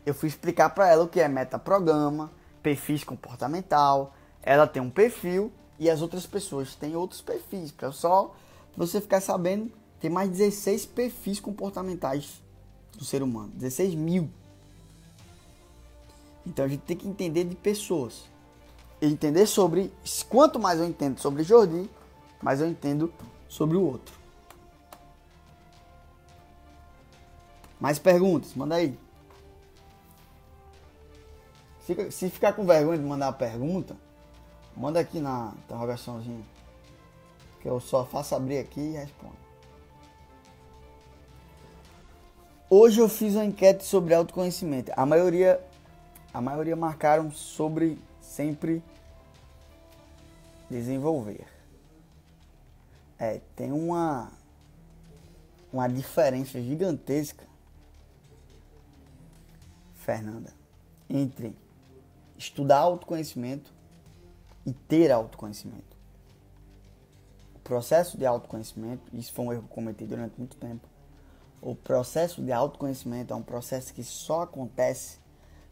Eu 0.06 0.14
fui 0.14 0.28
explicar 0.28 0.72
para 0.72 0.89
ela 0.89 1.06
o 1.06 1.08
que 1.08 1.22
é 1.22 1.28
metaprograma, 1.28 2.30
perfis 2.62 3.04
comportamental. 3.04 4.14
Ela 4.44 4.68
tem 4.68 4.82
um 4.82 4.89
perfil 4.89 5.52
e 5.82 5.89
as 5.89 5.99
outras 5.99 6.27
pessoas 6.27 6.75
têm 6.75 6.95
outros 6.95 7.21
perfis. 7.21 7.71
Para 7.71 7.91
só 7.91 8.36
você 8.77 9.01
ficar 9.01 9.19
sabendo, 9.19 9.71
tem 9.99 10.11
mais 10.11 10.29
16 10.29 10.86
perfis 10.86 11.39
comportamentais 11.39 12.39
do 12.95 13.03
ser 13.03 13.23
humano. 13.23 13.51
16 13.55 13.95
mil. 13.95 14.29
Então 16.45 16.65
a 16.65 16.67
gente 16.67 16.82
tem 16.82 16.95
que 16.95 17.07
entender 17.07 17.45
de 17.45 17.55
pessoas. 17.55 18.25
Entender 19.01 19.47
sobre. 19.47 19.91
Quanto 20.29 20.59
mais 20.59 20.79
eu 20.79 20.86
entendo 20.86 21.19
sobre 21.19 21.41
Jordi, 21.41 21.89
mais 22.43 22.61
eu 22.61 22.67
entendo 22.67 23.11
sobre 23.49 23.75
o 23.75 23.82
outro. 23.82 24.13
Mais 27.79 27.97
perguntas? 27.97 28.53
Manda 28.53 28.75
aí. 28.75 28.95
se 32.11 32.29
ficar 32.29 32.53
com 32.53 32.67
vergonha 32.67 32.99
de 32.99 33.03
mandar 33.03 33.29
a 33.29 33.34
pergunta, 33.34 33.97
Manda 34.76 34.99
aqui 34.99 35.19
na 35.19 35.53
interrogaçãozinha. 35.65 36.43
Que 37.59 37.69
eu 37.69 37.80
só 37.80 38.05
faço 38.05 38.34
abrir 38.36 38.57
aqui 38.57 38.80
e 38.80 38.93
respondo. 38.93 39.36
Hoje 42.69 42.99
eu 43.01 43.09
fiz 43.09 43.36
uma 43.36 43.45
enquete 43.45 43.84
sobre 43.84 44.13
autoconhecimento. 44.13 44.91
A 44.95 45.05
maioria, 45.05 45.63
a 46.34 46.41
maioria 46.41 46.76
marcaram 46.76 47.32
sobre 47.32 47.99
sempre 48.19 48.82
desenvolver. 50.69 51.45
É, 53.19 53.41
tem 53.55 53.72
uma 53.72 54.32
uma 55.72 55.88
diferença 55.88 56.61
gigantesca, 56.61 57.45
Fernanda, 59.95 60.53
entre 61.09 61.55
estudar 62.38 62.80
autoconhecimento 62.80 63.72
e 64.66 64.74
ter 64.74 65.12
autoconhecimento. 65.12 65.97
O 67.55 67.59
processo 67.59 68.18
de 68.18 68.26
autoconhecimento, 68.26 69.03
isso 69.14 69.32
foi 69.34 69.45
um 69.45 69.53
erro 69.53 69.64
que 69.64 69.70
cometi 69.70 70.05
durante 70.05 70.38
muito 70.38 70.57
tempo. 70.57 70.88
O 71.62 71.76
processo 71.76 72.41
de 72.41 72.51
autoconhecimento 72.51 73.34
é 73.34 73.36
um 73.36 73.43
processo 73.43 73.93
que 73.93 74.03
só 74.03 74.41
acontece 74.41 75.20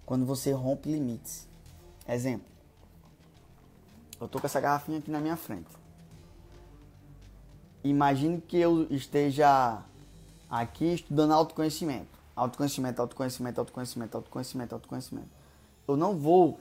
quando 0.06 0.26
você 0.26 0.52
rompe 0.52 0.92
limites. 0.92 1.48
Exemplo. 2.08 2.48
Eu 4.20 4.28
tô 4.28 4.40
com 4.40 4.46
essa 4.46 4.60
garrafinha 4.60 5.00
aqui 5.00 5.10
na 5.10 5.20
minha 5.20 5.38
frente. 5.38 5.70
Imagine 7.84 8.42
que 8.42 8.58
eu 8.58 8.86
esteja 8.92 9.82
aqui 10.50 10.94
estudando 10.94 11.32
autoconhecimento. 11.32 12.20
Autoconhecimento, 12.36 13.02
autoconhecimento, 13.02 13.60
autoconhecimento, 13.60 14.18
autoconhecimento, 14.18 14.76
autoconhecimento. 14.76 15.30
Eu 15.88 15.96
não 15.96 16.18
vou 16.18 16.60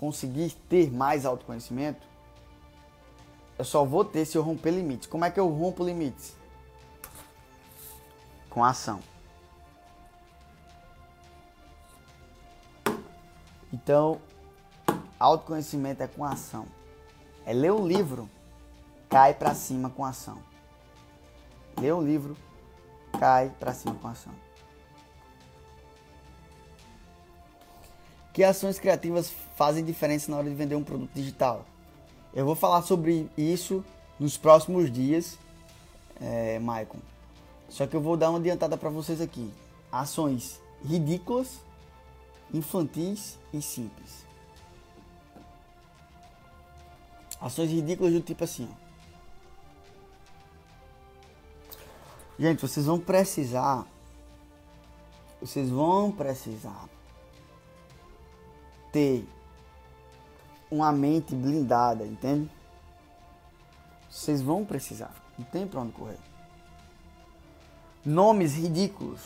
conseguir 0.00 0.56
ter 0.66 0.90
mais 0.90 1.26
autoconhecimento, 1.26 2.00
eu 3.58 3.64
só 3.66 3.84
vou 3.84 4.02
ter 4.02 4.24
se 4.24 4.38
eu 4.38 4.42
romper 4.42 4.70
limites. 4.70 5.06
Como 5.06 5.26
é 5.26 5.30
que 5.30 5.38
eu 5.38 5.46
rompo 5.46 5.84
limites? 5.84 6.34
Com 8.48 8.64
ação. 8.64 9.00
Então, 13.70 14.18
autoconhecimento 15.18 16.02
é 16.02 16.06
com 16.06 16.24
ação. 16.24 16.66
É 17.44 17.52
ler 17.52 17.70
um 17.70 17.86
livro, 17.86 18.26
cai 19.06 19.34
para 19.34 19.54
cima 19.54 19.90
com 19.90 20.02
ação. 20.02 20.38
Ler 21.78 21.92
um 21.92 22.02
livro, 22.02 22.34
cai 23.18 23.50
para 23.60 23.74
cima 23.74 23.94
com 23.96 24.08
ação. 24.08 24.32
Que 28.32 28.44
ações 28.44 28.78
criativas 28.78 29.32
fazem 29.56 29.84
diferença 29.84 30.30
na 30.30 30.36
hora 30.36 30.48
de 30.48 30.54
vender 30.54 30.76
um 30.76 30.84
produto 30.84 31.10
digital? 31.12 31.64
Eu 32.32 32.44
vou 32.44 32.54
falar 32.54 32.82
sobre 32.82 33.28
isso 33.36 33.84
nos 34.18 34.36
próximos 34.36 34.90
dias, 34.90 35.36
é, 36.20 36.58
Maicon. 36.60 37.00
Só 37.68 37.86
que 37.86 37.96
eu 37.96 38.00
vou 38.00 38.16
dar 38.16 38.30
uma 38.30 38.38
adiantada 38.38 38.76
para 38.76 38.88
vocês 38.88 39.20
aqui. 39.20 39.52
Ações 39.90 40.60
ridículas, 40.84 41.58
infantis 42.54 43.36
e 43.52 43.60
simples. 43.60 44.24
Ações 47.40 47.70
ridículas 47.70 48.12
do 48.12 48.20
tipo 48.20 48.44
assim, 48.44 48.68
ó. 48.70 48.90
Gente, 52.38 52.62
vocês 52.62 52.86
vão 52.86 52.98
precisar. 52.98 53.84
Vocês 55.40 55.68
vão 55.68 56.12
precisar 56.12 56.88
ter 58.92 59.26
uma 60.70 60.92
mente 60.92 61.34
blindada, 61.34 62.06
entende? 62.06 62.50
Vocês 64.08 64.42
vão 64.42 64.64
precisar, 64.64 65.14
não 65.38 65.44
tem 65.46 65.66
pra 65.66 65.80
onde 65.80 65.92
correr. 65.92 66.18
Nomes 68.04 68.54
ridículos. 68.54 69.20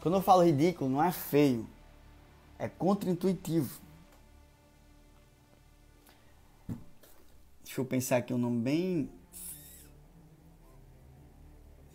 Quando 0.00 0.14
eu 0.14 0.22
falo 0.22 0.44
ridículo, 0.44 0.90
não 0.90 1.02
é 1.02 1.10
feio, 1.10 1.66
é 2.58 2.68
contraintuitivo. 2.68 3.80
Deixa 7.64 7.80
eu 7.80 7.84
pensar 7.84 8.18
aqui 8.18 8.32
um 8.32 8.38
nome 8.38 8.60
bem 8.60 9.10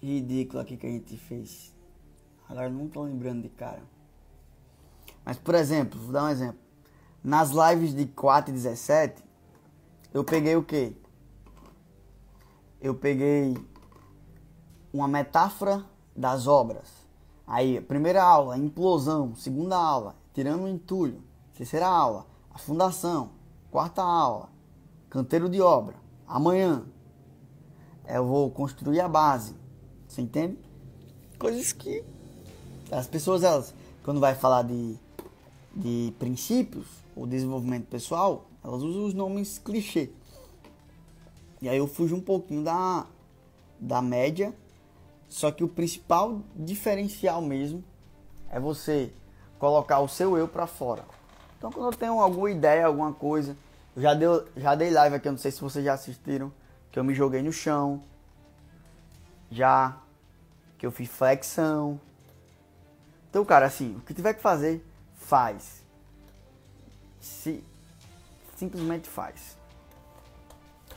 ridículo 0.01 0.59
aqui 0.59 0.76
que 0.78 0.86
a 0.86 0.89
gente 0.89 1.15
fez. 1.17 1.74
Agora 2.49 2.69
não 2.69 2.88
tô 2.89 3.03
lembrando 3.03 3.43
de 3.43 3.49
cara. 3.49 3.82
Mas, 5.26 5.38
por 5.38 5.55
exemplo, 5.55 5.99
vou 5.99 6.11
dar 6.11 6.26
um 6.26 6.30
exemplo. 6.30 6.59
Nas 7.24 7.51
lives 7.51 7.93
de 7.93 8.05
4 8.07 8.51
e 8.51 8.53
17, 8.53 9.24
eu 10.13 10.24
peguei 10.24 10.55
o 10.55 10.63
quê? 10.63 10.93
Eu 12.82 12.95
peguei 12.95 13.55
uma 14.91 15.07
metáfora 15.07 15.86
das 16.15 16.47
obras. 16.47 16.89
Aí, 17.45 17.80
primeira 17.82 18.24
aula, 18.24 18.57
implosão. 18.57 19.36
Segunda 19.36 19.78
aula, 19.78 20.15
tirando 20.34 20.63
o 20.63 20.67
entulho. 20.67 21.22
Terceira 21.53 21.88
aula, 21.88 22.26
a 22.53 22.57
fundação. 22.57 23.32
Quarta 23.69 24.01
aula, 24.01 24.49
canteiro 25.09 25.47
de 25.47 25.61
obra. 25.61 25.95
Amanhã, 26.28 26.84
eu 28.07 28.26
vou 28.26 28.49
construir 28.49 28.99
a 28.99 29.07
base. 29.07 29.55
Você 30.07 30.22
entende? 30.22 30.57
Coisas 31.38 31.72
que 31.72 32.03
as 32.91 33.07
pessoas, 33.07 33.43
elas, 33.43 33.74
quando 34.03 34.19
vai 34.19 34.36
falar 34.36 34.63
de, 34.63 34.97
de 35.76 36.13
princípios 36.19 36.88
ou 37.15 37.26
desenvolvimento 37.26 37.88
pessoal, 37.88 38.45
elas 38.63 38.82
usam 38.84 39.05
os 39.05 39.13
nomes 39.13 39.59
clichê. 39.59 40.09
E 41.61 41.69
aí 41.69 41.78
eu 41.78 41.88
fujo 41.88 42.15
um 42.15 42.22
pouquinho 42.22 42.63
da, 42.63 43.05
da 43.80 44.01
média 44.01 44.53
só 45.32 45.49
que 45.49 45.63
o 45.63 45.67
principal 45.67 46.41
diferencial 46.53 47.41
mesmo 47.41 47.82
é 48.49 48.59
você 48.59 49.13
colocar 49.57 49.99
o 49.99 50.07
seu 50.07 50.38
eu 50.38 50.45
para 50.45 50.67
fora. 50.67 51.05
Então 51.57 51.72
quando 51.72 51.93
eu 51.93 51.97
tenho 51.97 52.19
alguma 52.19 52.51
ideia, 52.51 52.86
alguma 52.86 53.13
coisa, 53.13 53.55
eu 53.95 54.01
já, 54.01 54.13
deu, 54.13 54.45
já 54.57 54.76
dei 54.76 54.89
live 54.89 55.15
aqui, 55.15 55.30
eu 55.30 55.32
não 55.32 55.39
sei 55.39 55.49
se 55.49 55.61
vocês 55.61 55.86
já 55.86 55.93
assistiram, 55.93 56.51
que 56.91 56.99
eu 56.99 57.03
me 57.03 57.13
joguei 57.13 57.41
no 57.41 57.53
chão, 57.53 58.03
já, 59.49 59.97
que 60.78 60.86
eu 60.86 60.91
fiz 60.91 61.09
flexão. 61.09 61.97
Então, 63.30 63.45
cara, 63.45 63.67
assim, 63.67 63.95
o 63.95 64.01
que 64.01 64.13
tiver 64.13 64.34
que 64.34 64.41
fazer, 64.41 64.86
faz. 65.32 65.82
Se 67.21 67.63
simplesmente 68.57 69.07
faz. 69.07 69.57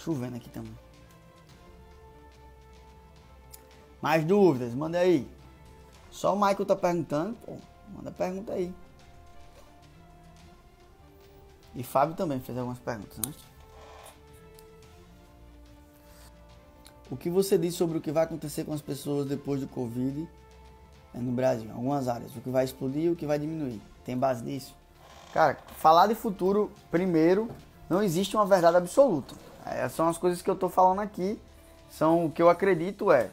Chovendo 0.01 0.35
aqui 0.35 0.51
também. 0.51 0.77
Mais 4.03 4.25
dúvidas? 4.25 4.75
Manda 4.75 4.99
aí. 4.99 5.31
Só 6.11 6.35
o 6.35 6.37
Michael 6.37 6.67
tá 6.67 6.75
perguntando, 6.75 7.37
pô. 7.47 7.57
Manda 7.95 8.11
pergunta 8.11 8.55
aí. 8.55 8.75
E 11.73 11.85
Fábio 11.85 12.17
também 12.17 12.41
fez 12.41 12.59
algumas 12.59 12.81
perguntas, 12.81 13.17
né? 13.19 13.33
O 17.09 17.17
que 17.17 17.31
você 17.31 17.57
diz 17.57 17.77
sobre 17.77 17.99
o 17.99 18.01
que 18.01 18.11
vai 18.11 18.25
acontecer 18.25 18.65
com 18.65 18.73
as 18.73 18.83
pessoas 18.83 19.29
depois 19.29 19.61
do 19.61 19.69
Covid 19.69 20.29
no 21.15 21.31
Brasil? 21.31 21.71
Algumas 21.71 22.09
áreas. 22.09 22.35
O 22.35 22.41
que 22.41 22.51
vai 22.51 22.65
explodir 22.65 23.05
e 23.05 23.11
o 23.11 23.17
que 23.17 23.27
vai 23.27 23.39
diminuir. 23.39 23.94
Tem 24.05 24.17
base 24.17 24.45
nisso? 24.45 24.75
Cara, 25.33 25.59
falar 25.79 26.07
de 26.07 26.15
futuro, 26.15 26.71
primeiro, 26.91 27.49
não 27.89 28.03
existe 28.03 28.37
uma 28.37 28.47
verdade 28.47 28.77
absoluta. 28.77 29.35
Essas 29.67 29.93
são 29.93 30.09
as 30.09 30.19
coisas 30.19 30.43
que 30.43 30.51
eu 30.51 30.57
tô 30.57 30.69
falando 30.69 31.01
aqui. 31.01 31.41
São 31.91 32.27
o 32.27 32.31
que 32.31 32.43
eu 32.43 32.49
acredito 32.49 33.11
é 33.11 33.31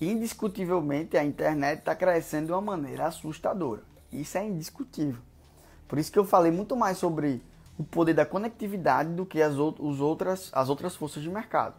indiscutivelmente 0.00 1.16
a 1.16 1.24
internet 1.24 1.78
está 1.78 1.94
crescendo 1.94 2.46
de 2.46 2.52
uma 2.52 2.60
maneira 2.60 3.06
assustadora. 3.06 3.82
Isso 4.12 4.36
é 4.36 4.44
indiscutível. 4.44 5.20
Por 5.86 5.98
isso 5.98 6.10
que 6.10 6.18
eu 6.18 6.24
falei 6.24 6.50
muito 6.50 6.76
mais 6.76 6.98
sobre 6.98 7.42
o 7.78 7.84
poder 7.84 8.14
da 8.14 8.26
conectividade 8.26 9.10
do 9.14 9.24
que 9.24 9.40
as, 9.40 9.54
os 9.56 10.00
outras, 10.00 10.50
as 10.52 10.68
outras 10.68 10.96
forças 10.96 11.22
de 11.22 11.30
mercado. 11.30 11.74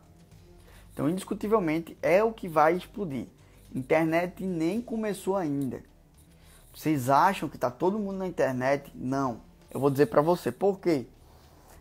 Então, 0.93 1.09
indiscutivelmente, 1.09 1.97
é 2.01 2.23
o 2.23 2.31
que 2.31 2.47
vai 2.47 2.75
explodir. 2.75 3.27
Internet 3.73 4.43
nem 4.43 4.79
começou 4.79 5.35
ainda. 5.35 5.83
Vocês 6.73 7.09
acham 7.09 7.47
que 7.47 7.55
está 7.55 7.69
todo 7.69 7.99
mundo 7.99 8.17
na 8.17 8.27
internet? 8.27 8.91
Não. 8.95 9.41
Eu 9.71 9.79
vou 9.79 9.91
dizer 9.91 10.07
para 10.07 10.21
você 10.21 10.51
por 10.51 10.79
quê. 10.79 11.05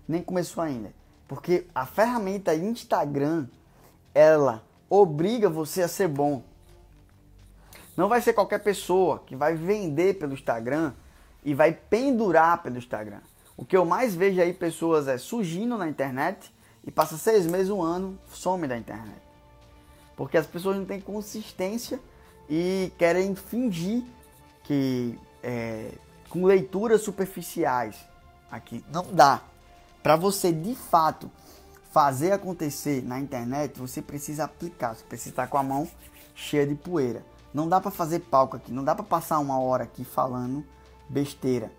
Nem 0.07 0.23
começou 0.23 0.63
ainda. 0.63 0.93
Porque 1.27 1.67
a 1.75 1.87
ferramenta 1.87 2.55
Instagram, 2.55 3.47
ela 4.15 4.63
obriga 4.91 5.49
você 5.49 5.83
a 5.83 5.89
ser 5.89 6.09
bom. 6.09 6.43
Não 7.97 8.09
vai 8.09 8.21
ser 8.21 8.35
qualquer 8.35 8.59
pessoa 8.59 9.23
que 9.27 9.35
vai 9.35 9.55
vender 9.55 10.19
pelo 10.19 10.35
Instagram 10.35 10.93
e 11.43 11.55
vai 11.55 11.73
pendurar 11.73 12.63
pelo 12.63 12.77
Instagram. 12.77 13.21
O 13.57 13.65
que 13.65 13.77
eu 13.77 13.85
mais 13.85 14.15
vejo 14.15 14.41
aí 14.41 14.53
pessoas 14.53 15.09
é 15.09 15.17
surgindo 15.17 15.77
na 15.79 15.89
internet 15.89 16.53
e 16.85 16.91
passa 16.91 17.17
seis 17.17 17.47
meses, 17.47 17.71
um 17.71 17.83
ano, 17.83 18.19
some 18.31 18.67
da 18.67 18.77
internet. 18.77 19.21
Porque 20.17 20.37
as 20.37 20.47
pessoas 20.47 20.77
não 20.77 20.85
têm 20.85 21.01
consistência 21.01 22.01
e 22.49 22.93
querem 22.99 23.35
fingir 23.35 24.05
que 24.65 25.19
é, 25.43 25.93
com 26.29 26.45
leituras 26.45 27.03
superficiais 27.03 27.97
aqui 28.51 28.85
não 28.93 29.05
dá. 29.13 29.41
Para 30.03 30.17
você 30.17 30.53
de 30.53 30.75
fato 30.75 31.31
fazer 31.91 32.33
acontecer 32.33 33.03
na 33.03 33.21
internet, 33.21 33.79
você 33.79 34.01
precisa 34.01 34.45
aplicar, 34.45 34.95
você 34.95 35.05
precisa 35.05 35.31
estar 35.31 35.47
com 35.47 35.59
a 35.59 35.63
mão 35.63 35.87
cheia 36.35 36.67
de 36.67 36.75
poeira. 36.75 37.23
Não 37.53 37.69
dá 37.69 37.81
para 37.81 37.91
fazer 37.91 38.21
palco 38.21 38.57
aqui, 38.57 38.73
não 38.73 38.83
dá 38.83 38.95
para 38.95 39.05
passar 39.05 39.39
uma 39.39 39.59
hora 39.61 39.85
aqui 39.85 40.05
falando 40.05 40.65
besteira. 41.09 41.71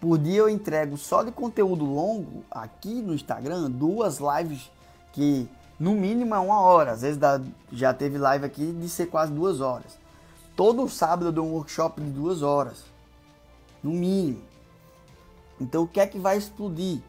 Por 0.00 0.18
dia 0.18 0.40
eu 0.40 0.48
entrego 0.48 0.96
só 0.96 1.22
de 1.22 1.30
conteúdo 1.30 1.84
longo 1.84 2.44
aqui 2.50 3.00
no 3.00 3.14
Instagram 3.14 3.70
duas 3.70 4.18
lives 4.18 4.68
que 5.12 5.48
no 5.78 5.92
mínimo 5.92 6.34
é 6.34 6.38
uma 6.40 6.60
hora. 6.60 6.90
Às 6.90 7.02
vezes 7.02 7.16
dá, 7.16 7.40
já 7.70 7.94
teve 7.94 8.18
live 8.18 8.44
aqui 8.44 8.72
de 8.72 8.88
ser 8.88 9.06
quase 9.06 9.32
duas 9.32 9.60
horas. 9.60 10.01
Todo 10.54 10.88
sábado 10.88 11.26
eu 11.26 11.32
dou 11.32 11.46
um 11.46 11.52
workshop 11.52 12.00
de 12.00 12.10
duas 12.10 12.42
horas, 12.42 12.84
no 13.82 13.90
mínimo. 13.90 14.42
Então 15.60 15.84
o 15.84 15.88
que 15.88 16.00
é 16.00 16.06
que 16.06 16.18
vai 16.18 16.36
explodir? 16.36 17.00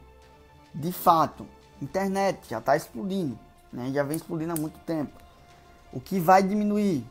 De 0.74 0.90
fato, 0.90 1.46
Internet 1.80 2.48
já 2.48 2.58
está 2.58 2.76
explodindo, 2.76 3.38
né? 3.72 3.90
já 3.92 4.02
vem 4.02 4.16
explodindo 4.16 4.52
há 4.52 4.56
muito 4.56 4.78
tempo. 4.80 5.12
O 5.92 6.00
que 6.00 6.18
vai 6.18 6.42
diminuir? 6.42 7.04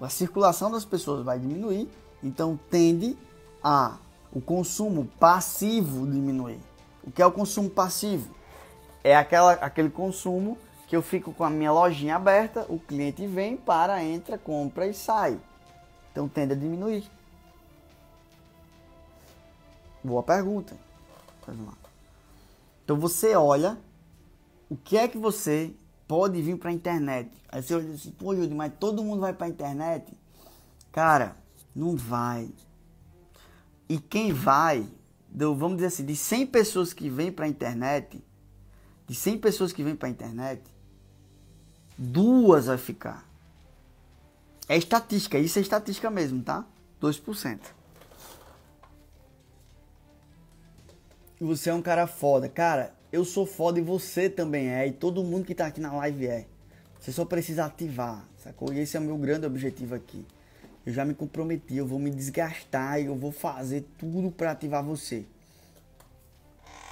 A 0.00 0.08
circulação 0.08 0.70
das 0.70 0.84
pessoas 0.84 1.24
vai 1.24 1.38
diminuir, 1.38 1.88
então 2.22 2.58
tende 2.70 3.16
a 3.62 3.96
o 4.32 4.40
consumo 4.40 5.08
passivo 5.20 6.06
diminuir. 6.06 6.58
O 7.04 7.10
que 7.10 7.22
é 7.22 7.26
o 7.26 7.30
consumo 7.30 7.70
passivo? 7.70 8.34
É 9.04 9.14
aquela, 9.14 9.52
aquele 9.52 9.90
consumo 9.90 10.58
que 10.88 10.96
eu 10.96 11.02
fico 11.02 11.32
com 11.32 11.44
a 11.44 11.50
minha 11.50 11.70
lojinha 11.70 12.16
aberta, 12.16 12.66
o 12.68 12.78
cliente 12.78 13.26
vem, 13.26 13.56
para, 13.56 14.02
entra, 14.02 14.36
compra 14.36 14.86
e 14.86 14.94
sai. 14.94 15.38
Então 16.14 16.28
tende 16.28 16.52
a 16.52 16.56
diminuir. 16.56 17.10
Boa 20.04 20.22
pergunta. 20.22 20.76
Então 22.84 22.96
você 22.96 23.34
olha 23.34 23.76
o 24.70 24.76
que 24.76 24.96
é 24.96 25.08
que 25.08 25.18
você 25.18 25.74
pode 26.06 26.40
vir 26.40 26.56
para 26.56 26.70
a 26.70 26.72
internet? 26.72 27.36
Aí 27.48 27.60
você 27.60 27.74
olha 27.74 27.92
assim, 27.92 28.12
pô, 28.12 28.32
Júlio, 28.32 28.54
mas 28.54 28.72
todo 28.78 29.02
mundo 29.02 29.20
vai 29.22 29.32
para 29.32 29.46
a 29.46 29.50
internet? 29.50 30.16
Cara, 30.92 31.36
não 31.74 31.96
vai. 31.96 32.48
E 33.88 33.98
quem 33.98 34.32
vai, 34.32 34.88
vamos 35.28 35.76
dizer 35.76 35.86
assim, 35.86 36.04
de 36.04 36.14
100 36.14 36.46
pessoas 36.46 36.92
que 36.92 37.10
vêm 37.10 37.32
para 37.32 37.46
a 37.46 37.48
internet, 37.48 38.24
de 39.06 39.14
100 39.16 39.38
pessoas 39.38 39.72
que 39.72 39.82
vêm 39.82 39.96
para 39.96 40.06
a 40.06 40.10
internet, 40.10 40.62
duas 41.98 42.66
vai 42.66 42.78
ficar. 42.78 43.28
É 44.68 44.76
estatística, 44.76 45.38
isso 45.38 45.58
é 45.58 45.62
estatística 45.62 46.10
mesmo, 46.10 46.42
tá? 46.42 46.64
2%. 47.00 47.60
Você 51.40 51.68
é 51.68 51.74
um 51.74 51.82
cara 51.82 52.06
foda. 52.06 52.48
Cara, 52.48 52.94
eu 53.12 53.24
sou 53.24 53.44
foda 53.44 53.78
e 53.78 53.82
você 53.82 54.30
também 54.30 54.68
é, 54.68 54.86
e 54.86 54.92
todo 54.92 55.22
mundo 55.22 55.44
que 55.44 55.54
tá 55.54 55.66
aqui 55.66 55.80
na 55.80 55.92
live 55.92 56.26
é. 56.26 56.46
Você 56.98 57.12
só 57.12 57.24
precisa 57.24 57.66
ativar, 57.66 58.26
sacou? 58.38 58.72
E 58.72 58.80
esse 58.80 58.96
é 58.96 59.00
o 59.00 59.02
meu 59.02 59.18
grande 59.18 59.44
objetivo 59.44 59.94
aqui. 59.94 60.24
Eu 60.86 60.92
já 60.92 61.04
me 61.04 61.14
comprometi, 61.14 61.76
eu 61.76 61.86
vou 61.86 61.98
me 61.98 62.10
desgastar 62.10 63.00
e 63.00 63.06
eu 63.06 63.16
vou 63.16 63.30
fazer 63.30 63.86
tudo 63.98 64.30
para 64.30 64.52
ativar 64.52 64.82
você. 64.82 65.26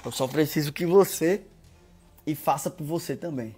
Eu 0.05 0.11
só 0.11 0.27
preciso 0.27 0.71
que 0.71 0.85
você 0.85 1.41
e 2.25 2.35
faça 2.35 2.69
por 2.69 2.83
você 2.83 3.15
também. 3.15 3.55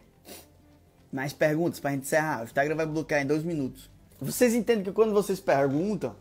Mais 1.11 1.34
perguntas 1.34 1.80
pra 1.80 1.91
gente 1.91 2.03
encerrar. 2.03 2.41
O 2.41 2.45
Instagram 2.45 2.76
vai 2.76 2.86
bloquear 2.86 3.22
em 3.22 3.26
dois 3.26 3.43
minutos. 3.43 3.89
Vocês 4.20 4.53
entendem 4.53 4.84
que 4.84 4.91
quando 4.91 5.13
vocês 5.13 5.39
perguntam, 5.39 6.16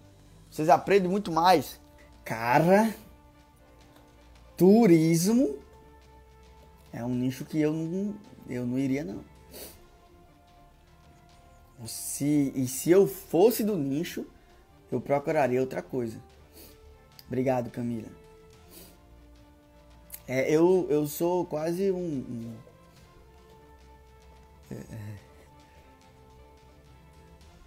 vocês 0.51 0.69
aprendem 0.69 1.11
muito 1.11 1.31
mais. 1.31 1.81
Cara, 2.25 2.95
turismo 4.57 5.59
é 6.93 7.05
um 7.05 7.15
nicho 7.15 7.45
que 7.45 7.61
eu 7.61 7.73
não, 7.73 8.15
eu 8.49 8.67
não 8.67 8.79
iria 8.79 9.05
não. 9.05 9.23
Se, 11.87 12.53
e 12.55 12.67
se 12.67 12.91
eu 12.91 13.07
fosse 13.07 13.63
do 13.63 13.77
nicho, 13.77 14.25
eu 14.91 15.01
procuraria 15.01 15.61
outra 15.61 15.83
coisa. 15.83 16.19
Obrigado, 17.27 17.71
Camila. 17.71 18.09
É, 20.27 20.51
eu, 20.51 20.87
eu 20.89 21.07
sou 21.07 21.45
quase 21.45 21.91
um. 21.91 21.97
um 21.99 22.55
é, 24.71 24.75
é 24.75 25.24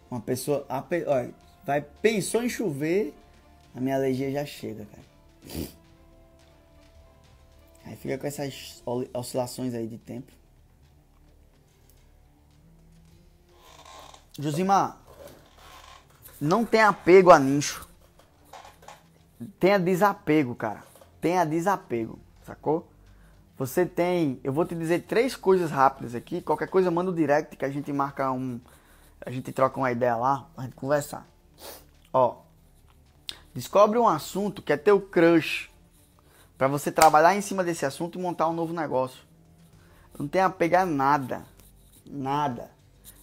uma 0.10 0.20
pessoa. 0.20 0.66
A, 0.70 0.84
olha, 1.08 1.34
vai, 1.66 1.82
pensou 1.82 2.44
em 2.44 2.50
chover, 2.50 3.14
a 3.76 3.80
minha 3.80 3.96
alergia 3.96 4.32
já 4.32 4.46
chega, 4.46 4.86
cara. 4.86 5.68
Aí 7.86 7.96
fica 7.96 8.18
com 8.18 8.28
essas 8.28 8.84
oscilações 9.14 9.74
aí 9.74 9.88
de 9.88 9.98
tempo. 9.98 10.32
Josimar, 14.40 15.00
Não 16.40 16.64
tem 16.64 16.82
apego 16.82 17.32
a 17.32 17.40
nicho. 17.40 17.88
Tenha 19.60 19.80
desapego, 19.80 20.54
cara. 20.54 20.84
Tenha 21.20 21.46
desapego, 21.46 22.20
sacou? 22.46 22.88
Você 23.58 23.86
tem. 23.86 24.40
Eu 24.44 24.54
vou 24.54 24.66
te 24.66 24.76
dizer 24.76 25.04
três 25.04 25.36
coisas 25.36 25.72
rápidas 25.72 26.14
aqui. 26.14 26.42
Qualquer 26.42 26.68
coisa, 26.68 26.92
manda 26.92 27.10
o 27.10 27.16
direct 27.16 27.56
que 27.56 27.66
a 27.66 27.70
gente 27.70 27.92
marca 27.92 28.32
um. 28.32 28.60
A 29.26 29.32
gente 29.32 29.52
troca 29.52 29.80
uma 29.80 29.92
ideia 29.92 30.16
lá 30.16 30.48
pra 30.56 30.64
gente 30.64 30.76
conversar. 30.76 31.28
Ó. 32.14 32.38
Descobre 33.54 33.98
um 33.98 34.08
assunto 34.08 34.62
que 34.62 34.72
é 34.72 34.78
teu 34.78 35.02
crush. 35.02 35.70
para 36.58 36.68
você 36.68 36.92
trabalhar 36.92 37.36
em 37.36 37.42
cima 37.42 37.64
desse 37.64 37.86
assunto 37.86 38.18
e 38.18 38.22
montar 38.22 38.48
um 38.48 38.54
novo 38.54 38.74
negócio. 38.74 39.20
Não 40.18 40.28
tem 40.28 40.42
a 40.42 40.50
nada. 40.86 41.46
Nada. 42.06 42.72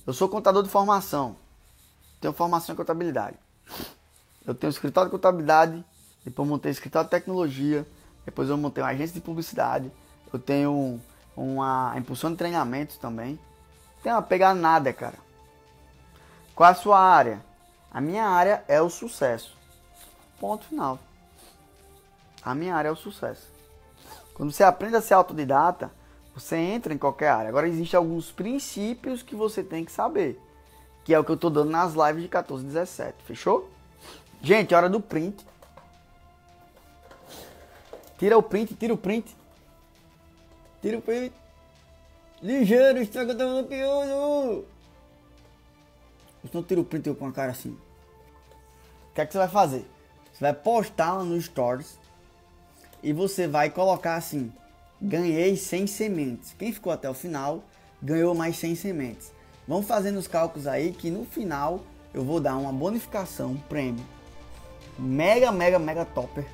Eu 0.06 0.12
sou 0.12 0.28
contador 0.28 0.62
de 0.62 0.68
formação. 0.68 1.36
Tenho 2.20 2.32
formação 2.32 2.74
em 2.74 2.76
contabilidade. 2.76 3.36
Eu 4.46 4.54
tenho 4.54 4.70
escritório 4.70 5.10
de 5.10 5.16
contabilidade. 5.16 5.84
Depois 6.24 6.48
montei 6.48 6.70
escritório 6.70 7.06
de 7.06 7.10
tecnologia. 7.10 7.86
Depois 8.24 8.48
eu 8.48 8.56
montei 8.56 8.82
uma 8.82 8.90
agência 8.90 9.14
de 9.14 9.20
publicidade. 9.20 9.90
Eu 10.32 10.38
tenho 10.38 11.00
uma 11.36 11.94
impulsão 11.96 12.30
de 12.30 12.36
treinamentos 12.36 12.96
também. 12.98 13.38
Não 13.96 14.02
tenho 14.02 14.16
a 14.16 14.22
nada, 14.54 14.92
cara. 14.92 15.18
Qual 16.54 16.70
a 16.70 16.74
sua 16.74 17.00
área? 17.00 17.40
A 17.90 18.00
minha 18.00 18.24
área 18.24 18.64
é 18.68 18.80
o 18.80 18.88
sucesso. 18.88 19.56
Ponto 20.38 20.64
final. 20.66 20.98
A 22.44 22.54
minha 22.54 22.74
área 22.74 22.88
é 22.88 22.92
o 22.92 22.96
sucesso. 22.96 23.46
Quando 24.34 24.52
você 24.52 24.62
aprende 24.62 24.96
a 24.96 25.00
ser 25.00 25.14
autodidata, 25.14 25.90
você 26.34 26.56
entra 26.56 26.92
em 26.92 26.98
qualquer 26.98 27.28
área. 27.28 27.48
Agora 27.48 27.68
existem 27.68 27.96
alguns 27.96 28.30
princípios 28.30 29.22
que 29.22 29.34
você 29.34 29.62
tem 29.62 29.84
que 29.84 29.92
saber. 29.92 30.40
Que 31.04 31.14
é 31.14 31.18
o 31.18 31.24
que 31.24 31.30
eu 31.30 31.36
estou 31.36 31.50
dando 31.50 31.70
nas 31.70 31.94
lives 31.94 32.22
de 32.22 32.28
14 32.28 32.64
e 32.64 32.66
17. 32.66 33.14
Fechou? 33.24 33.70
Gente, 34.42 34.74
hora 34.74 34.88
do 34.88 35.00
print. 35.00 35.46
Tira 38.18 38.36
o 38.36 38.42
print, 38.42 38.74
tira 38.74 38.94
o 38.94 38.98
print. 38.98 39.36
Tira 40.82 40.98
o 40.98 41.02
print. 41.02 41.34
Ligeiro, 42.42 43.00
estraga 43.00 43.34
tá 43.34 43.44
bloqueando. 43.44 44.66
Então 46.44 46.62
tira 46.62 46.80
o 46.80 46.84
print 46.84 47.06
eu 47.06 47.14
com 47.14 47.26
a 47.26 47.32
cara 47.32 47.52
assim. 47.52 47.70
O 47.70 49.14
que 49.14 49.20
é 49.20 49.26
que 49.26 49.32
você 49.32 49.38
vai 49.38 49.48
fazer? 49.48 49.86
Você 50.32 50.40
vai 50.40 50.52
postar 50.52 51.24
no 51.24 51.40
Stories 51.40 51.98
e 53.02 53.12
você 53.12 53.48
vai 53.48 53.70
colocar 53.70 54.16
assim: 54.16 54.52
ganhei 55.00 55.56
100 55.56 55.86
sementes. 55.86 56.54
Quem 56.58 56.72
ficou 56.72 56.92
até 56.92 57.08
o 57.08 57.14
final 57.14 57.64
ganhou 58.02 58.34
mais 58.34 58.56
100 58.56 58.74
sementes. 58.74 59.32
Vamos 59.66 59.86
fazendo 59.86 60.18
os 60.18 60.28
cálculos 60.28 60.66
aí 60.66 60.92
que 60.92 61.10
no 61.10 61.24
final 61.24 61.80
eu 62.12 62.22
vou 62.22 62.38
dar 62.40 62.56
uma 62.56 62.72
bonificação, 62.72 63.52
um 63.52 63.56
prêmio 63.56 64.04
mega, 64.98 65.50
mega, 65.50 65.78
mega 65.78 66.04
topper 66.04 66.44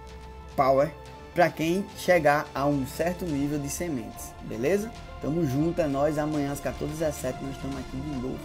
power 0.57 0.91
para 1.35 1.49
quem 1.49 1.85
chegar 1.97 2.47
a 2.55 2.67
um 2.67 2.87
certo 2.87 3.25
nível 3.25 3.59
de 3.59 3.69
sementes, 3.69 4.33
beleza? 4.43 4.91
Tamo 5.23 5.47
junto, 5.47 5.81
é 5.81 5.87
nóis. 5.87 6.19
Amanhã 6.19 6.53
às 6.53 6.61
14h17 6.61 7.41
nós 7.43 7.55
estamos 7.55 7.79
aqui 7.79 7.97
de 7.97 8.21
novo. 8.21 8.39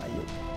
Valeu. 0.00 0.49